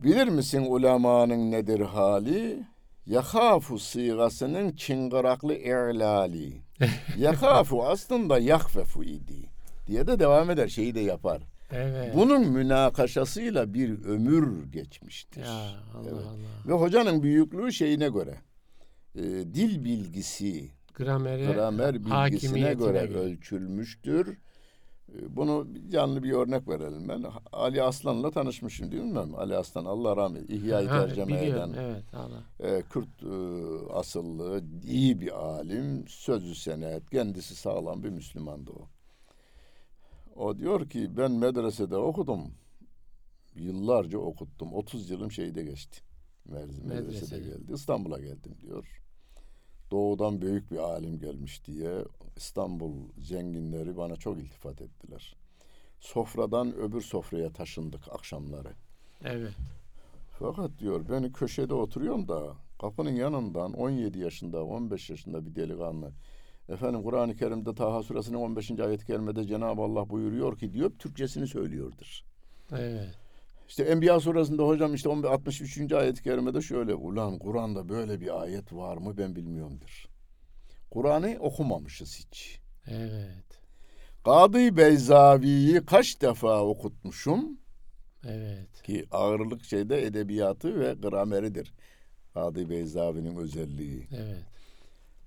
bilir 0.00 0.28
misin 0.28 0.66
ulemanın 0.68 1.50
nedir 1.50 1.80
hali? 1.80 2.62
Yakafu 3.06 3.78
sigasının 3.78 4.72
çıngıraklı 4.72 5.54
i'lali. 5.54 6.52
Yakafu 7.18 7.84
aslında 7.86 8.38
yakfefu 8.38 9.04
idi. 9.04 9.50
Diye 9.86 10.06
de 10.06 10.18
devam 10.18 10.50
eder. 10.50 10.68
Şeyi 10.68 10.94
de 10.94 11.00
yapar. 11.00 11.42
Evet. 11.72 12.14
Bunun 12.16 12.48
münakaşasıyla 12.48 13.74
bir 13.74 14.04
ömür 14.04 14.72
geçmiştir. 14.72 15.40
Ya 15.44 15.50
Allah 15.94 16.02
Evet. 16.04 16.12
Allah. 16.12 16.68
Ve 16.68 16.72
hocanın 16.72 17.22
büyüklüğü 17.22 17.72
şeyine 17.72 18.08
göre, 18.08 18.34
e, 19.14 19.22
dil 19.22 19.84
bilgisi, 19.84 20.70
Grameri, 20.94 21.46
gramer 21.46 21.94
bilgisine 22.04 22.74
göre 22.74 23.06
göre. 23.06 23.18
ölçülmüştür. 23.18 24.38
Bunu 25.28 25.66
canlı 25.90 26.22
bir 26.22 26.32
örnek 26.32 26.68
verelim 26.68 27.08
ben. 27.08 27.24
Ali 27.52 27.82
Aslan'la 27.82 28.30
tanışmışım 28.30 28.92
değil 28.92 29.02
mi? 29.02 29.18
Ali 29.36 29.56
Aslan 29.56 29.84
Allah 29.84 30.16
rahmet. 30.16 30.50
İhya'yı 30.50 30.88
tercüme 30.88 31.44
eden 31.44 31.72
Evet 31.78 32.04
Allah. 32.14 32.42
e, 32.68 32.82
Kürt 32.82 33.22
e, 33.22 33.92
asıllı 33.92 34.64
iyi 34.84 35.20
bir 35.20 35.44
alim, 35.46 36.08
sözü 36.08 36.54
senet, 36.54 37.10
kendisi 37.10 37.54
sağlam 37.54 38.02
bir 38.02 38.10
Müslümandı 38.10 38.70
o. 38.70 38.88
O 40.36 40.58
diyor 40.58 40.88
ki 40.90 41.16
ben 41.16 41.32
medresede 41.32 41.96
okudum. 41.96 42.40
Yıllarca 43.54 44.18
okuttum. 44.18 44.72
30 44.74 45.10
yılım 45.10 45.32
şeyde 45.32 45.62
geçti. 45.62 46.00
Mersin 46.44 46.88
Medresede. 46.88 47.38
geldi. 47.40 47.72
İstanbul'a 47.72 48.18
geldim 48.20 48.54
diyor. 48.60 49.02
Doğudan 49.90 50.40
büyük 50.40 50.70
bir 50.70 50.76
alim 50.78 51.18
gelmiş 51.18 51.66
diye 51.66 52.04
İstanbul 52.36 52.92
zenginleri 53.18 53.96
bana 53.96 54.16
çok 54.16 54.38
iltifat 54.38 54.80
ettiler. 54.80 55.36
Sofradan 56.00 56.74
öbür 56.74 57.00
sofraya 57.00 57.52
taşındık 57.52 58.00
akşamları. 58.12 58.72
Evet. 59.24 59.52
Fakat 60.38 60.70
diyor 60.78 61.08
beni 61.08 61.32
köşede 61.32 61.74
oturuyorum 61.74 62.28
da 62.28 62.54
kapının 62.80 63.10
yanından 63.10 63.72
17 63.72 64.18
yaşında 64.18 64.64
15 64.64 65.10
yaşında 65.10 65.46
bir 65.46 65.54
delikanlı 65.54 66.12
efendim 66.68 67.02
Kur'an-ı 67.02 67.36
Kerim'de 67.36 67.74
Taha 67.74 68.02
suresinin 68.02 68.36
15. 68.38 68.70
ayet-i 68.70 69.06
kerimede 69.06 69.46
Cenab-ı 69.46 69.82
Allah 69.82 70.10
buyuruyor 70.10 70.58
ki 70.58 70.72
diyor 70.72 70.90
Türkçesini 70.98 71.46
söylüyordur. 71.46 72.22
Evet. 72.72 73.14
İşte 73.68 73.82
Enbiya 73.82 74.20
suresinde 74.20 74.62
hocam 74.62 74.94
işte 74.94 75.08
15 75.08 75.30
63. 75.30 75.92
ayet-i 75.92 76.22
kerimede 76.22 76.60
şöyle 76.60 76.94
ulan 76.94 77.38
Kur'an'da 77.38 77.88
böyle 77.88 78.20
bir 78.20 78.42
ayet 78.42 78.72
var 78.72 78.96
mı 78.96 79.16
ben 79.18 79.36
bilmiyorumdur. 79.36 80.06
Kur'an'ı 80.90 81.36
okumamışız 81.40 82.18
hiç. 82.18 82.60
Evet. 82.86 83.60
Kadı 84.24 84.76
Beyzavi'yi 84.76 85.86
kaç 85.86 86.22
defa 86.22 86.62
okutmuşum? 86.62 87.58
Evet. 88.28 88.82
ki 88.82 89.06
ağırlık 89.10 89.64
şeyde 89.64 90.06
edebiyatı 90.06 90.80
ve 90.80 90.94
grameridir. 90.94 91.72
Adi 92.34 92.70
Beyzavi'nin 92.70 93.36
özelliği. 93.36 94.06
Evet. 94.16 94.44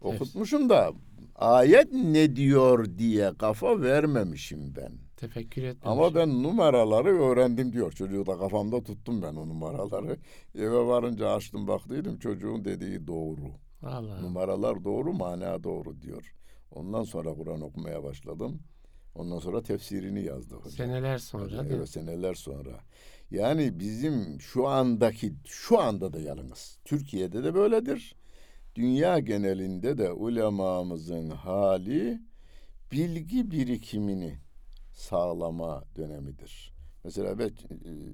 Okutmuşum 0.02 0.70
da 0.70 0.94
ayet 1.36 1.94
ne 1.94 2.36
diyor 2.36 2.98
diye 2.98 3.32
kafa 3.38 3.82
vermemişim 3.82 4.76
ben. 4.76 4.92
Tefekkür 5.18 5.64
etmemiş. 5.64 5.86
Ama 5.86 6.16
ben 6.16 6.44
numaraları 6.44 7.22
öğrendim 7.22 7.74
diyor. 7.74 7.92
Çocuğu 7.92 8.26
da 8.26 8.38
kafamda 8.38 8.84
tuttum 8.84 9.22
ben 9.22 9.36
o 9.36 9.50
numaraları. 9.50 10.18
Eve 10.56 10.86
varınca 10.86 11.30
açtım 11.30 11.68
baktıydım 11.68 12.20
çocuğun 12.20 12.66
dediği 12.66 13.08
doğru. 13.08 13.52
Allah. 13.84 14.22
Numaralar 14.22 14.84
doğru, 14.84 15.14
mana 15.14 15.64
doğru 15.64 16.02
diyor. 16.02 16.34
Ondan 16.72 17.04
sonra 17.04 17.34
Kur'an 17.34 17.62
okumaya 17.62 18.04
başladım. 18.04 18.60
Ondan 19.16 19.40
sonra 19.40 19.64
tefsirini 19.64 20.24
yazdı 20.24 20.56
hocam. 20.56 20.72
Seneler 20.72 21.18
sonra 21.18 21.50
değil 21.50 21.62
mi? 21.62 21.70
Evet 21.76 21.90
seneler 21.90 22.34
sonra. 22.34 22.80
Yani 23.32 23.80
bizim 23.80 24.42
şu 24.42 24.68
andaki 24.68 25.34
şu 25.46 25.80
anda 25.80 26.14
da 26.14 26.20
yalnız. 26.20 26.78
Türkiye'de 26.86 27.44
de 27.44 27.54
böyledir. 27.54 28.16
Dünya 28.76 29.20
genelinde 29.20 29.98
de 29.98 30.12
ulemamızın 30.12 31.30
hali 31.30 32.22
bilgi 32.92 33.52
birikimini 33.52 34.38
sağlama 34.94 35.84
dönemidir. 35.96 36.74
Mesela 37.04 37.40
ben 37.40 37.48
e, 37.48 37.52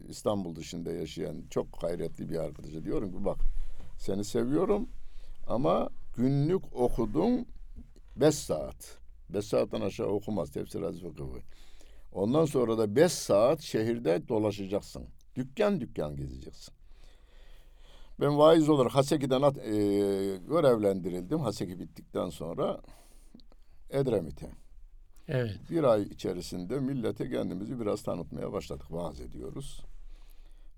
İstanbul 0.10 0.56
dışında 0.56 0.92
yaşayan 0.92 1.44
çok 1.50 1.82
gayretli 1.82 2.30
bir 2.30 2.38
arkadaşa 2.38 2.84
diyorum 2.84 3.12
ki 3.12 3.26
bak 3.26 3.38
seni 3.98 4.24
seviyorum 4.24 4.90
ama 5.48 5.90
günlük 6.18 6.76
okudum 6.76 7.46
5 8.16 8.36
saat. 8.36 8.98
5 9.30 9.46
saatten 9.46 9.82
aşağı 9.82 10.08
okumaz 10.08 10.52
tefsir 10.52 10.82
aziz 10.82 11.02
fıkıhı. 11.02 11.40
Ondan 12.12 12.46
sonra 12.46 12.78
da 12.78 12.96
5 12.96 13.12
saat 13.12 13.62
şehirde 13.62 14.28
dolaşacaksın. 14.28 15.06
Dükkan 15.36 15.82
dükkan 15.82 16.16
gezeceksin. 16.16 16.74
Ben 18.20 18.38
vaiz 18.38 18.70
olarak 18.70 18.96
Haseki'den 18.96 19.42
at- 19.42 19.58
e, 19.58 19.72
görevlendirildim. 20.48 21.40
Haseki 21.40 21.80
bittikten 21.80 22.30
sonra 22.30 22.82
Edremit'e. 23.90 24.50
Evet. 25.28 25.60
Bir 25.70 25.84
ay 25.84 26.02
içerisinde 26.04 26.80
millete 26.80 27.30
kendimizi 27.30 27.80
biraz 27.80 28.04
tanıtmaya 28.04 28.52
başladık. 28.54 28.92
Vaaz 28.92 29.22
ediyoruz. 29.22 29.82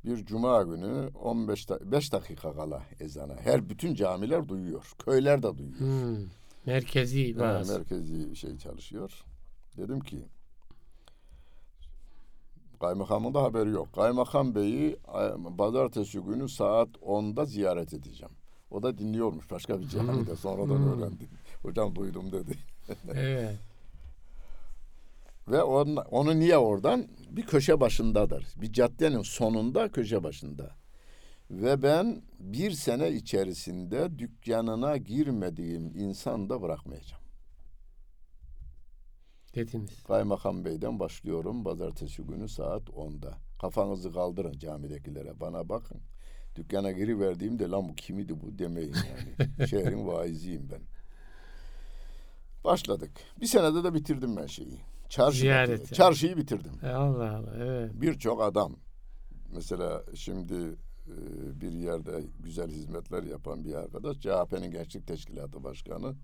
Bir 0.08 0.26
cuma 0.26 0.64
günü 0.64 1.10
15 1.24 1.70
da- 1.70 1.92
5 1.92 2.12
dakika 2.14 2.54
kala 2.54 2.84
ezana. 3.00 3.34
Her 3.44 3.70
bütün 3.70 3.96
camiler 3.96 4.48
duyuyor. 4.50 4.92
Köyler 5.06 5.44
de 5.44 5.58
duyuyor. 5.58 5.80
Hmm. 5.80 6.26
Merkezi 6.66 7.40
vaaz. 7.40 7.70
merkezi 7.70 8.36
şey 8.36 8.58
çalışıyor. 8.58 9.24
Dedim 9.78 10.00
ki 10.00 10.18
kaymakamın 12.80 13.34
da 13.34 13.44
haberi 13.44 13.70
yok. 13.70 13.94
Kaymakam 13.96 14.56
beyi 14.56 14.98
ay- 15.08 15.34
pazartesi 15.58 16.20
günü 16.20 16.50
saat 16.50 16.90
10'da 17.02 17.46
ziyaret 17.46 17.94
edeceğim. 17.94 18.34
O 18.72 18.84
da 18.84 18.98
dinliyormuş 18.98 19.52
başka 19.52 19.80
bir 19.80 19.88
camide. 19.88 20.36
Sonradan 20.36 20.76
Hmm. 20.76 20.88
öğrendim. 21.02 21.28
Hocam 21.64 21.96
duydum 21.96 22.32
dedi. 22.32 22.58
Evet. 23.14 23.56
Ve 25.48 25.64
on, 25.64 25.96
onu 25.96 26.40
niye 26.40 26.58
oradan? 26.58 27.08
Bir 27.30 27.46
köşe 27.46 27.80
başındadır. 27.80 28.48
Bir 28.56 28.74
caddenin 28.74 29.22
sonunda 29.22 29.92
köşe 29.92 30.24
başında. 30.24 30.76
Ve 31.52 31.84
ben 31.84 32.22
bir 32.40 32.72
sene 32.72 33.12
içerisinde 33.12 34.20
dükkanına 34.20 34.98
girmediğim 34.98 35.96
insan 35.96 36.50
da 36.50 36.62
bırakmayacağım. 36.62 37.24
Dediniz. 39.56 40.04
Kaymakam 40.04 40.66
Bey'den 40.66 41.00
başlıyorum 41.00 41.64
pazartesi 41.64 42.22
günü 42.22 42.50
saat 42.50 42.84
10'da. 42.84 43.38
Kafanızı 43.62 44.14
kaldırın 44.14 44.60
camidekilere 44.60 45.40
bana 45.40 45.70
bakın. 45.70 46.02
Dükkana 46.56 46.92
giriverdiğimde 46.92 47.70
lan 47.70 47.90
bu 47.90 47.96
kimidi 47.96 48.42
bu 48.42 48.60
demeyin 48.60 48.94
yani. 48.94 49.68
Şehrin 49.70 50.08
vaiziyim 50.08 50.70
ben. 50.72 50.82
Başladık. 52.64 53.12
Bir 53.42 53.46
senede 53.46 53.84
de 53.84 53.94
bitirdim 53.94 54.38
ben 54.38 54.46
şeyi. 54.46 54.80
Çarşı, 55.10 55.84
çarşıyı 55.94 56.38
bitirdim. 56.38 56.72
E, 56.84 56.88
Allah 56.88 57.36
Allah. 57.36 57.54
Evet. 57.58 57.92
Birçok 57.94 58.42
adam 58.42 58.76
mesela 59.54 60.04
şimdi 60.16 60.56
e, 61.08 61.16
bir 61.62 61.72
yerde 61.72 62.24
güzel 62.40 62.70
hizmetler 62.70 63.24
yapan 63.24 63.66
bir 63.66 63.74
arkadaş 63.74 64.18
CHP'nin 64.18 64.72
Gençlik 64.72 65.08
Teşkilatı 65.08 65.64
Başkanı 65.64 66.16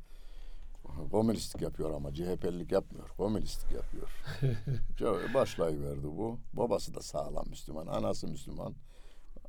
komünistlik 1.12 1.62
yapıyor 1.62 1.94
ama 1.94 2.14
CHP'lilik 2.14 2.72
yapmıyor. 2.72 3.10
Komünistlik 3.10 3.72
yapıyor. 3.72 4.10
Başlayıverdi 5.34 6.04
bu. 6.04 6.40
Babası 6.54 6.94
da 6.94 7.02
sağlam 7.02 7.46
Müslüman. 7.50 7.88
Anası 7.88 8.28
Müslüman. 8.28 8.76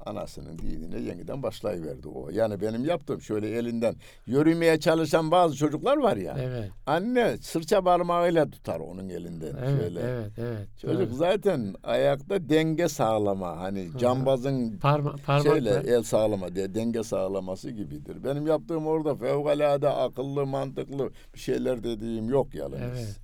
Anasının 0.07 0.59
dinine 0.59 1.01
yeniden 1.01 1.43
başlayıverdi 1.43 2.09
o. 2.09 2.31
Yani 2.31 2.61
benim 2.61 2.85
yaptığım 2.85 3.21
şöyle 3.21 3.51
elinden 3.51 3.95
yürümeye 4.27 4.81
çalışan 4.81 5.31
bazı 5.31 5.57
çocuklar 5.57 5.97
var 5.97 6.17
ya. 6.17 6.37
Evet. 6.41 6.71
Anne 6.87 7.37
sırça 7.37 7.83
parmağıyla 7.83 8.51
tutar 8.51 8.81
onun 8.81 9.09
elinden 9.09 9.55
Evet, 9.67 9.81
şöyle. 9.81 10.01
evet, 10.01 10.31
evet. 10.39 10.69
Çocuk 10.81 11.11
Doğru. 11.11 11.15
zaten 11.17 11.75
ayakta 11.83 12.49
denge 12.49 12.89
sağlama 12.89 13.57
hani 13.61 13.89
cambazın 13.99 14.79
Parma, 14.79 15.15
parmakla. 15.27 15.81
el 15.81 16.03
sağlama 16.03 16.55
diye 16.55 16.75
denge 16.75 17.03
sağlaması 17.03 17.71
gibidir. 17.71 18.25
Benim 18.25 18.47
yaptığım 18.47 18.87
orada 18.87 19.15
fevkalade 19.17 19.89
akıllı 19.89 20.47
mantıklı 20.47 21.11
bir 21.35 21.41
şeyler 21.41 21.85
dediğim 21.85 22.29
yok 22.29 22.55
yalnız. 22.55 22.81
Evet. 22.83 23.24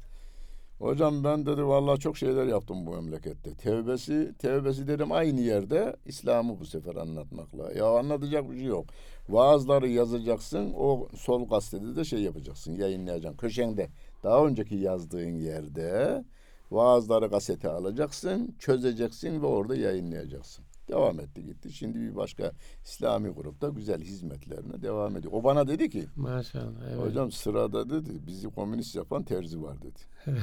Hocam 0.80 1.24
ben 1.24 1.46
dedi 1.46 1.66
vallahi 1.66 2.00
çok 2.00 2.18
şeyler 2.18 2.46
yaptım 2.46 2.86
bu 2.86 2.90
memlekette. 2.90 3.54
Tevbesi, 3.54 4.34
tevbesi 4.38 4.88
dedim 4.88 5.12
aynı 5.12 5.40
yerde 5.40 5.96
İslam'ı 6.06 6.60
bu 6.60 6.64
sefer 6.64 6.94
anlatmakla. 6.94 7.72
Ya 7.72 7.86
anlatacak 7.98 8.50
bir 8.50 8.56
şey 8.56 8.66
yok. 8.66 8.86
Vaazları 9.28 9.88
yazacaksın, 9.88 10.72
o 10.76 11.08
sol 11.16 11.48
gazetede 11.48 11.96
de 11.96 12.04
şey 12.04 12.22
yapacaksın, 12.22 12.74
yayınlayacaksın. 12.74 13.38
Köşende, 13.38 13.88
daha 14.22 14.46
önceki 14.46 14.74
yazdığın 14.74 15.34
yerde 15.34 16.24
vaazları 16.70 17.26
gazete 17.26 17.68
alacaksın, 17.68 18.54
çözeceksin 18.58 19.42
ve 19.42 19.46
orada 19.46 19.76
yayınlayacaksın. 19.76 20.64
Devam 20.90 21.20
etti 21.20 21.44
gitti. 21.44 21.72
Şimdi 21.72 22.00
bir 22.00 22.16
başka 22.16 22.52
İslami 22.84 23.28
grupta 23.28 23.68
güzel 23.68 24.00
hizmetlerine 24.00 24.82
devam 24.82 25.16
ediyor. 25.16 25.32
O 25.36 25.44
bana 25.44 25.68
dedi 25.68 25.90
ki, 25.90 26.06
Maşallah. 26.16 26.82
Evet. 26.88 26.98
Hocam 27.06 27.32
sırada 27.32 27.90
dedi 27.90 28.10
bizi 28.26 28.48
komünist 28.48 28.96
yapan 28.96 29.22
terzi 29.22 29.62
var 29.62 29.76
dedi. 29.82 29.98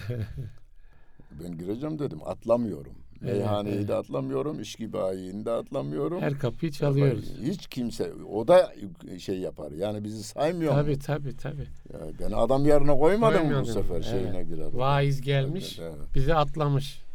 ben 1.43 1.57
gireceğim 1.57 1.99
dedim 1.99 2.19
atlamıyorum. 2.25 2.93
Evet, 3.23 3.33
Meyhaneyi 3.37 3.75
evet. 3.75 3.87
de 3.87 3.95
atlamıyorum, 3.95 4.59
içki 4.59 4.93
bayini 4.93 5.45
de 5.45 5.51
atlamıyorum. 5.51 6.21
Her 6.21 6.39
kapıyı 6.39 6.71
çalıyoruz. 6.71 7.25
Hiç 7.41 7.67
kimse 7.67 8.13
o 8.33 8.47
da 8.47 8.73
şey 9.19 9.39
yapar. 9.39 9.71
Yani 9.71 10.03
bizi 10.03 10.23
saymıyor. 10.23 10.73
mu? 10.73 10.79
Tabii 10.81 10.99
tabii 10.99 11.37
tabii. 11.37 11.67
Ya 11.93 11.99
ben 12.19 12.31
adam 12.31 12.65
yerine 12.65 12.97
koymadım 12.97 13.39
bu 13.39 13.43
Koymadın. 13.43 13.73
sefer 13.73 13.95
Evet. 13.95 14.05
şeyine 14.05 14.43
girer. 14.43 14.69
Vaiz 14.73 15.21
gelmiş, 15.21 15.79
Evet, 15.79 15.93
evet. 15.97 16.07
bizi 16.15 16.35
atlamış. 16.35 17.06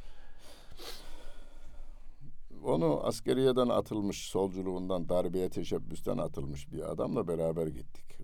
Onu 2.65 3.01
askeriyeden 3.05 3.69
atılmış, 3.69 4.29
solculuğundan, 4.29 5.09
darbeye 5.09 5.51
teşebbüsten 5.51 6.19
atılmış 6.19 6.73
bir 6.73 6.91
adamla 6.93 7.29
beraber 7.29 7.67
gittik. 7.67 8.19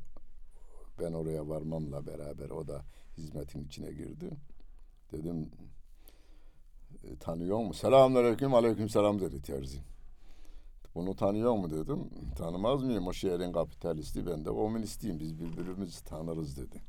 Ben 1.01 1.12
oraya 1.12 1.49
varmamla 1.49 2.07
beraber 2.07 2.51
o 2.51 2.68
da 2.68 2.84
hizmetin 3.16 3.64
içine 3.64 3.93
girdi. 3.93 4.30
Dedim 5.12 5.51
"E, 7.05 7.16
tanıyor 7.16 7.59
mu? 7.59 7.74
Selamünaleyküm, 7.74 8.55
aleyküm 8.55 8.89
selam 8.89 9.20
dedi 9.20 9.43
terzi. 9.43 9.78
Bunu 10.95 11.16
tanıyor 11.16 11.55
mu 11.55 11.70
dedim. 11.70 12.11
Tanımaz 12.36 12.82
mıyım? 12.82 13.07
O 13.07 13.12
şehrin 13.12 13.53
kapitalisti, 13.53 14.26
ben 14.26 14.45
de 14.45 14.49
komünistiyim. 14.49 15.20
Biz 15.20 15.39
birbirimizi 15.41 16.05
tanırız 16.05 16.57
dedi. 16.57 16.82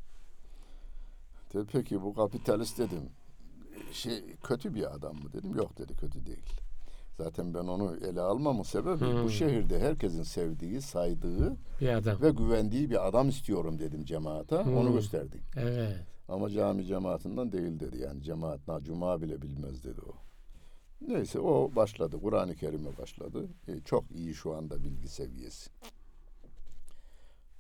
Dedi 1.53 1.65
peki 1.71 2.01
bu 2.01 2.13
kapitalist 2.13 2.77
dedim. 2.79 3.09
Şey 3.91 4.35
kötü 4.43 4.75
bir 4.75 4.93
adam 4.95 5.15
mı 5.15 5.33
dedim. 5.33 5.55
Yok 5.55 5.77
dedi 5.77 5.95
kötü 5.95 6.25
değil. 6.25 6.53
Zaten 7.23 7.53
ben 7.53 7.59
onu 7.67 7.95
ele 7.97 8.21
almamın 8.21 8.63
sebebi 8.63 8.99
Hmm. 9.05 9.23
bu 9.23 9.29
şehirde 9.29 9.79
herkesin 9.79 10.23
sevdiği, 10.23 10.81
saydığı 10.81 11.55
Bir 11.81 11.89
adam. 11.89 12.21
ve 12.21 12.29
güvendiği 12.31 12.89
bir 12.89 13.07
adam 13.07 13.29
istiyorum 13.29 13.79
dedim 13.79 14.05
cemaate. 14.05 14.63
Hmm. 14.63 14.77
Onu 14.77 14.93
gösterdik. 14.93 15.41
Evet. 15.57 15.95
Ama 16.29 16.49
cami 16.49 16.85
cemaatinden 16.85 17.51
değil 17.51 17.79
dedi. 17.79 17.97
Yani 17.97 18.23
cemaat 18.23 18.67
na 18.67 18.79
cuma 18.81 19.21
bile 19.21 19.41
bilmez 19.41 19.83
dedi 19.83 20.01
o. 20.01 20.13
Neyse 21.07 21.39
o 21.39 21.75
başladı. 21.75 22.17
Kur'an-ı 22.21 22.55
Kerim'e 22.55 22.97
başladı. 22.97 23.47
E, 23.67 23.79
çok 23.79 24.11
iyi 24.11 24.33
şu 24.33 24.55
anda 24.55 24.83
bilgi 24.83 25.07
seviyesi. 25.07 25.69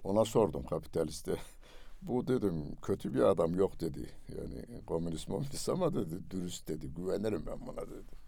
Ona 0.03 0.25
sordum 0.25 0.65
kapitaliste. 0.65 1.35
Bu 2.01 2.27
dedim 2.27 2.63
kötü 2.81 3.13
bir 3.13 3.21
adam 3.21 3.55
yok 3.55 3.81
dedi. 3.81 4.09
Yani 4.37 4.83
komünist 4.85 5.27
momünist 5.29 5.69
ama 5.69 5.93
dedi 5.93 6.15
dürüst 6.31 6.67
dedi. 6.67 6.87
Güvenirim 6.87 7.43
ben 7.47 7.67
buna 7.67 7.81
dedi. 7.81 8.18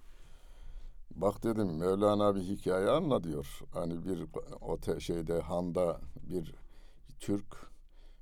Bak 1.16 1.43
dedim 1.43 1.78
Mevlana 1.78 2.36
bir 2.36 2.41
hikaye 2.41 2.89
anlatıyor. 2.89 3.59
Hani 3.74 4.05
bir 4.05 4.26
o 4.62 4.99
şeyde 4.99 5.41
Han'da 5.41 5.99
bir 6.30 6.55
Türk, 7.20 7.57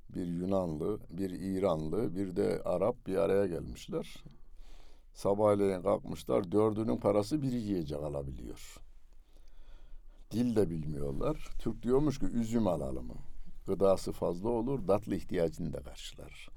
bir 0.08 0.26
Yunanlı, 0.26 0.98
bir 1.10 1.30
İranlı, 1.30 2.16
bir 2.16 2.36
de 2.36 2.62
Arap 2.64 3.06
bir 3.06 3.16
araya 3.16 3.46
gelmişler. 3.46 4.24
Sabahleyin 5.14 5.82
kalkmışlar. 5.82 6.52
Dördünün 6.52 6.96
parası 6.96 7.42
bir 7.42 7.52
yiyecek 7.52 8.02
alabiliyor. 8.02 8.76
Dil 10.30 10.56
de 10.56 10.70
bilmiyorlar. 10.70 11.48
Türk 11.58 11.82
diyormuş 11.82 12.18
ki 12.18 12.26
üzüm 12.26 12.66
alalım. 12.66 13.08
Gıdası 13.66 14.12
fazla 14.12 14.48
olur, 14.48 14.86
tatlı 14.86 15.14
ihtiyacını 15.14 15.72
da 15.72 15.82
karşılar 15.82 16.48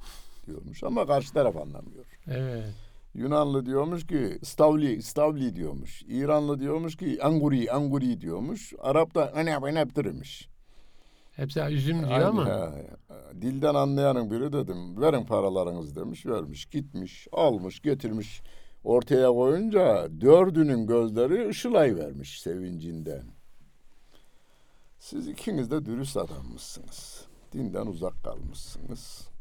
diyormuş. 0.46 0.84
Ama 0.84 1.06
karşı 1.06 1.34
taraf 1.34 1.58
anlamıyor. 1.58 2.06
Evet. 2.28 2.93
Yunanlı 3.14 3.66
diyormuş 3.66 4.08
ki 4.08 4.40
stavli, 4.44 5.02
stavli 5.02 5.56
diyormuş. 5.56 6.04
İranlı 6.08 6.60
diyormuş 6.60 6.98
ki 6.98 7.20
anguri, 7.24 7.72
anguri 7.72 8.22
diyormuş. 8.22 8.74
Arap 8.80 9.16
da 9.16 9.44
ne 9.44 9.50
yapayım 9.50 9.78
yaptırmış. 9.78 10.50
Hepsi 11.32 11.62
üzüm 11.62 12.00
diyor 12.00 12.12
Aynı, 12.12 12.26
ama 12.26 12.46
he. 12.46 13.42
Dilden 13.42 13.76
anlayanın 13.76 14.32
biri 14.32 14.54
dedim. 14.54 15.02
Verin 15.02 15.26
paralarınızı 15.26 15.96
demiş. 15.96 16.26
Vermiş. 16.26 16.66
Gitmiş. 16.66 17.28
Almış. 17.32 17.82
Getirmiş. 17.82 18.42
Ortaya 18.84 19.28
koyunca 19.28 20.08
dördünün 20.22 20.88
gözleri 20.88 21.50
ışılay 21.50 21.96
vermiş 21.96 22.42
sevincinden. 22.42 23.24
Siz 25.00 25.28
ikiniz 25.28 25.72
de 25.72 25.86
dürüst 25.86 26.18
adammışsınız. 26.18 27.26
Dinden 27.54 27.86
uzak 27.86 28.24
kalmışsınız. 28.24 29.33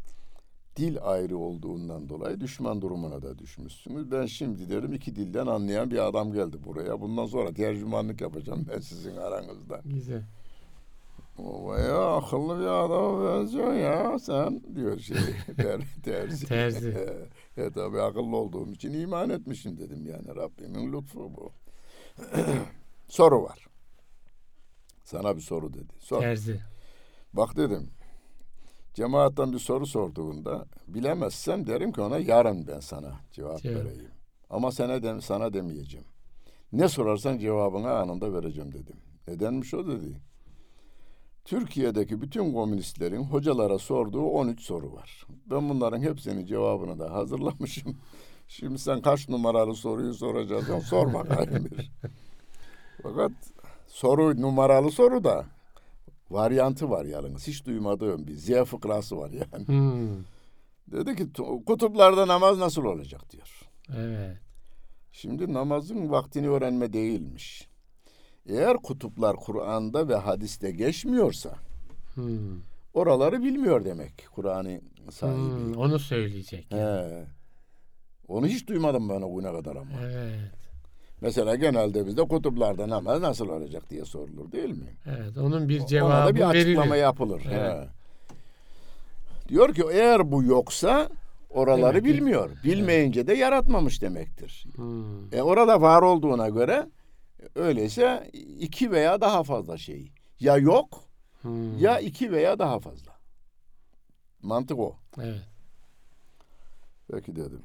Dil 0.76 0.98
ayrı 1.02 1.38
olduğundan 1.38 2.08
dolayı 2.08 2.40
düşman 2.40 2.82
durumuna 2.82 3.22
da 3.22 3.38
düşmüşsünüz. 3.38 4.10
Ben 4.10 4.26
şimdi 4.26 4.70
derim 4.70 4.92
iki 4.92 5.16
dilden 5.16 5.46
anlayan 5.46 5.90
bir 5.90 6.08
adam 6.08 6.32
geldi 6.32 6.56
buraya. 6.64 7.00
Bundan 7.00 7.26
sonra 7.26 7.54
tercümanlık 7.54 8.20
yapacağım 8.20 8.66
ben 8.74 8.80
sizin 8.80 9.16
aranızda. 9.16 9.80
güzel. 9.84 10.22
O 11.38 11.76
ya 11.76 12.16
akıllı 12.16 12.60
bir 12.60 12.66
adama 12.66 13.24
benziyorsun 13.24 13.74
ya 13.74 14.18
sen 14.18 14.62
diyor 14.74 14.98
şey 14.98 15.16
ter, 15.56 15.80
terzi. 16.04 16.46
Terzi. 16.46 16.96
e 17.56 17.70
tabi 17.70 18.00
akıllı 18.00 18.36
olduğum 18.36 18.72
için 18.72 18.92
iman 18.92 19.30
etmişim 19.30 19.78
dedim 19.78 20.06
yani 20.06 20.36
Rabbimin 20.36 20.92
lütfu 20.92 21.32
bu. 21.36 21.52
soru 23.08 23.42
var. 23.42 23.66
Sana 25.04 25.36
bir 25.36 25.42
soru 25.42 25.74
dedi. 25.74 25.92
Sor. 25.98 26.20
Terzi. 26.20 26.60
Bak 27.32 27.56
dedim. 27.56 27.90
Cemaattan 28.94 29.52
bir 29.52 29.58
soru 29.58 29.86
sorduğunda 29.86 30.66
bilemezsem 30.88 31.66
derim 31.66 31.92
ki 31.92 32.00
ona 32.00 32.18
yarın 32.18 32.66
ben 32.66 32.80
sana 32.80 33.12
cevap 33.32 33.62
Cevap. 33.62 33.84
vereyim. 33.84 34.10
Ama 34.50 34.72
sana 34.72 35.02
dem 35.02 35.20
sana 35.20 35.52
demeyeceğim. 35.52 36.06
Ne 36.72 36.88
sorarsan 36.88 37.38
cevabını 37.38 37.90
anında 37.90 38.32
vereceğim 38.32 38.72
dedim. 38.72 38.96
Nedenmiş 39.28 39.74
o 39.74 39.86
dedi. 39.86 40.20
Türkiye'deki 41.44 42.20
bütün 42.20 42.52
komünistlerin 42.52 43.22
hocalara 43.24 43.78
sorduğu 43.78 44.22
13 44.24 44.60
soru 44.60 44.92
var. 44.92 45.26
Ben 45.50 45.68
bunların 45.68 46.00
hepsinin 46.02 46.46
cevabını 46.46 46.98
da 46.98 47.12
hazırlamışım. 47.12 47.96
Şimdi 48.48 48.78
sen 48.78 49.00
kaç 49.02 49.28
numaralı 49.28 49.74
soruyu 49.74 50.14
soracaksın 50.14 50.78
sor 50.78 51.14
bakayım 51.14 51.64
bir. 51.70 51.92
Fakat 53.02 53.32
soru 53.86 54.40
numaralı 54.42 54.90
soru 54.90 55.24
da 55.24 55.46
varyantı 56.32 56.90
var 56.90 57.04
yalnız. 57.04 57.46
Hiç 57.46 57.66
duymadığım 57.66 58.26
bir 58.26 58.34
Z 58.34 58.50
fıkrası 58.64 59.16
var 59.18 59.30
yani. 59.30 59.66
Hmm. 59.66 60.24
Dedi 60.92 61.16
ki 61.16 61.32
"Tu- 61.32 61.64
kutuplarda 61.64 62.28
namaz 62.28 62.58
nasıl 62.58 62.84
olacak 62.84 63.30
diyor. 63.32 63.60
Evet. 63.96 64.36
Şimdi 65.12 65.52
namazın 65.52 66.10
vaktini 66.10 66.48
öğrenme 66.48 66.92
değilmiş. 66.92 67.68
Eğer 68.46 68.76
kutuplar 68.76 69.36
Kur'an'da 69.36 70.08
ve 70.08 70.14
hadiste 70.16 70.70
geçmiyorsa 70.70 71.54
Hmm. 72.14 72.60
oraları 72.94 73.42
bilmiyor 73.42 73.84
demek 73.84 74.26
Kur'an'ın 74.34 74.80
sahibi. 75.10 75.36
Hmm. 75.38 75.76
Onu 75.76 75.98
söyleyecek. 75.98 76.66
He. 76.70 77.24
Onu 78.28 78.46
hiç 78.46 78.68
duymadım 78.68 79.08
ben 79.08 79.22
o 79.22 79.36
güne 79.36 79.52
kadar 79.52 79.76
ama. 79.76 79.90
Evet. 80.02 80.50
Mesela 81.22 81.56
genelde 81.56 82.06
bizde 82.06 82.28
kutuplarda 82.28 82.88
namaz 82.88 83.20
nasıl 83.20 83.48
olacak 83.48 83.90
diye 83.90 84.04
sorulur 84.04 84.52
değil 84.52 84.70
mi? 84.70 84.96
Evet. 85.06 85.38
Onun 85.38 85.68
bir 85.68 85.78
Ona 85.80 85.86
cevabı 85.86 86.28
da 86.30 86.34
bir 86.34 86.40
açıklama 86.48 86.90
verilir. 86.90 87.02
yapılır. 87.02 87.42
Evet. 87.50 87.88
He. 87.88 87.88
Diyor 89.48 89.74
ki 89.74 89.82
eğer 89.92 90.32
bu 90.32 90.42
yoksa 90.42 91.08
oraları 91.50 91.94
Demek 91.94 92.04
ki- 92.04 92.14
bilmiyor. 92.18 92.50
Bilmeyince 92.64 93.26
de 93.26 93.34
yaratmamış 93.34 94.02
demektir. 94.02 94.66
Hmm. 94.74 95.34
E 95.34 95.42
orada 95.42 95.80
var 95.80 96.02
olduğuna 96.02 96.48
göre 96.48 96.86
öyleyse 97.54 98.30
iki 98.60 98.90
veya 98.90 99.20
daha 99.20 99.42
fazla 99.42 99.78
şey. 99.78 100.12
Ya 100.40 100.56
yok 100.56 101.00
Hmm. 101.42 101.78
ya 101.78 101.98
iki 102.00 102.32
veya 102.32 102.58
daha 102.58 102.78
fazla. 102.80 103.12
Mantık 104.42 104.78
o. 104.78 104.96
Evet. 105.22 105.40
Peki 107.12 107.36
dedim. 107.36 107.62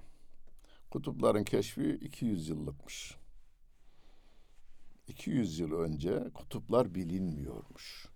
Kutupların 0.92 1.44
keşfi 1.44 1.90
200 2.02 2.50
yıllıkmış. 2.50 3.16
200 5.08 5.60
yıl 5.60 5.72
önce 5.72 6.30
kutuplar 6.34 6.96
bilinmiyormuş. 6.96 8.08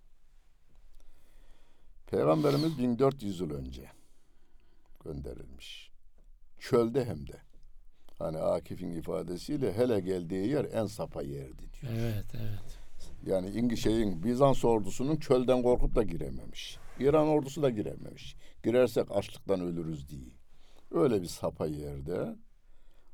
Peygamberimiz 2.08 2.78
1400 2.78 3.40
yıl 3.40 3.52
önce 3.52 3.90
gönderilmiş. 5.04 5.92
Çölde 6.60 7.06
hem 7.06 7.28
de. 7.28 7.38
Hani 8.20 8.38
Akif'in 8.38 8.92
ifadesiyle 8.92 9.74
hele 9.74 10.00
geldiği 10.00 10.48
yer 10.48 10.66
en 10.66 10.86
sapa 10.86 11.22
yerdi 11.22 11.64
diyor. 11.82 11.94
Evet, 11.96 12.26
evet. 12.34 12.80
Yani 13.26 13.50
İngi 13.50 13.78
şeyin 13.78 14.24
Bizans 14.24 14.66
ordusunun 14.66 15.16
çölden 15.18 15.64
korkup 15.64 15.96
da 15.96 16.04
girememiş. 16.04 16.78
İran 17.00 17.28
ordusu 17.28 17.62
da 17.62 17.70
girememiş. 17.70 18.36
Girersek 18.64 19.12
açlıktan 19.12 19.62
ölürüz 19.62 20.10
diye. 20.10 20.32
Öyle 20.92 21.22
bir 21.22 21.28
sapa 21.28 21.68
yerde 21.68 22.36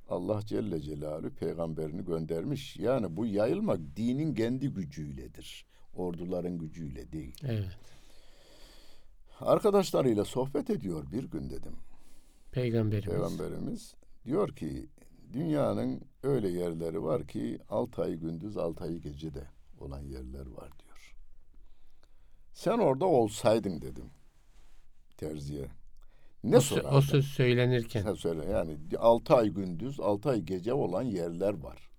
Allah 0.09 0.41
Celle 0.45 0.81
Celaluhu 0.81 1.29
peygamberini 1.29 2.05
göndermiş. 2.05 2.77
Yani 2.77 3.17
bu 3.17 3.25
yayılmak 3.25 3.79
dinin 3.95 4.33
kendi 4.33 4.67
gücüyledir. 4.67 5.65
Orduların 5.93 6.57
gücüyle 6.57 7.11
değil. 7.11 7.35
Evet. 7.43 7.77
Arkadaşlarıyla 9.39 10.25
sohbet 10.25 10.69
ediyor 10.69 11.11
bir 11.11 11.23
gün 11.23 11.49
dedim. 11.49 11.75
Peygamberimiz. 12.51 13.09
Peygamberimiz 13.09 13.95
diyor 14.25 14.55
ki 14.55 14.89
dünyanın 15.33 16.01
öyle 16.23 16.49
yerleri 16.49 17.03
var 17.03 17.27
ki 17.27 17.59
altı 17.69 18.01
ay 18.01 18.15
gündüz 18.15 18.57
altı 18.57 18.83
ay 18.83 18.97
gecede 18.97 19.47
olan 19.79 20.01
yerler 20.01 20.47
var 20.47 20.69
diyor. 20.79 21.15
Sen 22.53 22.77
orada 22.77 23.05
olsaydın 23.05 23.81
dedim 23.81 24.09
terziye. 25.17 25.67
Ne 26.51 26.57
o, 26.57 26.95
o 26.97 27.01
söz 27.01 27.25
söylenirken. 27.25 28.01
Sen 28.03 28.13
söyle 28.13 28.45
yani 28.51 28.77
altı 28.99 29.35
ay 29.35 29.49
gündüz 29.49 29.99
altı 29.99 30.29
ay 30.29 30.41
gece 30.41 30.73
olan 30.73 31.03
yerler 31.03 31.53
var. 31.53 31.89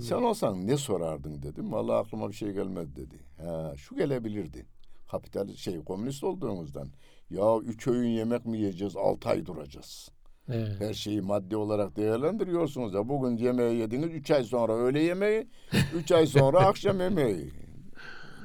Sen 0.00 0.22
olsan 0.22 0.66
ne 0.66 0.76
sorardın 0.76 1.42
dedim. 1.42 1.72
Vallahi 1.72 1.96
aklıma 1.96 2.28
bir 2.28 2.34
şey 2.34 2.52
gelmedi 2.52 2.96
dedi. 2.96 3.16
Ha, 3.38 3.72
şu 3.76 3.96
gelebilirdi. 3.96 4.66
Kapital 5.10 5.54
şey 5.54 5.84
komünist 5.84 6.24
olduğumuzdan. 6.24 6.88
Ya 7.30 7.58
üç 7.58 7.86
öğün 7.86 8.08
yemek 8.08 8.46
mi 8.46 8.58
yiyeceğiz? 8.58 8.96
Altı 8.96 9.28
ay 9.28 9.46
duracağız. 9.46 10.08
Evet. 10.48 10.80
Her 10.80 10.94
şeyi 10.94 11.20
maddi 11.20 11.56
olarak 11.56 11.96
değerlendiriyorsunuz 11.96 12.94
ya. 12.94 13.08
Bugün 13.08 13.36
yemeği 13.36 13.78
yediniz. 13.78 14.10
Üç 14.10 14.30
ay 14.30 14.44
sonra 14.44 14.72
öğle 14.72 15.00
yemeği. 15.00 15.48
Üç 15.94 16.12
ay 16.12 16.26
sonra 16.26 16.58
akşam 16.66 17.00
yemeği. 17.00 17.52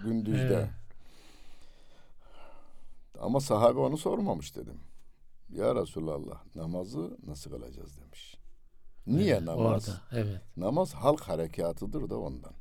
Gündüzde. 0.06 0.54
Evet. 0.54 0.70
Ama 3.20 3.40
sahabe 3.40 3.80
onu 3.80 3.98
sormamış 3.98 4.56
dedim. 4.56 4.80
Ya 5.56 5.76
Resulallah 5.76 6.56
namazı 6.56 7.18
nasıl 7.28 7.52
kılacağız 7.52 8.00
demiş. 8.02 8.38
Niye 9.08 9.34
Evet, 9.34 9.44
namaz? 9.44 9.90
Orada. 9.90 10.02
Evet. 10.12 10.42
Namaz 10.58 10.94
halk 10.94 11.22
harekatıdır 11.22 12.10
da 12.10 12.20
ondan. 12.20 12.54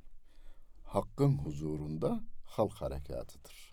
Hakkın 0.85 1.39
huzurunda 1.39 2.21
halk 2.45 2.73
harekatıdır. 2.73 3.73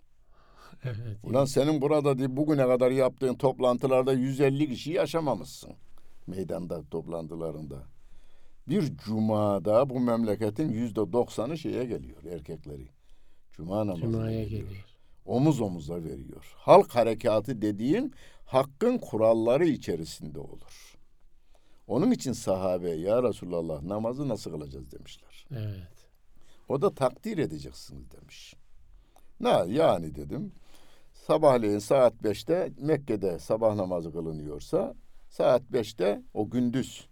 Evet. 0.84 1.18
Ulan 1.22 1.44
senin 1.44 1.80
burada 1.82 2.18
diye 2.18 2.36
bugüne 2.36 2.66
kadar 2.66 2.90
yaptığın 2.90 3.34
toplantılarda 3.34 4.12
150 4.12 4.68
kişi 4.68 4.92
yaşamamışsın. 4.92 5.70
Meydanda 6.26 6.82
toplantılarında. 6.90 7.82
Bir 8.68 8.96
cumada 8.96 9.90
bu 9.90 10.00
memleketin 10.00 10.68
yüzde 10.68 11.12
doksanı 11.12 11.58
şeye 11.58 11.84
geliyor 11.84 12.24
erkekleri. 12.24 12.88
Cuma 13.52 13.86
namazına 13.86 14.12
Cuma'ya 14.12 14.44
geliyor. 14.44 14.62
geliyor. 14.62 14.84
Omuz 15.24 15.60
omuza 15.60 16.04
veriyor. 16.04 16.54
Halk 16.56 16.94
harekatı 16.94 17.62
dediğin 17.62 18.14
hakkın 18.50 18.98
kuralları 18.98 19.66
içerisinde 19.66 20.40
olur. 20.40 20.98
Onun 21.86 22.10
için 22.10 22.32
sahabe 22.32 22.90
ya 22.90 23.22
Resulallah 23.22 23.82
namazı 23.82 24.28
nasıl 24.28 24.50
kılacağız 24.50 24.92
demişler. 24.92 25.46
Evet. 25.50 26.08
O 26.68 26.82
da 26.82 26.94
takdir 26.94 27.38
edeceksiniz 27.38 28.10
demiş. 28.10 28.54
Ne 29.40 29.64
yani 29.68 30.14
dedim. 30.14 30.52
Sabahleyin 31.12 31.78
saat 31.78 32.22
beşte 32.22 32.72
Mekke'de 32.78 33.38
sabah 33.38 33.74
namazı 33.74 34.12
kılınıyorsa 34.12 34.94
saat 35.28 35.62
beşte 35.62 36.22
o 36.34 36.50
gündüz. 36.50 37.08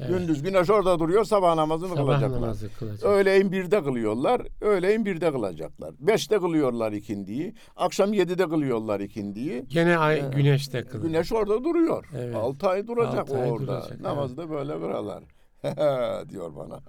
Evet. 0.00 0.08
Gündüz 0.08 0.42
güneş 0.42 0.70
orada 0.70 0.98
duruyor 0.98 1.24
sabah 1.24 1.54
namazını 1.54 1.88
Sabah 1.88 1.98
kılacaklar. 2.00 2.40
namazı 2.40 2.68
kılacak. 2.78 3.04
Öğleyin 3.10 3.52
birde 3.52 3.82
kılıyorlar. 3.82 4.42
Öğleyin 4.60 5.04
birde 5.04 5.32
kılacaklar. 5.32 5.94
Beşte 6.00 6.38
kılıyorlar 6.38 6.92
ikindiyi. 6.92 7.54
Akşam 7.76 8.12
yedide 8.12 8.48
kılıyorlar 8.48 9.00
ikindiyi. 9.00 9.64
Gene 9.68 9.98
ay 9.98 10.18
Evet. 10.18 10.32
güneşte 10.36 10.84
kılıyor. 10.84 11.12
Güneş 11.12 11.32
orada 11.32 11.64
duruyor. 11.64 12.08
Evet. 12.18 12.34
Altı 12.36 12.68
ay 12.68 12.86
duracak 12.86 13.18
Altı 13.18 13.38
ay 13.38 13.50
orada. 13.50 13.66
duracak, 13.66 14.00
Namazı 14.00 14.36
da 14.36 14.50
böyle 14.50 14.72
kılarlar. 14.72 15.24
diyor 16.28 16.56
bana. 16.56 16.80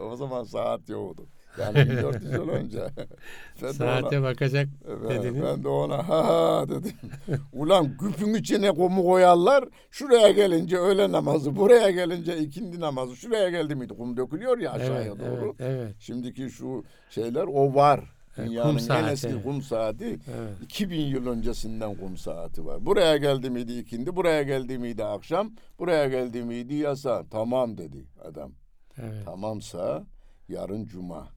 o 0.12 0.16
zaman 0.16 0.44
saat 0.44 0.88
yoktu. 0.88 1.24
Yani 1.60 1.90
1400 1.90 2.32
yıl 2.32 2.48
önce. 2.48 2.80
Ben 3.62 3.72
Saate 3.72 4.22
bakacak 4.22 4.68
ona, 4.88 5.10
dediniz. 5.10 5.42
ben 5.42 5.64
de 5.64 5.68
ona 5.68 6.08
ha 6.08 6.28
ha 6.28 6.68
dedim. 6.68 6.92
Ulan 7.52 7.96
güpün 8.00 8.34
içine 8.34 8.72
kumu 8.72 9.04
koyarlar. 9.04 9.64
Şuraya 9.90 10.30
gelince 10.30 10.76
öğle 10.76 11.12
namazı, 11.12 11.56
buraya 11.56 11.90
gelince 11.90 12.38
ikindi 12.38 12.80
namazı. 12.80 13.16
Şuraya 13.16 13.50
geldi 13.50 13.74
miydi? 13.74 13.94
Kum 13.94 14.16
dökülüyor 14.16 14.58
ya 14.58 14.72
aşağıya 14.72 15.00
evet, 15.00 15.20
doğru. 15.20 15.54
Evet, 15.58 15.80
evet, 15.80 15.94
Şimdiki 15.98 16.50
şu 16.50 16.84
şeyler 17.10 17.44
o 17.44 17.74
var. 17.74 18.00
Evet, 18.38 18.48
Dünyanın 18.48 18.78
kum 18.78 18.96
en 18.96 19.04
eski 19.04 19.42
kum 19.42 19.62
saati 19.62 20.04
evet. 20.04 20.62
2000 20.62 21.00
yıl 21.00 21.26
öncesinden 21.26 21.94
kum 21.94 22.16
saati 22.16 22.66
var. 22.66 22.86
Buraya 22.86 23.16
geldi 23.16 23.50
miydi 23.50 23.78
ikindi, 23.78 24.16
buraya 24.16 24.42
geldi 24.42 24.78
miydi 24.78 25.04
akşam, 25.04 25.50
buraya 25.78 26.08
geldi 26.08 26.42
miydi 26.42 26.74
yasa. 26.74 27.24
Tamam 27.30 27.78
dedi 27.78 28.04
adam. 28.24 28.52
evet. 28.98 29.24
Tamamsa 29.24 30.06
yarın 30.48 30.84
cuma. 30.86 31.35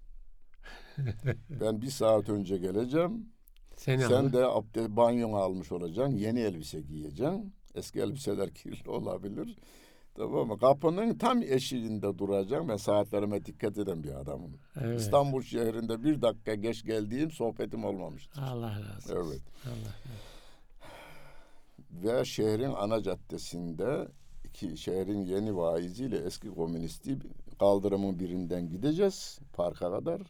ben 1.62 1.82
bir 1.82 1.90
saat 1.90 2.30
önce 2.30 2.58
geleceğim. 2.58 3.30
Seni 3.76 4.02
Sen 4.02 4.12
alır. 4.12 4.34
de 4.34 4.46
abdest 4.46 4.90
banyonu 4.90 5.36
almış 5.36 5.72
olacaksın. 5.72 6.16
Yeni 6.18 6.40
elbise 6.40 6.82
giyeceksin. 6.82 7.54
Eski 7.76 8.00
elbiseler 8.00 8.50
kirli 8.54 8.90
olabilir. 8.90 9.58
Tamam 10.16 10.48
mı? 10.48 10.58
Kapının 10.60 11.18
tam 11.18 11.42
eşiğinde 11.42 12.18
duracaksın. 12.18 12.70
Ben 12.70 12.78
saatlerime 12.78 13.46
dikkat 13.46 13.78
eden 13.78 14.04
bir 14.04 14.20
adamım. 14.22 14.52
Evet. 14.82 15.00
İstanbul 15.00 15.42
şehrinde 15.42 16.04
bir 16.04 16.22
dakika 16.22 16.56
geç 16.56 16.84
geldiğim 16.86 17.32
sohbetim 17.32 17.86
olmamıştır. 17.86 18.42
Allah 18.42 18.72
razı 18.72 19.20
olsun. 19.20 19.32
Evet. 19.32 19.42
Allah. 19.66 19.96
Ve 22.04 22.26
şehrin 22.26 22.74
ana 22.74 23.04
caddesinde 23.04 24.08
iki 24.46 24.78
şehrin 24.78 25.22
yeni 25.22 25.58
vaiziyle 25.58 26.18
eski 26.18 26.48
komünisti 26.50 27.18
kaldırımın 27.60 28.20
birinden 28.20 28.70
gideceğiz 28.70 29.40
parka 29.54 29.92
kadar. 29.92 30.22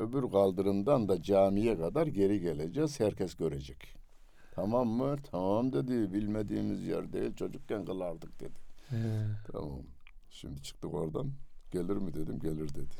Öbür 0.00 0.30
kaldırımdan 0.30 1.08
da 1.08 1.22
camiye 1.22 1.78
kadar 1.78 2.06
geri 2.06 2.40
geleceğiz. 2.40 3.00
Herkes 3.00 3.34
görecek. 3.34 3.96
Tamam 4.54 4.88
mı? 4.88 5.16
Tamam 5.30 5.72
dedi. 5.72 6.12
Bilmediğimiz 6.12 6.86
yer 6.86 7.12
değil. 7.12 7.34
Çocukken 7.34 7.84
kılardık 7.84 8.40
dedi. 8.40 8.58
Evet. 8.92 9.36
Tamam. 9.52 9.82
Şimdi 10.30 10.62
çıktık 10.62 10.94
oradan. 10.94 11.30
Gelir 11.70 11.96
mi 11.96 12.14
dedim. 12.14 12.38
Gelir 12.38 12.74
dedi. 12.74 12.94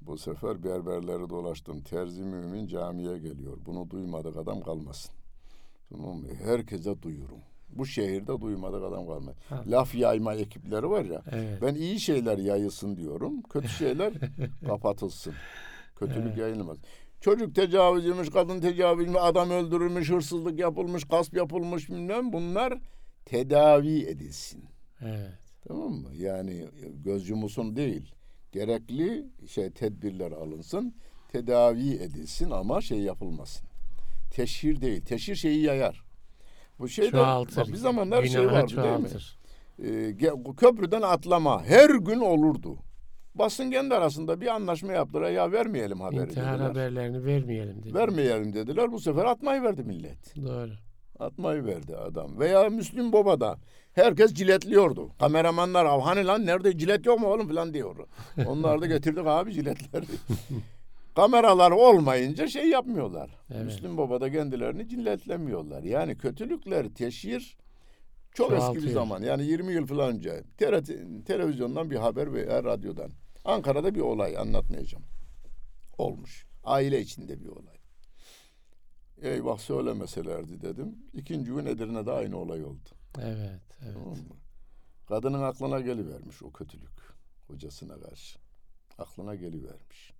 Bu 0.00 0.18
sefer 0.18 0.64
berberleri 0.64 1.30
dolaştım. 1.30 1.80
Terzi 1.80 2.22
mümin 2.22 2.66
camiye 2.66 3.18
geliyor. 3.18 3.58
Bunu 3.66 3.90
duymadık 3.90 4.36
adam 4.36 4.60
kalmasın. 4.60 5.14
Tamam 5.88 6.16
mı? 6.16 6.28
Herkese 6.44 7.02
duyurum. 7.02 7.40
Bu 7.78 7.86
şehirde 7.86 8.40
duymadık 8.40 8.82
adam 8.84 9.06
kalmasın. 9.06 9.40
Ha. 9.48 9.64
Laf 9.66 9.94
yayma 9.94 10.34
ekipleri 10.34 10.90
var 10.90 11.04
ya. 11.04 11.22
Evet. 11.32 11.62
Ben 11.62 11.74
iyi 11.74 12.00
şeyler 12.00 12.38
yayılsın 12.38 12.96
diyorum. 12.96 13.42
Kötü 13.42 13.68
şeyler 13.78 14.12
kapatılsın. 14.66 15.34
Kötülük 15.96 16.26
Evet. 16.26 16.38
yayılmaz. 16.38 16.76
Çocuk 17.20 17.54
tecavüz 17.54 18.06
edilmiş, 18.06 18.28
kadın 18.28 18.60
tecavüz 18.60 19.04
edilmiş, 19.04 19.20
adam 19.22 19.50
öldürülmüş, 19.50 20.10
hırsızlık 20.10 20.58
yapılmış, 20.58 21.04
gasp 21.04 21.36
yapılmış 21.36 21.90
bilmem 21.90 22.32
bunlar 22.32 22.78
tedavi 23.24 24.02
edilsin. 24.02 24.64
Evet. 25.00 25.32
Tamam 25.68 25.92
mı? 25.92 26.08
Yani 26.14 26.64
göz 27.04 27.28
yumusun 27.28 27.76
değil. 27.76 28.14
Gerekli 28.52 29.26
şey 29.48 29.70
tedbirler 29.70 30.32
alınsın, 30.32 30.94
tedavi 31.32 31.90
edilsin 31.90 32.50
ama 32.50 32.80
şey 32.80 32.98
yapılmasın. 32.98 33.68
Teşhir 34.30 34.80
değil. 34.80 35.04
Teşhir 35.04 35.34
şeyi 35.34 35.62
yayar. 35.62 36.03
Bu 36.78 36.88
şey 36.88 37.06
de 37.06 37.10
Çoğaltır. 37.10 37.72
bir 37.72 37.76
zamanlar 37.76 38.22
şey 38.24 38.42
Günahı 38.42 38.54
vardı 38.56 38.76
değil 38.76 38.78
mi? 38.78 39.08
çoğaltır. 39.08 39.38
Ee, 39.84 40.16
köprüden 40.56 41.02
atlama 41.02 41.64
her 41.64 41.90
gün 41.90 42.20
olurdu. 42.20 42.76
Basın 43.34 43.70
kendi 43.70 43.94
arasında 43.94 44.40
bir 44.40 44.46
anlaşma 44.46 44.92
yaptılar. 44.92 45.30
Ya 45.30 45.52
vermeyelim 45.52 46.00
haberi 46.00 46.20
İntihar 46.30 46.52
dediler. 46.54 46.68
haberlerini 46.68 47.24
vermeyelim 47.24 47.82
dedi. 47.82 47.94
Vermeyelim 47.94 48.54
dediler. 48.54 48.92
Bu 48.92 49.00
sefer 49.00 49.24
atmayı 49.24 49.62
verdi 49.62 49.84
millet. 49.84 50.36
Doğru. 50.36 50.70
Atmayı 51.18 51.64
verdi 51.64 51.96
adam. 51.96 52.38
Veya 52.38 52.68
Müslüm 52.70 53.12
Baba'da 53.12 53.58
herkes 53.92 54.34
ciletliyordu. 54.34 55.08
Kameramanlar 55.18 55.84
"Av, 55.84 56.00
hani 56.00 56.26
lan 56.26 56.46
nerede 56.46 56.78
cilet 56.78 57.06
yok 57.06 57.20
mu 57.20 57.26
oğlum 57.26 57.48
falan 57.48 57.74
diyor. 57.74 57.96
Onlar 58.46 58.80
da 58.80 58.86
getirdik 58.86 59.26
abi 59.26 59.52
ciletleri. 59.52 60.04
Kameralar 61.14 61.70
olmayınca 61.70 62.48
şey 62.48 62.68
yapmıyorlar. 62.68 63.30
Evet. 63.50 63.64
Müslüm 63.64 63.96
Baba'da 63.96 64.32
kendilerini 64.32 64.88
ciletlemiyorlar. 64.88 65.82
Yani 65.82 66.18
kötülükler 66.18 66.88
teşhir 66.94 67.56
çok 68.32 68.52
eski 68.52 68.60
bir 68.60 68.60
Çoğaltıyor. 68.60 68.92
zaman. 68.94 69.22
Yani 69.22 69.44
20 69.44 69.72
yıl 69.72 69.86
falan 69.86 70.14
önce 70.14 70.42
televizyondan 71.26 71.90
bir 71.90 71.96
haber 71.96 72.32
veya 72.32 72.64
radyodan. 72.64 73.10
Ankara'da 73.44 73.94
bir 73.94 74.00
olay 74.00 74.38
anlatmayacağım. 74.38 75.04
Olmuş. 75.98 76.46
Aile 76.64 77.00
içinde 77.00 77.40
bir 77.40 77.46
olay. 77.48 77.74
Eyvah 79.22 79.58
söylemeselerdi 79.58 80.60
dedim. 80.62 80.98
İkinci 81.12 81.50
gün 81.50 81.66
Edirne'de 81.66 82.10
aynı 82.12 82.38
olay 82.38 82.64
oldu. 82.64 82.88
Evet, 83.18 83.62
evet. 83.82 83.94
Tamam 83.94 84.08
mı? 84.08 84.36
Kadının 85.08 85.42
aklına 85.42 85.80
gelivermiş 85.80 86.42
o 86.42 86.52
kötülük 86.52 87.00
kocasına 87.48 88.00
karşı. 88.00 88.38
Aklına 88.98 89.34
gelivermiş. 89.34 90.12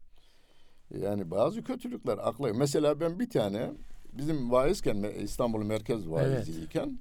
Yani 1.02 1.30
bazı 1.30 1.64
kötülükler 1.64 2.18
akla. 2.22 2.52
Mesela 2.54 3.00
ben 3.00 3.18
bir 3.20 3.30
tane 3.30 3.70
bizim 4.12 4.50
vaizken 4.52 5.02
İstanbul 5.02 5.62
Merkez 5.64 6.10
vaiziyken 6.10 6.98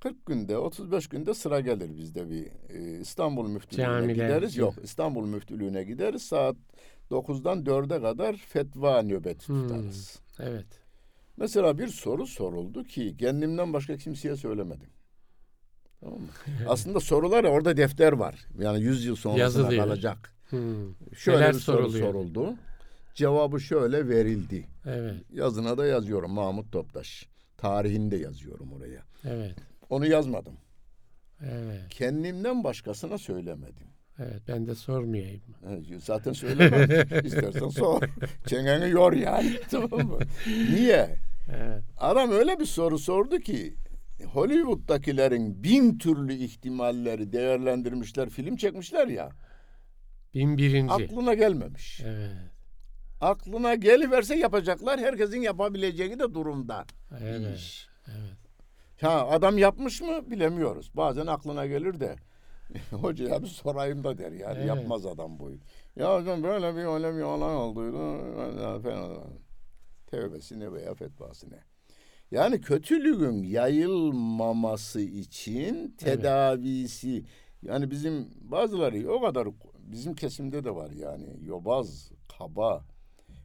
40 0.00 0.26
günde 0.26 0.58
35 0.58 1.08
günde 1.08 1.34
sıra 1.34 1.60
gelir 1.60 1.96
bizde 1.98 2.30
bir 2.30 2.46
e, 2.74 3.00
İstanbul 3.00 3.48
Müftülüğü'ne 3.48 3.86
Camiler. 3.86 4.14
gideriz. 4.14 4.56
Yok 4.56 4.74
İstanbul 4.82 5.26
Müftülüğü'ne 5.26 5.84
gideriz 5.84 6.22
saat 6.22 6.56
9'dan 7.10 7.64
4'e 7.64 8.00
kadar 8.02 8.36
fetva 8.36 9.02
nöbeti 9.02 9.48
Hmm. 9.48 9.68
tutarız. 9.68 10.18
Evet. 10.38 10.66
Mesela 11.36 11.78
bir 11.78 11.88
soru 11.88 12.26
soruldu 12.26 12.84
ki 12.84 13.16
kendimden 13.16 13.72
başka 13.72 13.96
kimseye 13.96 14.36
söylemedim. 14.36 14.88
Tamam 16.00 16.20
mı? 16.20 16.28
Aslında 16.68 17.00
sorular 17.00 17.44
orada 17.44 17.76
defter 17.76 18.12
var. 18.12 18.46
Yani 18.58 18.80
100 18.82 19.04
yıl 19.04 19.16
sonrasına 19.16 19.42
Yazılıyor. 19.42 19.84
kalacak. 19.84 20.34
Hmm. 20.50 20.94
Şöyle 21.16 21.38
Neler 21.40 21.54
bir 21.54 21.60
soru 21.60 21.76
soruluyor? 21.82 22.06
soruldu. 22.12 22.54
Cevabı 23.14 23.60
şöyle 23.60 24.08
verildi. 24.08 24.66
Evet, 24.86 25.14
Yazına 25.32 25.78
da 25.78 25.86
yazıyorum 25.86 26.30
Mahmut 26.32 26.72
Toptaş. 26.72 27.28
Tarihini 27.56 28.10
de 28.10 28.16
yazıyorum 28.16 28.72
oraya. 28.72 29.02
evet, 29.24 29.54
Onu 29.90 30.06
yazmadım. 30.06 30.54
evet, 31.40 31.80
Kendimden 31.90 32.64
başkasına 32.64 33.18
söylemedim. 33.18 33.86
evet. 34.18 34.42
Ben 34.48 34.66
de 34.66 34.74
sormayayım. 34.74 35.42
Evet, 35.68 35.84
Zaten 36.04 36.32
söylemem. 36.32 36.90
İstersen 37.24 37.68
sor. 37.68 38.02
Çengeni 38.46 38.90
yor 38.90 39.12
yani. 39.12 39.52
tamam 39.70 40.06
mı? 40.06 40.18
Niye? 40.46 41.16
Evet, 41.52 41.82
Adam 41.96 42.30
öyle 42.30 42.58
bir 42.60 42.64
soru 42.66 42.98
sordu 42.98 43.38
ki 43.38 43.74
Hollywood'dakilerin 44.32 45.62
bin 45.62 45.98
türlü 45.98 46.32
ihtimalleri 46.34 47.32
değerlendirmişler, 47.32 48.28
film 48.30 48.56
çekmişler 48.56 49.06
ya. 49.08 49.30
Bin 50.34 50.58
birinci. 50.58 50.92
Aklına 50.92 51.34
gelmemiş. 51.34 52.00
Evet, 52.04 52.30
Aklına 53.20 53.74
geliverse 53.74 54.36
yapacaklar. 54.36 55.00
Herkesin 55.00 55.40
yapabileceği 55.40 56.18
de 56.18 56.34
durumda. 56.34 56.84
evet, 57.20 57.56
İş. 57.58 57.88
evet. 58.08 58.38
Ha 59.00 59.28
adam 59.28 59.58
yapmış 59.58 60.00
mı 60.00 60.30
bilemiyoruz. 60.30 60.90
Bazen 60.94 61.26
aklına 61.26 61.66
gelir 61.66 62.00
de 62.00 62.16
hocaya 62.90 63.42
bir 63.42 63.46
sorayım 63.48 64.04
da 64.04 64.18
der 64.18 64.32
yani. 64.32 64.58
Evet. 64.58 64.66
Yapmaz 64.68 65.06
adam 65.06 65.38
bu. 65.38 65.50
Ya 65.96 66.20
hocam 66.20 66.42
böyle 66.42 66.76
bir 66.76 66.84
öyle 66.84 67.16
bir 67.16 67.22
olay 67.22 67.56
olduydu. 67.56 68.16
Ya 68.62 68.80
falan. 68.80 69.18
Tevbesine 70.06 70.72
veya 70.72 70.94
fetvasine. 70.94 71.58
Yani 72.30 72.60
kötülüğün 72.60 73.42
yayılmaması 73.42 75.00
için 75.00 75.94
tedavisi 75.98 77.24
yani 77.62 77.90
bizim 77.90 78.28
bazıları 78.40 79.12
o 79.12 79.20
kadar 79.20 79.48
bizim 79.92 80.14
kesimde 80.14 80.64
de 80.64 80.74
var 80.74 80.90
yani 80.90 81.26
yobaz, 81.44 82.10
kaba. 82.38 82.84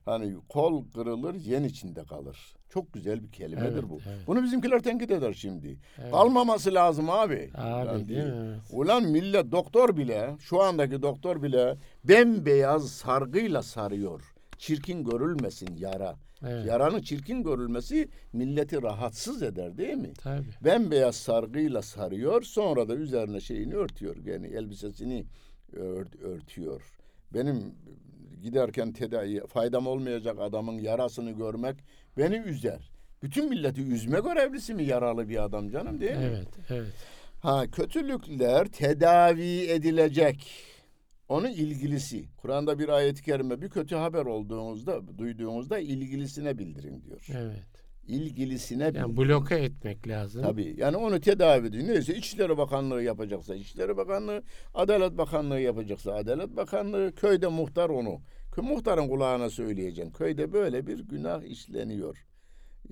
Hani 0.05 0.35
kol 0.49 0.83
kırılır 0.95 1.35
yen 1.35 1.63
içinde 1.63 2.03
kalır. 2.03 2.53
Çok 2.69 2.93
güzel 2.93 3.23
bir 3.23 3.31
kelimedir 3.31 3.73
Evet, 3.73 3.89
bu. 3.89 3.99
evet. 4.09 4.27
Bunu 4.27 4.43
bizimkiler 4.43 4.83
tenkit 4.83 5.11
eder 5.11 5.33
şimdi. 5.33 5.77
Evet. 6.01 6.11
Kalmaması 6.11 6.73
lazım 6.73 7.09
abi. 7.09 7.51
Abi 7.55 7.87
Yani 7.87 8.07
değil 8.07 8.23
mi? 8.23 8.59
Ulan 8.71 9.03
millet 9.03 9.51
doktor 9.51 9.97
bile 9.97 10.35
şu 10.39 10.61
andaki 10.61 11.01
doktor 11.01 11.43
bile 11.43 11.77
bembeyaz 12.03 12.89
sargıyla 12.91 13.63
sarıyor. 13.63 14.21
Çirkin 14.57 15.03
görülmesin 15.03 15.75
yara. 15.77 16.15
Evet. 16.47 16.65
Yaranın 16.65 17.01
çirkin 17.01 17.43
görülmesi 17.43 18.09
milleti 18.33 18.81
rahatsız 18.83 19.43
eder 19.43 19.77
değil 19.77 19.97
mi? 19.97 20.13
Tabii. 20.13 20.45
Bembeyaz 20.61 21.15
sargıyla 21.15 21.81
sarıyor 21.81 22.41
sonra 22.41 22.89
da 22.89 22.95
üzerine 22.95 23.39
şeyini 23.41 23.75
örtüyor. 23.75 24.15
Yani 24.25 24.47
elbisesini 24.47 25.25
ört, 25.73 26.15
örtüyor. 26.15 26.81
Benim 27.33 27.75
giderken 28.43 28.93
tedavi 28.93 29.47
faydam 29.47 29.87
olmayacak 29.87 30.37
adamın 30.39 30.79
yarasını 30.79 31.31
görmek 31.31 31.75
beni 32.17 32.35
üzer. 32.35 32.91
Bütün 33.23 33.49
milleti 33.49 33.81
üzme 33.81 34.19
görevlisi 34.19 34.73
mi 34.73 34.83
yaralı 34.83 35.29
bir 35.29 35.43
adam 35.43 35.69
canım 35.69 36.01
değil 36.01 36.17
mi? 36.17 36.23
Evet, 36.23 36.47
evet. 36.69 36.93
Ha 37.41 37.71
kötülükler 37.71 38.67
tedavi 38.67 39.65
edilecek. 39.69 40.51
Onun 41.29 41.49
ilgilisi. 41.49 42.25
Kur'an'da 42.37 42.79
bir 42.79 42.89
ayet-i 42.89 43.23
kerime 43.23 43.61
bir 43.61 43.69
kötü 43.69 43.95
haber 43.95 44.25
olduğunuzda, 44.25 45.17
duyduğunuzda 45.17 45.79
ilgilisine 45.79 46.57
bildirin 46.57 47.03
diyor. 47.03 47.25
Evet. 47.29 47.72
İlgilisine. 48.07 48.91
Yani 48.95 49.17
bloke 49.17 49.55
etmek 49.55 50.07
lazım. 50.07 50.41
Tabii. 50.41 50.75
Yani 50.77 50.97
onu 50.97 51.19
tedavi 51.19 51.67
ediyor. 51.67 51.87
Neyse 51.87 52.15
İçişleri 52.15 52.57
Bakanlığı 52.57 53.03
yapacaksa 53.03 53.55
İçişleri 53.55 53.97
Bakanlığı, 53.97 54.43
Adalet 54.73 55.17
Bakanlığı 55.17 55.59
yapacaksa 55.59 56.13
Adalet 56.13 56.55
Bakanlığı, 56.57 57.15
köyde 57.15 57.47
muhtar 57.47 57.89
onu. 57.89 58.21
Muhtarın 58.57 59.07
kulağına 59.07 59.49
söyleyeceksin. 59.49 60.13
Köyde 60.13 60.53
böyle 60.53 60.87
bir 60.87 60.99
günah 60.99 61.43
işleniyor. 61.43 62.25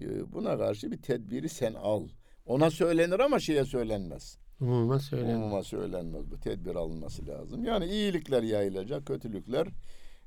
Ee, 0.01 0.34
Buna 0.34 0.57
karşı 0.57 0.91
bir 0.91 1.01
tedbiri 1.01 1.49
sen 1.49 1.74
al. 1.74 2.07
Ona 2.45 2.72
söylenir 2.72 3.20
ama 3.20 3.39
şeye 3.39 3.66
söylenmez. 3.66 4.38
Umuma 4.62 4.99
söylenir. 4.99 5.36
Umuma 5.36 5.64
söylenmez. 5.64 6.32
Bu 6.32 6.39
tedbir 6.39 6.76
alınması 6.76 7.28
lazım. 7.28 7.64
Yani 7.64 7.86
iyilikler 7.86 8.43
yayılacak, 8.43 9.05
kötülükler 9.05 9.68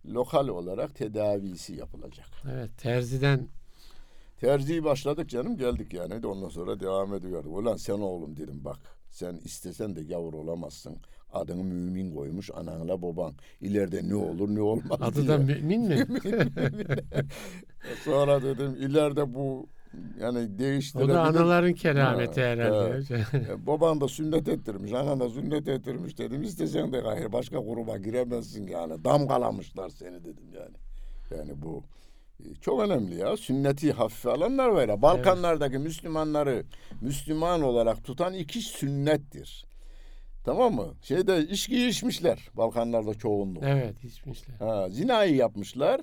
lokal 0.07 0.49
olarak 0.49 0.95
tedavisi 0.95 1.75
yapılacak. 1.75 2.27
Evet, 2.53 2.79
terziden 2.79 3.49
Terziyi 4.41 4.85
başladık 4.85 5.29
canım 5.29 5.57
geldik 5.57 5.93
yani. 5.95 6.23
De 6.23 6.27
ondan 6.27 6.49
sonra 6.49 6.81
devam 6.81 7.15
ediyordu. 7.15 7.49
Ulan 7.49 7.77
sen 7.77 7.99
oğlum 7.99 8.37
dedim 8.37 8.61
bak. 8.65 8.79
Sen 9.11 9.41
istesen 9.45 9.97
de 9.97 10.03
gavur 10.03 10.35
olamazsın. 10.35 10.97
Adını 11.33 11.65
mümin 11.65 12.15
koymuş 12.15 12.51
ananla 12.55 13.03
baban. 13.03 13.33
İleride 13.61 14.09
ne 14.09 14.15
olur 14.15 14.55
ne 14.55 14.61
olmaz 14.63 14.99
adı 15.03 15.17
diye. 15.17 15.29
da 15.29 15.39
mümin 15.39 15.81
mi? 15.81 16.07
Sonra 18.05 18.43
dedim 18.43 18.77
ileride 18.79 19.35
bu 19.35 19.67
yani 20.21 20.39
o 20.39 20.59
değiştirebilir. 20.59 21.15
da 21.15 21.23
anaların 21.23 21.73
kerameti 21.73 22.41
Ha, 22.41 22.47
herhalde. 22.47 23.01
E, 23.53 23.67
Baban 23.67 24.01
da 24.01 24.09
sünnet 24.09 24.49
ettirmiş, 24.49 24.93
anan 24.93 25.21
da 25.21 25.29
sünnet 25.29 25.69
ettirmiş 25.69 26.19
dedim. 26.19 26.43
İstesen 26.43 26.93
de 26.93 27.01
gayrı 27.01 27.33
başka 27.33 27.59
gruba 27.59 27.97
giremezsin 27.99 28.67
yani. 28.67 29.05
Damgalamışlar 29.05 29.89
seni 29.89 30.25
dedim 30.25 30.45
yani. 30.55 30.77
Yani 31.41 31.63
bu 31.63 31.85
çok 32.61 32.81
önemli 32.81 33.15
ya. 33.15 33.37
Sünneti 33.37 33.93
hafife 33.93 34.31
alanlar 34.31 34.69
var 34.69 34.89
ya. 34.89 35.03
Balkanlardaki 35.03 35.79
Müslümanları 35.79 36.65
Müslüman 37.01 37.63
olarak 37.63 38.05
tutan 38.05 38.35
iki 38.35 38.61
sünnettir. 38.61 39.65
Tamam 40.45 40.75
mı? 40.75 40.95
Şeyde 41.03 41.39
içki 41.39 41.89
içmişler 41.89 42.49
Balkanlarda 42.55 43.15
çoğunluk. 43.15 43.63
evet, 43.67 44.05
içmişler. 44.05 44.55
Ha, 44.57 44.91
zinayı 44.91 45.35
yapmışlar. 45.35 46.01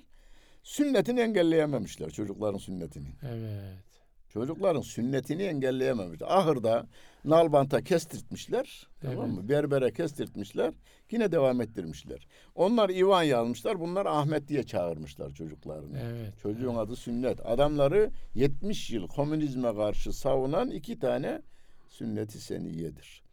Sünnetini 0.63 1.19
engelleyememişler 1.19 2.09
çocukların 2.09 2.57
sünnetini. 2.57 3.07
Evet. 3.23 3.90
Çocukların 4.33 4.81
sünnetini 4.81 5.43
engelleyememişler. 5.43 6.27
Ahırda 6.29 6.87
nalbanta 7.25 7.81
kestirtmişler. 7.81 8.87
Tamam 9.01 9.29
mı? 9.29 9.49
Berbere 9.49 9.93
kestirtmişler. 9.93 10.73
Yine 11.11 11.31
devam 11.31 11.61
ettirmişler. 11.61 12.27
Onlar 12.55 12.89
İvan 12.89 13.23
yazmışlar. 13.23 13.79
Bunlar 13.79 14.05
Ahmet 14.05 14.47
diye 14.47 14.63
çağırmışlar 14.63 15.31
çocuklarını. 15.31 15.99
Evet. 15.99 16.33
Çocuğun 16.41 16.75
adı 16.75 16.95
sünnet. 16.95 17.45
Adamları 17.45 18.11
70 18.35 18.89
yıl 18.91 19.07
komünizme 19.07 19.75
karşı 19.75 20.13
savunan 20.13 20.71
iki 20.71 20.99
tane 20.99 21.41
sünneti 21.89 22.41
seniyedir. 22.41 23.23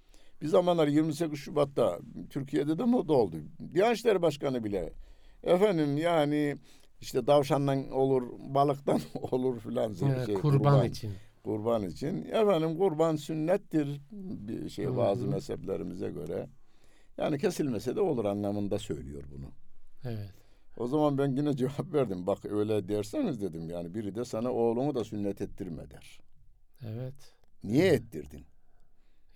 Bir 0.42 0.46
zamanlar 0.46 0.88
28 0.88 1.38
Şubat'ta 1.38 1.98
Türkiye'de 2.30 2.78
de 2.78 2.84
moda 2.84 3.12
oldu. 3.12 3.36
Diyanet 3.74 3.96
İşleri 3.96 4.22
Başkanı 4.22 4.64
bile 4.64 4.92
efendim 5.42 5.96
yani 5.96 6.56
işte 7.00 7.26
davşandan 7.26 7.90
olur, 7.90 8.22
balıktan 8.38 9.00
olur 9.14 9.60
filan 9.60 9.94
Evet, 10.02 10.26
şey, 10.26 10.34
kurban, 10.34 10.84
için. 10.84 11.22
kurban 11.44 11.82
için. 11.86 12.24
Efendim 12.24 12.78
kurban 12.78 13.16
sünnettir 13.16 14.00
bir 14.10 14.68
şey 14.68 14.86
Hı 14.86 14.96
bazı 14.96 15.26
mezheplerimize 15.26 16.10
göre. 16.10 16.48
Yani 17.18 17.38
kesilmese 17.38 17.96
de 17.96 18.00
olur 18.00 18.24
anlamında 18.24 18.78
söylüyor 18.78 19.24
bunu. 19.32 19.52
Evet. 20.04 20.34
O 20.76 20.86
zaman 20.86 21.18
ben 21.18 21.36
yine 21.36 21.56
cevap 21.56 21.92
verdim. 21.94 22.26
Bak 22.26 22.44
öyle 22.44 22.88
derseniz 22.88 23.40
dedim 23.42 23.70
yani 23.70 23.94
biri 23.94 24.14
de 24.14 24.24
sana 24.24 24.52
oğlunu 24.52 24.94
da 24.94 25.04
sünnet 25.04 25.40
ettirme 25.40 25.90
der. 25.90 26.20
Evet. 26.86 27.36
Niye 27.62 27.86
ettirdin? 27.92 28.46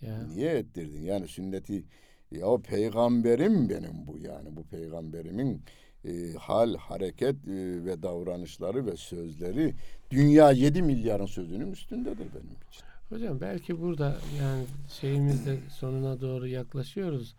Ya. 0.00 0.26
Niye 0.26 0.50
ettirdin? 0.58 1.02
Yani 1.02 1.28
sünneti 1.28 1.84
ya 2.30 2.46
o 2.46 2.62
peygamberim 2.62 3.68
benim 3.68 4.06
bu 4.06 4.18
yani 4.18 4.56
bu 4.56 4.64
peygamberimin 4.66 5.64
e, 6.04 6.32
hal, 6.38 6.76
hareket 6.76 7.36
e, 7.48 7.84
ve 7.84 8.02
davranışları 8.02 8.86
ve 8.86 8.96
sözleri 8.96 9.74
dünya 10.10 10.50
7 10.50 10.82
milyarın 10.82 11.26
sözünün 11.26 11.72
üstündedir 11.72 12.26
benim 12.34 12.56
için. 12.70 12.84
Hocam 13.08 13.40
belki 13.40 13.80
burada 13.80 14.16
yani 14.40 14.64
şeyimizde 14.88 15.58
sonuna 15.70 16.20
doğru 16.20 16.46
yaklaşıyoruz. 16.46 17.34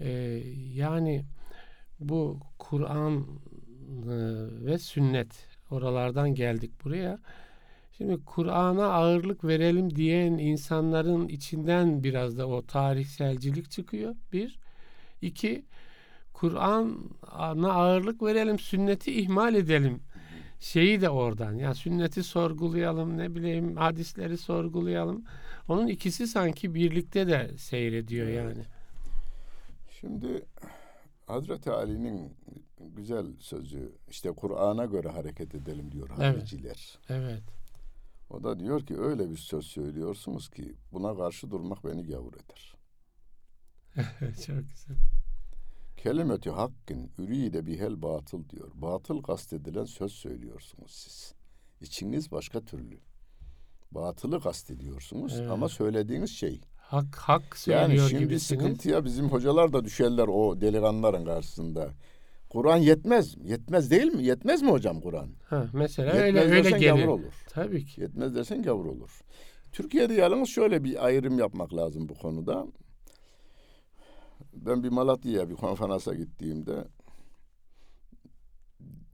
Ee, 0.00 0.42
yani 0.74 1.24
bu 2.00 2.40
Kur'an 2.58 3.18
e, 3.18 4.16
ve 4.64 4.78
sünnet 4.78 5.46
oralardan 5.70 6.34
geldik 6.34 6.84
buraya. 6.84 7.18
Şimdi 7.98 8.24
Kur'an'a 8.24 8.84
ağırlık 8.84 9.44
verelim 9.44 9.96
diyen 9.96 10.32
insanların 10.32 11.28
içinden 11.28 12.04
biraz 12.04 12.38
da 12.38 12.48
o 12.48 12.66
tarihselcilik 12.66 13.70
çıkıyor. 13.70 14.14
Bir. 14.32 14.58
iki 15.22 15.64
Kur'an'a 16.40 17.72
ağırlık 17.72 18.22
verelim, 18.22 18.58
sünneti 18.58 19.20
ihmal 19.20 19.54
edelim. 19.54 20.00
Şeyi 20.60 21.00
de 21.00 21.10
oradan. 21.10 21.52
Ya 21.54 21.74
sünneti 21.74 22.22
sorgulayalım, 22.22 23.18
ne 23.18 23.34
bileyim 23.34 23.76
hadisleri 23.76 24.38
sorgulayalım. 24.38 25.24
Onun 25.68 25.86
ikisi 25.86 26.26
sanki 26.26 26.74
birlikte 26.74 27.26
de 27.26 27.58
seyrediyor 27.58 28.26
Evet. 28.26 28.36
yani. 28.56 28.64
Şimdi 30.00 30.44
Hazreti 31.26 31.70
Ali'nin 31.70 32.32
güzel 32.96 33.26
sözü 33.38 33.92
işte 34.10 34.30
Kur'an'a 34.30 34.84
göre 34.84 35.08
hareket 35.08 35.54
edelim 35.54 35.92
diyor 35.92 36.08
Evet. 36.10 36.36
hariciler. 36.36 36.98
Evet. 37.08 37.42
O 38.30 38.42
da 38.44 38.60
diyor 38.60 38.86
ki 38.86 39.00
öyle 39.00 39.30
bir 39.30 39.36
söz 39.36 39.64
söylüyorsunuz 39.66 40.48
ki 40.50 40.74
buna 40.92 41.16
karşı 41.16 41.50
durmak 41.50 41.84
beni 41.84 42.06
gavur 42.06 42.32
eder. 42.34 42.74
Çok 44.46 44.56
güzel. 44.70 44.96
Kelimetü 46.04 46.50
hakkın 46.50 47.10
üride 47.18 47.66
bihel 47.66 48.02
batıl 48.02 48.48
diyor. 48.48 48.70
Batıl 48.74 49.22
kastedilen 49.22 49.84
söz 49.84 50.12
söylüyorsunuz 50.12 50.90
siz. 50.90 51.34
İçiniz 51.80 52.30
başka 52.32 52.60
türlü. 52.60 52.98
Batılı 53.92 54.40
kastediyorsunuz 54.40 55.36
Evet. 55.40 55.50
ama 55.50 55.68
söylediğiniz 55.68 56.30
şey. 56.30 56.60
Hak 56.76 57.16
hak 57.16 57.56
söylüyor 57.56 57.88
Yani 57.88 58.08
şimdi 58.10 58.22
gibisiniz. 58.24 58.42
sıkıntıya 58.62 59.04
bizim 59.04 59.28
hocalar 59.28 59.72
da 59.72 59.84
düşerler 59.84 60.28
o 60.28 60.60
delikanlıların 60.60 61.24
karşısında. 61.24 61.90
Kur'an 62.48 62.76
yetmez. 62.76 63.36
Yetmez 63.44 63.90
değil 63.90 64.12
mi? 64.12 64.24
Yetmez 64.24 64.62
mi 64.62 64.70
hocam 64.70 65.00
Kur'an? 65.00 65.28
Ha, 65.48 65.66
mesela 65.72 66.14
Yetmez 66.16 66.44
öyle 66.44 66.54
öyle 66.56 66.70
gelir. 66.70 66.86
gavur 66.90 67.08
olur. 67.08 67.44
Tabii 67.48 67.84
ki. 67.84 68.00
Yetmez 68.00 68.34
dersen 68.34 68.62
gavur 68.62 68.86
olur. 68.86 69.20
Türkiye'de 69.72 70.14
yalnız 70.14 70.48
şöyle 70.48 70.84
bir 70.84 71.04
ayrım 71.06 71.38
yapmak 71.38 71.74
lazım 71.74 72.08
bu 72.08 72.14
konuda. 72.14 72.66
Ben 74.54 74.82
bir 74.82 74.88
Malatya'ya 74.88 75.50
bir 75.50 75.54
konferansa 75.54 76.14
gittiğimde 76.14 76.84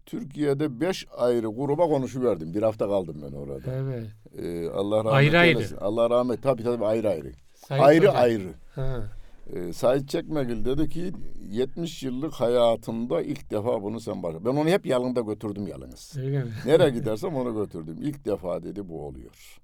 Türkiye'de 0.07 0.81
beş 0.81 1.07
ayrı 1.17 1.47
gruba 1.47 1.89
konuşuverdim. 1.89 2.55
Bir 2.55 2.63
hafta 2.63 2.87
kaldım 2.89 3.17
ben 3.27 3.33
orada. 3.37 3.73
Evet. 3.73 4.07
Ee, 4.39 4.69
Allah 4.69 4.99
rahmet 4.99 5.13
Ayrı 5.13 5.39
ayrı. 5.39 5.59
eylesin. 5.59 5.77
Allah 5.77 6.11
rahmet. 6.11 6.43
Tabii 6.43 6.63
tabii 6.63 6.85
ayrı 6.85 7.09
ayrı. 7.11 7.33
Sayın 7.55 7.83
ayrı 7.83 8.01
Hocam. 8.07 8.17
ayrı. 8.23 8.55
Ha, 8.75 9.13
Ee, 9.55 9.73
Sait 9.73 10.09
Çekmegil 10.09 10.65
dedi 10.65 10.89
ki 10.89 11.13
70 11.51 12.03
yıllık 12.03 12.33
hayatımda 12.33 13.23
ilk 13.23 13.51
defa 13.51 13.83
bunu 13.83 14.01
sen 14.01 14.23
başla. 14.23 14.45
Ben 14.45 14.51
onu 14.51 14.69
hep 14.69 14.87
yanında 14.87 15.21
götürdüm 15.21 15.67
yalnız. 15.67 16.15
öyle 16.19 16.45
mi? 16.45 16.51
Nereye 16.67 16.91
gidersem 16.99 17.35
onu 17.37 17.55
götürdüm. 17.55 17.97
İlk 18.01 18.25
defa 18.25 18.63
dedi 18.63 18.89
bu 18.89 19.07
oluyor. 19.07 19.61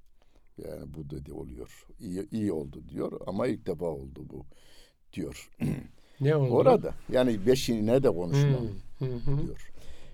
Yani 0.59 0.95
bu 0.95 1.11
dedi 1.11 1.33
oluyor. 1.33 1.87
İyi, 2.01 2.29
iyi 2.31 2.53
oldu 2.53 2.83
diyor 2.89 3.13
ama 3.27 3.47
ilk 3.47 3.67
defa 3.67 3.87
oldu 3.87 4.21
bu 4.33 4.45
diyor. 5.13 5.51
Ne 6.21 6.37
oldu? 6.37 6.51
Orada 6.55 6.95
yani 7.13 7.47
beşine 7.47 8.03
de 8.03 8.09
konuşmam 8.11 8.69
Hmm, 8.99 9.09
diyor. 9.47 9.69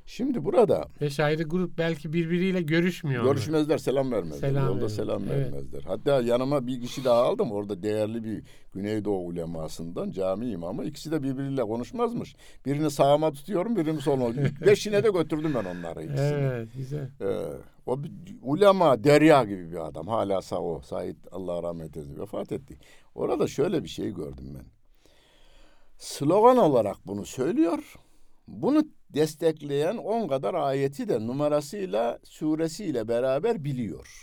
Şimdi 0.07 0.44
burada 0.44 0.88
Beş 1.01 1.20
ayrı 1.20 1.42
grup 1.42 1.78
belki 1.78 2.12
birbiriyle 2.12 2.62
görüşmüyor. 2.62 3.24
görüşmezler, 3.24 3.78
selam 3.78 4.12
vermezler. 4.12 4.49
Selam 4.49 4.66
Yolda 4.66 4.88
selam 4.88 5.22
Evet. 5.24 5.30
vermezler. 5.53 5.82
Hatta 5.86 6.20
yanıma 6.22 6.66
bir 6.66 6.80
kişi 6.80 7.05
daha 7.05 7.22
aldım. 7.22 7.53
Orada 7.53 7.82
değerli 7.82 8.24
bir 8.24 8.42
Güneydoğu 8.74 9.26
ulemasından 9.26 10.11
cami 10.11 10.51
imamı. 10.51 10.84
İkisi 10.84 11.12
de 11.12 11.22
birbiriyle 11.22 11.62
konuşmazmış. 11.62 12.34
Birini 12.66 12.90
sağıma 12.90 13.32
tutuyorum, 13.32 13.76
birini 13.76 14.01
soluma. 14.01 14.28
Beşine 14.66 15.05
de 15.05 15.11
götürdüm 15.11 15.53
ben 15.55 15.64
onları 15.64 16.03
ikisini. 16.03 16.26
Evet 16.26 16.68
güzel. 16.76 17.11
Ee, 17.20 17.26
o 17.86 18.03
bir 18.03 18.11
ulema 18.42 19.05
derya 19.05 19.44
gibi 19.44 19.70
bir 19.72 19.86
adam. 19.86 20.07
Hala 20.07 20.42
sağ 20.42 20.61
o. 20.61 20.80
Said 20.80 21.16
Allah 21.32 21.62
rahmet 21.62 21.96
eylesin 21.96 22.20
vefat 22.20 22.53
etti. 22.53 22.76
Orada 23.14 23.46
şöyle 23.46 23.84
bir 23.84 23.88
şey 23.88 24.11
gördüm 24.14 24.55
ben. 24.55 24.64
Slogan 25.99 26.57
olarak 26.57 26.96
bunu 27.07 27.26
söylüyor. 27.26 27.94
Bunu 28.49 28.84
destekleyen 29.11 29.96
on 29.96 30.28
kadar 30.28 30.55
ayeti 30.55 31.09
de 31.09 31.26
numarasıyla 31.26 32.18
suresiyle 32.24 33.09
beraber 33.09 33.64
biliyor. 33.64 34.22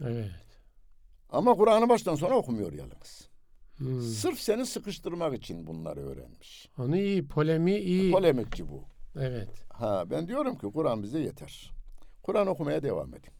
Evet. 0.00 0.30
Ama 1.30 1.54
Kur'an'ı 1.54 1.88
baştan 1.88 2.14
sona 2.14 2.34
okumuyor 2.34 2.72
yalnız. 2.72 3.28
Hmm. 3.76 4.00
Sırf 4.02 4.38
seni 4.38 4.66
sıkıştırmak 4.66 5.34
için 5.34 5.66
bunları 5.66 6.00
öğrenmiş. 6.00 6.68
Onu 6.78 6.96
iyi, 6.96 7.28
polemiği 7.28 7.78
iyi. 7.78 8.12
Polemikçi 8.12 8.68
bu. 8.68 8.84
evet. 9.16 9.48
Ha 9.70 10.10
ben 10.10 10.28
diyorum 10.28 10.58
ki 10.58 10.66
Kur'an 10.66 11.02
bize 11.02 11.18
yeter. 11.18 11.72
Kur'an 12.22 12.46
okumaya 12.46 12.82
devam 12.82 13.14
edin. 13.14 13.32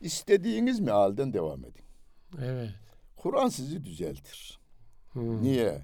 İstediğiniz 0.00 0.80
mealden 0.80 1.32
devam 1.32 1.64
edin. 1.64 1.84
Evet. 2.42 2.70
Kur'an 3.16 3.48
sizi 3.48 3.84
düzeltir. 3.84 4.60
Hmm. 5.12 5.42
Niye? 5.42 5.82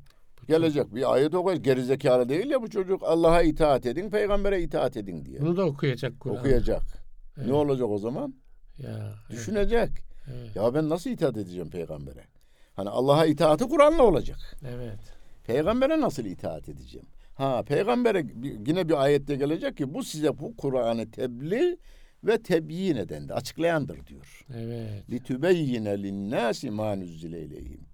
Gelecek 0.49 0.95
bir 0.95 1.13
ayet 1.13 1.35
okuyacak. 1.35 1.65
Gerizekalı 1.65 2.29
değil 2.29 2.51
ya 2.51 2.63
bu 2.63 2.71
çocuk. 2.71 3.03
Allah'a 3.05 3.43
itaat 3.43 3.87
edin, 3.87 4.11
peygambere 4.11 4.63
itaat 4.63 4.97
edin 4.97 5.25
diye. 5.25 5.41
Bunu 5.41 5.57
da 5.57 5.65
okuyacak 5.67 6.21
Kur'an. 6.21 6.37
Okuyacak. 6.37 6.83
Evet. 7.37 7.47
Ne 7.47 7.53
olacak 7.53 7.89
o 7.91 7.99
zaman? 7.99 8.35
Ya. 8.79 9.15
Düşünecek. 9.31 9.91
Evet. 10.35 10.57
Ya 10.57 10.75
ben 10.75 10.89
nasıl 10.89 11.11
itaat 11.11 11.37
edeceğim 11.37 11.71
peygambere? 11.71 12.25
Hani 12.75 12.89
Allah'a 12.89 13.27
itaati 13.27 13.65
Kur'an'la 13.69 14.03
olacak. 14.03 14.39
evet. 14.69 14.99
Peygambere 15.47 16.01
nasıl 16.01 16.25
itaat 16.25 16.69
edeceğim? 16.69 17.07
Ha 17.35 17.63
peygambere 17.63 18.27
yine 18.67 18.89
bir 18.89 19.03
ayette 19.03 19.37
gelecek 19.37 19.77
ki 19.77 19.95
bu 19.95 20.05
size 20.05 20.39
bu 20.39 20.57
Kur'an'ı 20.57 21.11
tebliğ 21.11 21.77
ve 22.25 22.43
tebyin 22.43 22.97
edendir, 22.97 23.37
açıklayandır 23.37 24.07
diyor. 24.07 24.47
Evet. 24.57 25.11
Litübeyyine 25.11 26.03
linnâsi 26.03 26.71
mâ 26.71 26.97
nüzzile 26.97 27.43
ileyhim. 27.43 27.88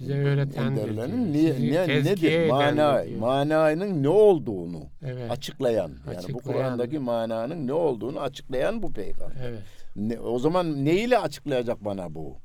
Size 0.00 0.14
öğretendir. 0.14 0.82
Önderlerin 0.82 1.34
diyor. 1.34 1.56
niye, 1.58 1.86
tezkiye 1.86 2.40
nedir? 2.40 2.50
Mana, 2.50 3.04
mananın 3.18 4.02
ne 4.02 4.08
olduğunu 4.08 4.82
Evet. 5.02 5.30
açıklayan. 5.30 5.88
Yani 5.88 6.00
bu 6.06 6.10
Açıklayan. 6.10 6.38
Kur'an'daki 6.38 6.98
mananın 6.98 7.66
ne 7.66 7.72
olduğunu 7.72 8.20
açıklayan 8.20 8.82
bu 8.82 8.92
peygamber. 8.92 9.36
Evet. 9.44 9.62
Ne, 9.96 10.20
o 10.20 10.38
zaman 10.38 10.84
neyle 10.84 11.18
açıklayacak 11.18 11.84
bana 11.84 12.14
bu? 12.14 12.36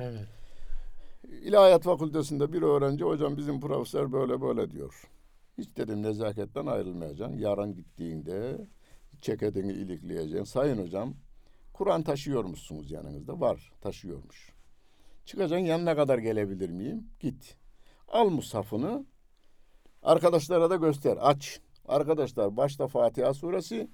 Evet. 0.00 0.26
İlahiyat 1.42 1.82
fakültesinde 1.82 2.52
bir 2.52 2.62
öğrenci 2.62 3.04
hocam 3.04 3.36
bizim 3.36 3.60
profesör 3.60 4.12
böyle 4.12 4.40
böyle 4.40 4.70
diyor. 4.70 5.02
Hiç 5.58 5.76
dedim 5.76 6.02
nezaketten 6.02 6.66
ayrılmayacaksın. 6.66 7.38
Yarın 7.38 7.74
gittiğinde 7.74 8.66
ceketini 9.20 9.72
ilikleyeceksin. 9.72 10.44
Sayın 10.44 10.82
hocam 10.84 11.14
Kur'an 11.72 12.02
taşıyor 12.02 12.44
musunuz 12.44 12.90
yanınızda? 12.90 13.40
Var 13.40 13.72
taşıyormuş. 13.80 14.52
Çıkacaksın 15.30 15.66
yanına 15.66 15.96
kadar 15.96 16.18
gelebilir 16.18 16.70
miyim? 16.70 17.06
Git. 17.20 17.56
Al 18.08 18.28
mushafını 18.28 19.04
arkadaşlara 20.02 20.70
da 20.70 20.76
göster. 20.76 21.18
Aç. 21.20 21.60
Arkadaşlar 21.88 22.56
başta 22.56 22.88
Fatiha 22.88 23.34
suresi 23.34 23.90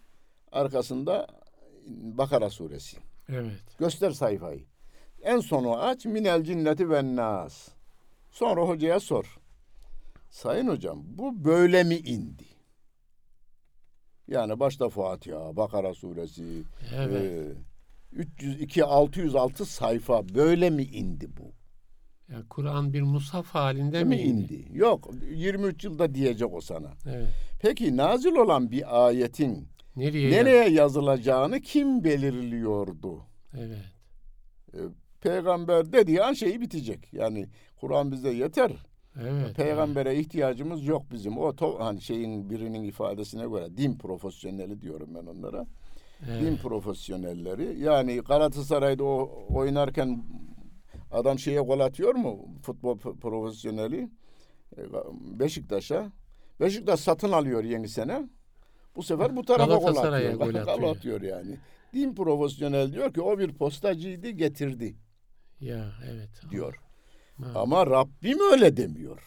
arkasında 0.52 1.26
Bakara 1.88 2.50
suresi. 2.50 2.96
Evet. 3.28 3.78
Göster 3.78 4.10
sayfayı. 4.10 4.64
En 5.22 5.40
sonu 5.40 5.78
aç 5.82 6.04
minel 6.04 6.44
cinneti 6.44 6.90
ve 6.90 7.16
nas. 7.16 7.68
Sonra 8.30 8.60
hocaya 8.62 9.00
sor. 9.00 9.38
Sayın 10.30 10.68
hocam 10.68 11.02
bu 11.04 11.44
böyle 11.44 11.84
mi 11.84 11.96
indi? 11.96 12.46
Yani 14.28 14.60
başta 14.60 14.88
Fatiha, 14.88 15.56
Bakara 15.56 15.94
suresi, 15.94 16.62
Evet. 16.96 17.22
e, 17.22 17.52
302 18.12 18.84
606 18.84 19.64
sayfa 19.66 20.28
böyle 20.34 20.70
mi 20.70 20.82
indi 20.82 21.28
bu? 21.36 21.52
Ya 22.32 22.42
Kur'an 22.50 22.92
bir 22.92 23.02
musaf 23.02 23.46
halinde 23.46 24.04
mi 24.04 24.16
indi? 24.16 24.54
indi? 24.54 24.78
Yok 24.78 25.10
23 25.34 25.84
yılda 25.84 26.14
diyecek 26.14 26.54
o 26.54 26.60
sana. 26.60 26.92
Evet. 27.06 27.28
Peki 27.60 27.96
nazil 27.96 28.32
olan 28.36 28.70
bir 28.70 29.06
ayetin 29.06 29.68
Nereye? 29.96 30.30
nereye 30.30 30.68
yazılacağını 30.70 31.60
kim 31.60 32.04
belirliyordu? 32.04 33.22
Evet. 33.58 33.84
E, 34.74 34.78
Peygamber 35.20 35.92
dediği 35.92 36.22
an 36.22 36.32
şeyi 36.32 36.60
bitecek. 36.60 37.12
Yani 37.12 37.46
Kur'an 37.80 38.12
bize 38.12 38.30
yeter. 38.32 38.72
Evet. 39.22 39.56
Peygambere 39.56 40.18
ihtiyacımız 40.18 40.86
yok 40.86 41.02
bizim. 41.12 41.38
O 41.38 41.56
to, 41.56 41.80
hani 41.80 42.00
şeyin 42.02 42.50
birinin 42.50 42.82
ifadesine 42.82 43.42
göre 43.48 43.76
din 43.76 43.98
profesyoneli 43.98 44.80
diyorum 44.80 45.08
ben 45.14 45.26
onlara. 45.26 45.66
Evet. 46.28 46.42
Din 46.42 46.56
profesyonelleri. 46.56 47.80
Yani 47.80 48.16
Galatasaray'da 48.20 49.04
o 49.04 49.46
oynarken 49.54 50.24
adam 51.10 51.38
şeye 51.38 51.60
gol 51.60 51.80
atıyor 51.80 52.14
mu? 52.14 52.48
Futbol 52.62 52.98
profesyoneli. 52.98 54.10
E, 54.76 54.80
Beşiktaş'a. 55.38 56.12
Beşiktaş 56.60 57.00
satın 57.00 57.32
alıyor 57.32 57.64
yeni 57.64 57.88
sene. 57.88 58.28
Bu 58.96 59.02
sefer 59.02 59.36
bu 59.36 59.44
tarafa 59.44 59.74
gol 59.76 59.96
atıyor. 59.96 60.34
gol 60.34 60.76
Gol 60.80 60.90
atıyor 60.90 61.22
yani. 61.22 61.58
Din 61.94 62.14
profesyonel 62.14 62.92
diyor 62.92 63.14
ki 63.14 63.20
o 63.20 63.38
bir 63.38 63.54
postacıydı 63.54 64.30
getirdi 64.30 64.96
Ya 65.60 65.92
evet. 66.12 66.30
diyor. 66.50 66.76
Ha, 67.42 67.60
Ama 67.60 67.86
Rabbim 67.86 68.38
öyle 68.52 68.76
demiyor. 68.76 69.22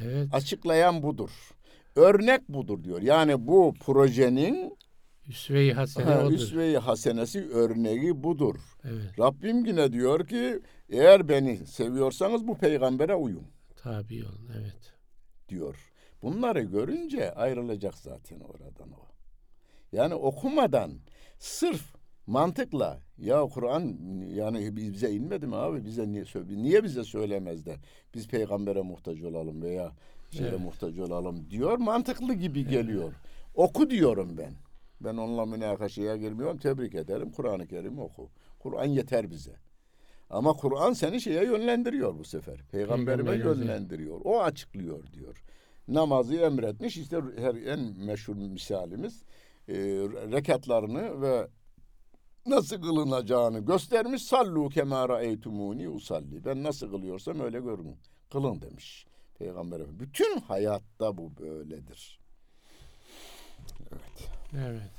Evet. 0.00 0.28
Açıklayan 0.34 1.02
budur. 1.02 1.30
Örnek 1.96 2.48
budur 2.48 2.84
diyor. 2.84 3.02
Yani 3.02 3.46
bu 3.46 3.74
projenin 3.80 4.76
Üsve-i 5.28 5.72
hasene 5.72 6.04
ha, 6.04 6.24
odur. 6.26 6.32
üsve-i 6.34 6.76
hasenesi 6.78 7.48
örneği 7.48 8.22
budur. 8.22 8.54
Evet. 8.84 9.18
Rabbim 9.18 9.64
yine 9.64 9.92
diyor 9.92 10.26
ki 10.26 10.60
eğer 10.88 11.28
beni 11.28 11.56
seviyorsanız 11.66 12.46
bu 12.48 12.58
peygambere 12.58 13.14
uyun 13.14 13.42
Tabi 13.76 14.24
olun. 14.24 14.50
Evet. 14.60 14.92
diyor. 15.48 15.92
Bunları 16.22 16.62
görünce 16.62 17.32
ayrılacak 17.34 17.94
zaten 17.98 18.40
oradan 18.40 18.92
o. 18.92 19.04
Yani 19.92 20.14
okumadan 20.14 20.92
sırf 21.38 21.94
mantıkla 22.26 22.98
ya 23.18 23.42
Kur'an 23.42 23.96
yani 24.34 24.76
bize 24.76 25.10
inmedi 25.10 25.46
mi 25.46 25.56
abi 25.56 25.84
bize 25.84 26.08
niye 26.08 26.24
niye 26.48 26.84
bize 26.84 27.04
söylemez 27.04 27.66
de 27.66 27.76
biz 28.14 28.28
peygambere 28.28 28.82
muhtaç 28.82 29.22
olalım 29.22 29.62
veya 29.62 29.92
şeye 30.30 30.48
Evet. 30.48 30.60
muhtaç 30.60 30.98
olalım 30.98 31.50
diyor 31.50 31.78
mantıklı 31.78 32.34
gibi 32.34 32.66
geliyor. 32.68 33.12
Oku 33.54 33.90
diyorum 33.90 34.38
ben. 34.38 34.52
Ben 35.04 35.16
onunla 35.16 35.46
münakaşaya 35.46 36.16
girmiyorum. 36.16 36.58
Tebrik 36.58 36.94
ederim. 36.94 37.32
Kur'an-ı 37.32 37.66
Kerim 37.66 37.98
oku. 37.98 38.30
Kur'an 38.58 38.84
yeter 38.84 39.30
bize. 39.30 39.56
Ama 40.30 40.52
Kur'an 40.52 40.92
seni 40.92 41.20
şeye 41.20 41.44
yönlendiriyor 41.44 42.18
bu 42.18 42.24
sefer. 42.24 42.56
Peygamberime 42.72 43.30
Peygamberimize. 43.30 43.60
yönlendiriyor. 43.72 44.20
O 44.24 44.40
açıklıyor 44.42 45.12
diyor. 45.12 45.42
Namazı 45.88 46.34
emretmiş. 46.34 46.96
İşte 46.96 47.20
her 47.36 47.54
en 47.54 47.80
meşhur 47.98 48.36
misalimiz 48.36 49.22
e, 49.68 49.74
rekatlarını 50.32 51.22
ve 51.22 51.48
nasıl 52.46 52.82
kılınacağını 52.82 53.58
göstermiş. 53.58 54.22
Sallu 54.24 54.68
kemara 54.68 55.22
eytumuni 55.22 55.88
usalli. 55.88 56.44
Ben 56.44 56.62
nasıl 56.62 56.90
kılıyorsam 56.90 57.40
öyle 57.40 57.60
görün. 57.60 57.96
Kılın 58.32 58.60
demiş. 58.62 59.06
Peygamber. 59.38 60.00
Bütün 60.00 60.40
hayatta 60.40 61.16
bu 61.18 61.36
böyledir. 61.36 62.20
Evet. 63.92 64.30
Evet. 64.58 64.90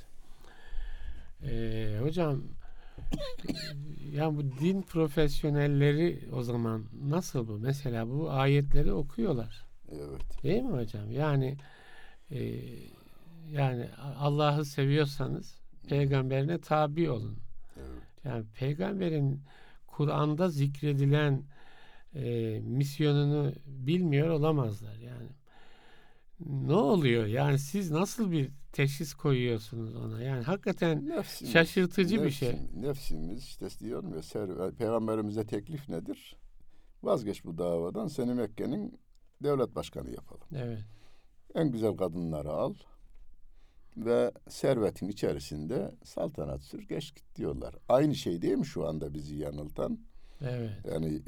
Ee, 1.42 1.98
hocam 2.02 2.42
ya 4.12 4.36
bu 4.36 4.42
din 4.42 4.82
profesyonelleri 4.82 6.28
o 6.32 6.42
zaman 6.42 6.84
nasıl 7.08 7.48
bu? 7.48 7.58
Mesela 7.58 8.08
bu 8.08 8.30
ayetleri 8.30 8.92
okuyorlar. 8.92 9.66
Evet. 9.92 10.42
Değil 10.42 10.62
mi 10.62 10.76
hocam? 10.78 11.10
Yani 11.10 11.56
e, 12.30 12.60
yani 13.52 13.88
Allah'ı 14.18 14.64
seviyorsanız 14.64 15.60
peygamberine 15.88 16.58
tabi 16.58 17.10
olun. 17.10 17.38
Evet. 17.76 18.02
Yani 18.24 18.44
peygamberin 18.54 19.40
Kur'an'da 19.86 20.48
zikredilen 20.48 21.42
e, 22.14 22.58
misyonunu 22.60 23.52
bilmiyor 23.66 24.28
olamazlar 24.28 24.96
yani. 24.96 25.28
Ne 26.40 26.72
oluyor? 26.74 27.26
Yani 27.26 27.58
siz 27.58 27.90
nasıl 27.90 28.30
bir 28.32 28.50
teşhis 28.72 29.14
koyuyorsunuz 29.14 29.96
ona? 29.96 30.22
Yani 30.22 30.42
hakikaten 30.44 31.08
Nefsimiz, 31.08 31.52
şaşırtıcı 31.52 32.24
bir 32.24 32.30
şey. 32.30 32.48
nefsim- 32.48 32.82
Nefsimiz 32.82 33.38
işte 33.44 33.68
diyorum 33.80 34.14
ya 34.14 34.70
peygamberimize 34.78 35.46
teklif 35.46 35.88
nedir? 35.88 36.36
Vazgeç 37.02 37.44
bu 37.44 37.58
davadan 37.58 38.08
seni 38.08 38.34
Mekke'nin 38.34 38.98
devlet 39.42 39.74
başkanı 39.74 40.10
yapalım. 40.10 40.46
Evet. 40.56 40.78
En 41.54 41.70
güzel 41.72 41.96
kadınları 41.96 42.50
al 42.50 42.74
ve 43.96 44.32
servetin 44.48 45.08
içerisinde 45.08 45.94
saltanat 46.04 46.62
sür 46.62 46.82
geç 46.88 47.14
git 47.14 47.36
diyorlar. 47.36 47.74
Aynı 47.88 48.14
şey 48.14 48.42
değil 48.42 48.54
mi 48.56 48.66
şu 48.66 48.86
anda 48.88 49.14
bizi 49.14 49.36
yanıltan? 49.36 49.98
Evet. 50.40 50.70
Yani 50.92 51.22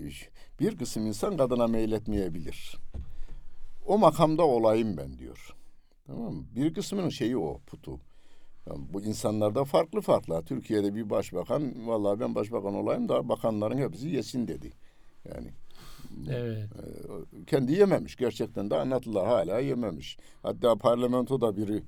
bir 0.61 0.77
kısım 0.79 1.07
insan 1.07 1.37
kadına 1.37 1.67
meyletmeyebilir. 1.67 2.77
O 3.89 3.99
makamda 3.99 4.43
olayım 4.43 4.97
ben 4.97 5.19
diyor. 5.19 5.55
Tamam 6.07 6.35
mı? 6.35 6.45
Bir 6.57 6.75
kısmının 6.75 7.09
şeyi 7.09 7.37
o 7.37 7.59
putu. 7.67 8.01
Yani 8.67 8.87
bu 8.93 9.03
insanlarda 9.03 9.65
farklı 9.65 10.01
farklı. 10.01 10.43
Türkiye'de 10.45 10.95
bir 10.95 11.11
başbakan 11.11 11.87
vallahi 11.89 12.21
ben 12.21 12.35
başbakan 12.35 12.75
olayım 12.75 13.09
da 13.09 13.29
bakanların 13.29 13.79
hepsi 13.79 14.09
yesin 14.09 14.49
dedi. 14.49 14.73
Yani 15.29 15.51
Evet. 16.31 16.59
e, 16.65 17.45
kendi 17.47 17.73
yememiş. 17.73 18.17
Gerçekten 18.17 18.71
de 18.71 18.77
anlattılar 18.77 19.27
hala 19.27 19.59
yememiş. 19.61 20.19
Hatta 20.43 20.77
parlamentoda 20.77 21.57
biri 21.57 21.83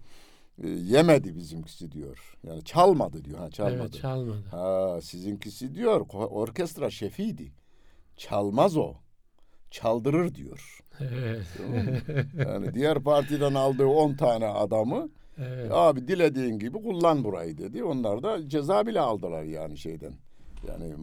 e, 0.62 0.68
yemedi 0.68 1.36
bizimkisi 1.36 1.92
diyor. 1.92 2.36
Yani 2.46 2.64
çalmadı 2.64 3.24
diyor. 3.24 3.38
Ha, 3.38 3.51
çalmadı. 3.51 3.76
Evet 3.80 3.94
çalmadı. 3.94 4.44
Ha 4.51 4.98
sizinkisi 5.03 5.74
diyor 5.74 6.07
orkestra 6.12 6.90
şefiydi. 6.90 7.53
Çalmaz 8.16 8.76
o. 8.76 8.94
Çaldırır 9.70 10.34
diyor. 10.34 10.80
Evet. 11.01 11.46
Yani 12.46 12.74
diğer 12.74 13.01
partiden 13.01 13.55
aldığı 13.55 13.86
10 13.86 14.14
tane 14.14 14.46
adamı 14.46 15.09
Evet. 15.38 15.70
abi 15.70 16.09
dilediğin 16.09 16.59
gibi 16.59 16.82
kullan 16.82 17.24
burayı 17.24 17.59
dedi. 17.59 17.84
Onlar 17.84 18.22
da 18.22 18.48
ceza 18.48 18.86
bile 18.86 19.01
aldılar 19.01 19.42
yani 19.42 19.78
şeyden. 19.78 20.12
Yani 20.68 20.94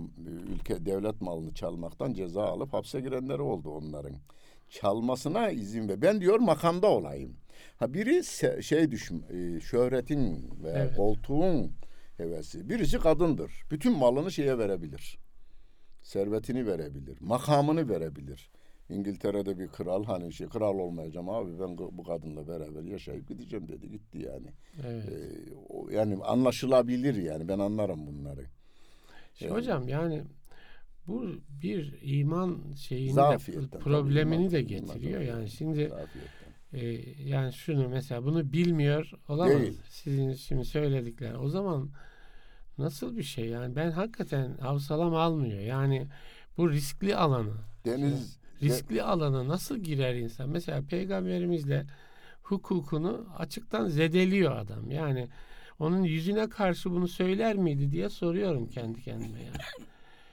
ülke 0.53 0.85
devlet 0.85 1.21
malını 1.21 1.53
çalmaktan 1.53 2.13
ceza 2.13 2.43
alıp 2.43 2.73
hapse 2.73 3.01
girenleri 3.01 3.41
oldu 3.41 3.69
onların. 3.69 4.15
Çalmasına 4.69 5.49
izin 5.49 5.89
ve 5.89 6.01
ben 6.01 6.21
diyor 6.21 6.39
makamda 6.39 6.87
olayım. 6.87 7.37
Ha 7.77 7.93
biri 7.93 8.23
şey 8.63 8.91
düşün 8.91 9.23
e, 9.29 9.59
şöhretin 9.59 10.49
ve 10.63 10.69
Evet. 10.69 10.95
koltuğun 10.95 11.71
hevesi. 12.17 12.69
Birisi 12.69 12.99
kadındır. 12.99 13.51
Bütün 13.71 13.97
malını 13.97 14.31
şeye 14.31 14.57
verebilir. 14.57 15.17
Servetini 16.03 16.67
verebilir. 16.67 17.17
Makamını 17.21 17.89
verebilir. 17.89 18.49
İngiltere'de 18.89 19.59
bir 19.59 19.67
kral 19.67 20.03
hani 20.03 20.33
şey 20.33 20.47
kral 20.47 20.79
olmayacağım 20.79 21.29
abi 21.29 21.59
ben 21.59 21.77
bu 21.77 22.03
kadınla 22.03 22.47
beraber 22.47 22.83
yaşayıp 22.83 23.27
gideceğim 23.27 23.67
dedi 23.67 23.89
gitti 23.89 24.17
yani. 24.17 24.47
evet. 24.87 25.05
Ee, 25.11 25.53
o- 25.69 25.89
yani 25.89 26.23
anlaşılabilir 26.23 27.15
yani 27.15 27.47
ben 27.47 27.59
anlarım 27.59 28.07
bunları. 28.07 28.45
Şimdi 29.33 29.51
Yani- 29.51 29.59
hocam 29.61 29.87
yani 29.87 30.23
bu 31.07 31.25
bir 31.61 31.99
iman 32.01 32.57
şeyini 32.75 33.15
de, 33.15 33.77
problemini 33.79 34.45
tabii, 34.45 34.51
de 34.51 34.61
getiriyor. 34.61 35.21
iman- 35.21 35.25
Yani 35.27 35.49
şimdi 35.49 35.91
e, 36.73 36.85
yani 37.29 37.53
şunu 37.53 37.89
mesela 37.89 38.23
bunu 38.25 38.51
bilmiyor 38.53 39.11
olamaz. 39.29 39.61
Değil. 39.61 39.81
Sizin 39.89 40.33
şimdi 40.33 40.65
söyledikler. 40.65 41.33
O 41.33 41.49
zaman 41.49 41.89
nasıl 42.77 43.17
bir 43.17 43.23
şey 43.23 43.45
yani 43.49 43.75
ben 43.75 43.91
hakikaten 43.91 44.57
havsalam 44.57 45.15
almıyor. 45.15 45.59
Yani 45.59 46.07
bu 46.57 46.71
riskli 46.71 47.15
alanı. 47.15 47.53
Deniz 47.85 48.37
Riskli 48.61 49.03
alana 49.03 49.47
nasıl 49.47 49.77
girer 49.77 50.15
insan? 50.15 50.49
Mesela 50.49 50.81
peygamberimizle 50.89 51.85
hukukunu 52.43 53.27
açıktan 53.37 53.87
zedeliyor 53.87 54.55
adam. 54.55 54.91
Yani 54.91 55.27
onun 55.79 56.03
yüzüne 56.03 56.49
karşı 56.49 56.91
bunu 56.91 57.07
söyler 57.07 57.55
miydi 57.55 57.91
diye 57.91 58.09
soruyorum 58.09 58.67
kendi 58.67 59.01
kendime 59.01 59.43
yani. 59.43 59.57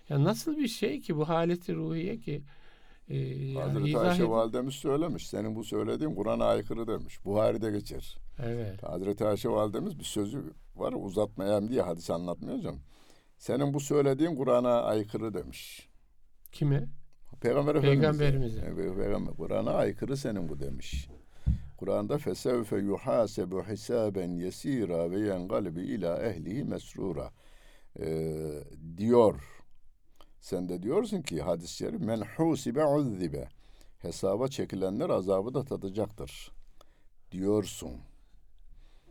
Ya 0.09 0.25
nasıl 0.25 0.57
bir 0.57 0.69
şey 0.69 1.01
ki 1.01 1.17
bu 1.17 1.29
haleti 1.29 1.75
ruhiye 1.75 2.19
ki 2.19 2.43
e, 3.09 3.17
yani 3.19 3.73
Hazreti 3.73 3.89
izah 3.89 4.09
Ayşe 4.09 4.29
validemiz 4.29 4.75
söylemiş. 4.75 5.29
Senin 5.29 5.57
bu 5.57 5.65
söylediğin 5.65 6.15
Kur'an'a 6.15 6.45
aykırı 6.45 6.87
demiş. 6.87 7.25
Buhari'de 7.25 7.71
geçer. 7.71 8.17
Evet. 8.43 8.83
Hazreti 8.83 9.25
Ayşe 9.25 9.49
validemiz 9.49 9.99
bir 9.99 10.05
sözü 10.05 10.55
var 10.77 10.93
uzatmayayım 10.97 11.69
diye 11.69 11.83
hadis 11.83 12.11
anlatmayacağım. 12.11 12.81
Senin 13.39 13.75
bu 13.75 13.81
söylediğin 13.81 14.37
Kur'an'a 14.37 14.83
aykırı 14.83 15.35
demiş. 15.35 15.89
Kime? 16.53 16.89
Peygamber 17.41 17.75
Efendimiz'e. 17.75 18.01
Peygamberimize. 18.01 18.61
Evet, 18.67 18.97
Peygamber 18.97 19.35
Kur'an'a 19.35 19.71
aykırı 19.71 20.17
senin 20.17 20.49
bu 20.49 20.61
demiş. 20.61 21.09
Kur'an'da 21.77 22.19
fesevfe 22.19 22.77
yuhasebu 22.77 23.63
hisaben 23.63 24.31
yesira 24.31 25.11
ve 25.11 25.21
yenqalibi 25.21 25.81
ila 25.81 26.23
ehlihi 26.23 26.65
mesrura 26.65 27.31
Ee, 28.01 28.65
diyor. 28.97 29.65
Sen 30.41 30.69
de 30.69 30.83
diyorsun 30.83 31.23
ki 31.23 31.43
hadis-i 31.43 31.77
şerif 31.77 32.01
men 32.01 32.23
husibe 32.37 32.85
uzzibe 32.87 33.49
hesaba 33.99 34.49
çekilenler 34.49 35.11
azabı 35.11 35.55
da 35.55 35.65
tadacaktır 35.65 36.51
diyorsun. 37.33 37.93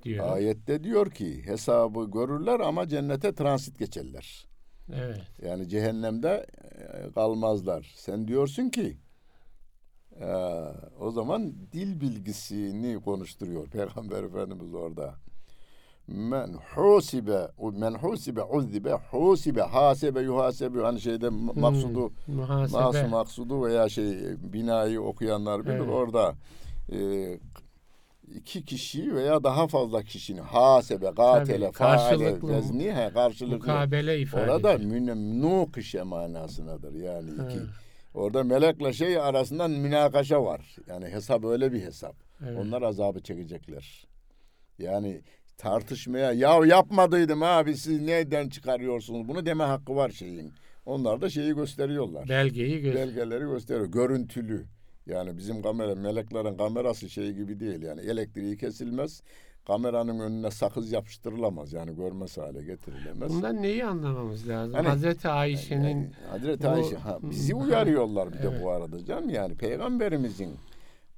Diyor. 0.03 0.33
Ayette 0.33 0.83
diyor 0.83 1.11
ki 1.11 1.45
hesabı 1.45 2.11
görürler 2.11 2.59
ama 2.59 2.87
cennete 2.87 3.35
transit 3.35 3.79
geçerler. 3.79 4.45
Evet. 4.93 5.21
Yani 5.41 5.69
cehennemde 5.69 6.45
e, 7.07 7.11
kalmazlar. 7.11 7.93
Sen 7.95 8.27
diyorsun 8.27 8.69
ki 8.69 8.97
e, 10.19 10.25
o 10.99 11.11
zaman 11.11 11.53
dil 11.73 12.01
bilgisini 12.01 13.01
konuşturuyor 13.01 13.67
Peygamber 13.67 14.23
Efendimiz 14.23 14.73
orada. 14.73 15.15
Men 16.07 16.53
husibe 16.75 17.47
men 17.73 17.93
husibe 17.93 18.43
uzzibe 18.43 18.91
husibe 19.11 19.61
hasebe 19.61 20.21
yuhasebe 20.21 20.81
hani 20.81 21.01
şeyde 21.01 21.29
Hmm, 21.29 21.61
maksudu 21.61 22.11
Muhasebe. 22.27 22.81
mas 22.81 23.11
maksudu 23.11 23.65
veya 23.65 23.89
şey 23.89 24.13
binayı 24.53 25.01
okuyanlar 25.01 25.65
bilir 25.65 25.73
Evet. 25.75 25.89
orada 25.89 26.33
e, 26.91 26.97
iki 28.35 28.65
kişi 28.65 29.15
veya 29.15 29.43
daha 29.43 29.67
fazla 29.67 30.03
kişinin 30.03 30.41
hasebe, 30.41 31.13
katele, 31.15 31.71
faale, 31.71 31.71
karşılıklı 31.71 32.55
vezni 32.55 32.91
he, 32.91 33.09
karşılıklı. 33.13 33.55
Mukabele 33.55 34.19
ifade 34.19 34.51
Orada 34.51 34.73
ediyor. 34.73 34.89
münakışe 34.89 36.03
manasındadır 36.03 36.93
yani 36.93 37.29
iki. 37.29 37.59
Orada 38.13 38.43
melekle 38.43 38.93
şey 38.93 39.17
arasında 39.17 39.67
münakaşa 39.67 40.43
var. 40.43 40.75
Yani 40.87 41.05
hesap 41.05 41.45
öyle 41.45 41.73
bir 41.73 41.81
hesap. 41.81 42.15
Evet. 42.45 42.57
Onlar 42.59 42.81
azabı 42.81 43.23
çekecekler. 43.23 44.07
Yani 44.79 45.21
tartışmaya 45.57 46.31
ya 46.31 46.65
yapmadıydım 46.65 47.43
abi 47.43 47.77
siz 47.77 48.01
neden 48.01 48.49
çıkarıyorsunuz 48.49 49.27
bunu 49.27 49.45
deme 49.45 49.63
hakkı 49.63 49.95
var 49.95 50.09
şeyin. 50.09 50.53
Onlar 50.85 51.21
da 51.21 51.29
şeyi 51.29 51.55
gösteriyorlar. 51.55 52.29
Belgeyi 52.29 52.81
göz. 52.81 52.95
Belgeleri 52.95 53.43
gösteriyor. 53.43 53.85
Görüntülü. 53.85 54.65
Yani 55.05 55.37
bizim 55.37 55.61
kamera, 55.61 55.95
meleklerin 55.95 56.57
kamerası 56.57 57.09
şey 57.09 57.33
gibi 57.33 57.59
değil. 57.59 57.81
Yani 57.81 58.01
elektriği 58.01 58.57
kesilmez. 58.57 59.21
Kameranın 59.67 60.19
önüne 60.19 60.51
sakız 60.51 60.91
yapıştırılamaz. 60.91 61.73
Yani 61.73 61.95
görmez 61.95 62.37
hale 62.37 62.63
getirilemez. 62.63 63.29
Bundan 63.33 63.61
neyi 63.61 63.85
anlamamız 63.85 64.47
lazım? 64.49 64.73
Hani- 64.73 64.87
Hazreti 64.87 65.27
Ayşe'nin 65.29 65.83
Yani 65.87 66.11
Hazreti 66.29 66.63
bu- 66.63 66.69
Ayşe 66.69 66.95
ha, 66.95 67.19
bizi 67.21 67.53
Ha, 67.53 67.59
uyarıyorlar 67.59 68.33
bir 68.33 68.37
de 68.37 68.47
evet. 68.51 68.61
bu 68.63 68.69
arada 68.71 69.05
canım 69.05 69.29
yani 69.29 69.55
peygamberimizin 69.55 70.55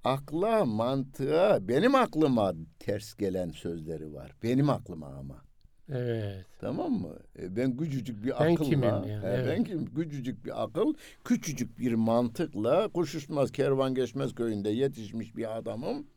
akla 0.04 0.66
mantığa 0.66 1.68
benim 1.68 1.96
aklıma 1.96 2.54
ters 2.80 3.16
gelen 3.16 3.50
sözleri 3.52 4.14
var. 4.14 4.32
Benim 4.44 4.70
aklıma 4.70 5.08
ama. 5.08 5.45
Evet. 5.90 6.46
Tamam 6.62 6.92
mı? 6.92 7.16
E, 7.40 7.56
ben 7.56 7.78
küçücük 7.78 8.24
bir 8.24 8.30
Ben 8.30 8.54
akılla, 8.54 8.70
kimim 8.70 8.84
yani, 8.84 9.12
e, 9.12 9.20
evet. 9.24 9.48
ben 9.48 9.64
kim? 9.64 9.96
Küçücük 9.96 10.46
bir 10.46 10.64
akıl, 10.64 10.94
küçücük 11.24 11.80
bir 11.80 11.94
mantıkla 11.94 12.88
koşuşmaz 12.88 13.52
kervan 13.52 13.96
geçmez 13.96 14.36
köyünde 14.36 14.70
yetişmiş 14.70 15.36
bir 15.36 15.58
adamım 15.58 16.08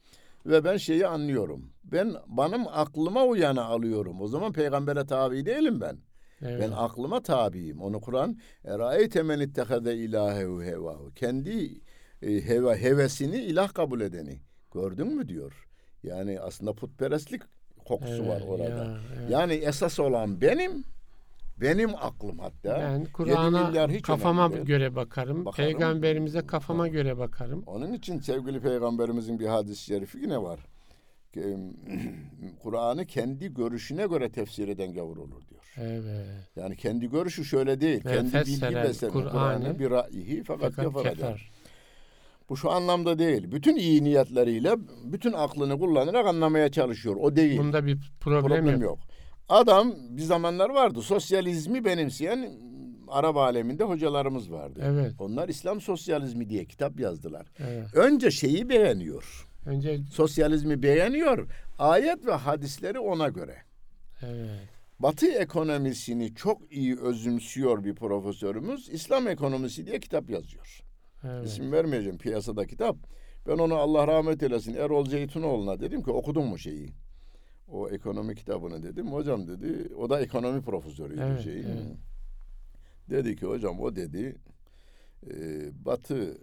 ve 0.46 0.64
ben 0.64 0.76
şeyi 0.76 1.06
anlıyorum. 1.06 1.70
Ben 1.84 2.14
benim 2.28 2.68
aklıma 2.68 3.24
uyanı 3.24 3.64
alıyorum. 3.64 4.20
O 4.20 4.28
zaman 4.28 4.52
peygambere 4.52 5.06
tabi 5.06 5.46
değilim 5.46 5.80
ben. 5.80 5.98
evet. 6.42 6.60
Ben 6.60 6.70
aklıma 6.70 7.22
tabiyim. 7.22 7.82
Onu 7.82 8.00
Kur'an 8.00 8.38
eraeyte 8.64 9.22
men 9.22 9.40
ittehade 9.40 9.96
ilahehu 9.96 10.62
hevahu. 10.62 11.12
Kendi 11.14 11.80
e, 12.22 12.48
heva 12.48 12.76
hevesini 12.76 13.36
ilah 13.36 13.74
kabul 13.74 14.00
edeni. 14.00 14.40
Gördün 14.74 15.16
mü 15.16 15.28
diyor. 15.28 15.68
Yani 16.02 16.40
aslında 16.40 16.72
putperestlik 16.72 17.42
kokusu 17.88 18.28
var 18.28 18.36
Evet, 18.36 18.48
orada. 18.48 18.64
ya, 18.68 18.98
evet. 19.18 19.30
Yani 19.30 19.52
esas 19.52 20.00
olan 20.00 20.40
benim 20.40 20.84
benim 21.60 21.94
aklım 21.94 22.38
hatta. 22.38 22.78
Ben 22.80 23.04
Kur'an'a 23.04 24.00
kafama 24.02 24.48
göre 24.48 24.96
bakarım. 24.96 25.44
Bakarım. 25.44 25.70
Peygamberimize 25.70 26.46
kafama 26.46 26.82
Ha. 26.82 26.88
göre 26.88 27.18
bakarım. 27.18 27.62
Onun 27.66 27.92
için 27.92 28.18
sevgili 28.20 28.60
peygamberimizin 28.60 29.40
bir 29.40 29.46
hadis-i 29.46 29.84
şerifi 29.84 30.18
yine 30.18 30.42
var. 30.42 30.60
Kur'an'ı 32.62 33.06
kendi 33.06 33.54
görüşüne 33.54 34.06
göre 34.06 34.28
tefsir 34.32 34.68
eden 34.68 34.92
gavur 34.94 35.16
olur 35.16 35.42
diyor. 35.50 35.60
Evet. 35.76 36.26
Yani 36.56 36.76
kendi 36.76 37.10
görüşü 37.10 37.44
şöyle 37.44 37.80
değil. 37.80 38.04
Ve 38.04 38.14
kendi 38.14 38.34
bilgi 38.34 38.74
beseni. 38.74 39.10
Kur'an'ı 39.10 39.30
Kur'an'ı 39.30 39.78
bir 39.78 39.90
ra'yihi 39.90 40.42
fakat, 40.44 40.72
Fakat 40.76 40.84
kefara 40.84 41.04
der. 41.04 41.14
kefer. 41.14 41.50
Bu 42.48 42.56
şu 42.56 42.70
anlamda 42.70 43.18
değil. 43.18 43.52
Bütün 43.52 43.76
iyi 43.76 44.04
niyetleriyle 44.04 44.74
bütün 45.04 45.32
aklını 45.32 45.78
kullanarak 45.78 46.26
anlamaya 46.26 46.70
çalışıyor. 46.70 47.16
O 47.20 47.36
değil. 47.36 47.58
Bunda 47.58 47.86
bir 47.86 48.12
problem, 48.20 48.42
Problem 48.42 48.66
yok. 48.72 48.82
yok. 48.82 48.98
Adam 49.48 49.94
bir 50.10 50.22
zamanlar 50.22 50.70
vardı. 50.70 51.02
Sosyalizmi 51.02 51.84
benimseyen 51.84 52.52
Arap 53.08 53.36
aleminde 53.36 53.84
hocalarımız 53.84 54.52
vardı. 54.52 54.80
Evet. 54.84 55.12
Onlar 55.18 55.48
İslam 55.48 55.80
sosyalizmi 55.80 56.48
diye 56.48 56.64
kitap 56.64 57.00
yazdılar. 57.00 57.46
Evet. 57.58 57.94
Önce 57.94 58.30
şeyi 58.30 58.68
beğeniyor. 58.68 59.48
Önce 59.66 59.98
Sosyalizmi 60.12 60.82
beğeniyor. 60.82 61.48
Ayet 61.78 62.26
ve 62.26 62.32
hadisleri 62.32 62.98
ona 62.98 63.28
göre. 63.28 63.56
evet. 64.22 64.60
Batı 64.98 65.26
ekonomisini 65.26 66.34
çok 66.34 66.72
iyi 66.72 66.98
özümsüyor 67.00 67.84
bir 67.84 67.94
profesörümüz. 67.94 68.88
İslam 68.88 69.28
ekonomisi 69.28 69.86
diye 69.86 70.00
kitap 70.00 70.30
yazıyor. 70.30 70.80
Evet. 71.24 71.46
İsim 71.46 71.72
vermeyeceğim 71.72 72.18
piyasada 72.18 72.66
kitap. 72.66 72.96
Ben 73.46 73.58
onu 73.58 73.74
Allah 73.74 74.06
rahmet 74.06 74.42
eylesin 74.42 74.74
Erol 74.74 75.04
Zeytunoğlu'na 75.06 75.80
dedim 75.80 76.02
ki 76.02 76.10
okudun 76.10 76.46
mu 76.46 76.58
şeyi? 76.58 76.92
O 77.68 77.88
ekonomi 77.88 78.34
kitabını 78.34 78.82
dedim. 78.82 79.12
Hocam 79.12 79.48
dedi 79.48 79.94
o 79.94 80.10
da 80.10 80.20
ekonomi 80.20 80.62
profesörüydü 80.62 81.22
Evet, 81.24 81.44
şeyin. 81.44 81.66
evet. 81.66 81.96
Dedi 83.10 83.36
ki 83.36 83.46
hocam 83.46 83.80
o 83.80 83.96
dedi 83.96 84.36
e, 85.30 85.34
Batı 85.84 86.38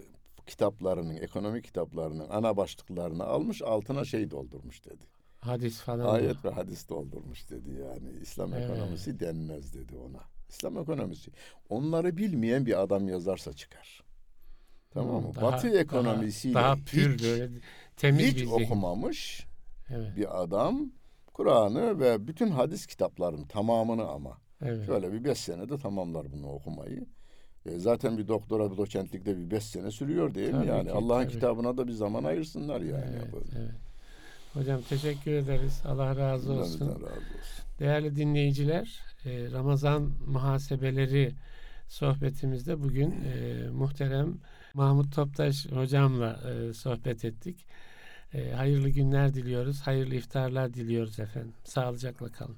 kitaplarının, 0.47 1.15
ekonomi 1.15 1.61
kitaplarının 1.61 2.25
ana 2.29 2.57
başlıklarını 2.57 3.23
almış 3.23 3.61
altına 3.61 4.05
şey 4.05 4.31
doldurmuş 4.31 4.85
dedi. 4.85 5.03
Hadis 5.39 5.81
falan. 5.81 6.05
Ayet 6.15 6.45
ve 6.45 6.49
hadis 6.49 6.89
doldurmuş 6.89 7.49
dedi 7.49 7.69
yani. 7.69 8.09
İslam 8.21 8.53
Evet. 8.53 8.69
ekonomisi 8.69 9.19
denmez 9.19 9.73
dedi 9.73 9.97
ona. 9.97 10.21
İslam 10.49 10.77
ekonomisi. 10.77 11.31
Onları 11.69 12.17
bilmeyen 12.17 12.65
bir 12.65 12.81
adam 12.81 13.07
yazarsa 13.07 13.53
çıkar. 13.53 14.03
Tamam 14.95 15.23
mı? 15.23 15.35
Daha- 15.35 15.41
Batı 15.51 15.67
ekonomisiyle 15.79 16.55
daha, 16.55 16.63
daha 16.63 16.75
pür 16.85 17.13
hiç, 17.13 17.23
böyle 17.23 17.49
temiz 17.97 18.25
hiç 18.25 18.35
bir 18.35 18.45
zihin. 18.45 18.65
okumamış 18.65 19.45
Evet. 19.89 20.15
bir 20.17 20.43
adam 20.43 20.91
Kur'an'ı 21.33 21.99
ve 21.99 22.27
bütün 22.27 22.47
hadis 22.51 22.85
kitaplarının 22.85 23.43
tamamını 23.43 24.07
ama 24.07 24.37
Evet. 24.61 24.85
şöyle 24.85 25.11
bir 25.13 25.23
beş 25.23 25.37
senede 25.37 25.77
tamamlar 25.77 26.31
bunu 26.31 26.47
okumayı. 26.51 27.05
E, 27.65 27.79
zaten 27.79 28.17
bir 28.17 28.27
doktora 28.27 28.71
bir 28.71 28.77
doçentlikte 28.77 29.37
bir 29.37 29.51
beş 29.51 29.63
sene 29.63 29.91
sürüyor 29.91 30.33
değil 30.35 30.47
mi 30.53 30.57
Tabii 30.57 30.67
yani? 30.67 30.87
ki, 30.87 30.91
Allah'ın 30.93 31.27
kitabına 31.27 31.77
da 31.77 31.87
bir 31.87 31.91
zaman 31.93 32.23
ayırsınlar 32.23 32.81
yani. 32.81 33.15
Evet, 33.19 33.33
Böyle. 33.33 33.45
evet. 33.59 33.71
Hocam 34.53 34.81
teşekkür 34.89 35.31
ederiz. 35.31 35.81
Allah 35.85 36.15
razı 36.15 36.51
olsun. 36.53 36.79
razı 36.89 36.95
olsun. 36.95 37.65
Değerli 37.79 38.15
dinleyiciler, 38.15 38.99
e, 39.25 39.51
Ramazan 39.51 40.11
muhasebeleri 40.27 41.31
sohbetimizde 41.87 42.83
bugün 42.83 43.11
e, 43.11 43.69
muhterem 43.69 44.37
Mahmut 44.75 45.15
Toptaş 45.15 45.65
hocamla 45.65 46.39
e, 46.51 46.73
sohbet 46.73 47.25
ettik. 47.25 47.65
E, 48.33 48.51
hayırlı 48.51 48.89
günler 48.89 49.33
diliyoruz, 49.33 49.81
hayırlı 49.81 50.15
iftarlar 50.15 50.73
diliyoruz 50.73 51.19
efendim. 51.19 51.53
Sağlıcakla 51.63 52.31
kalın. 52.31 52.57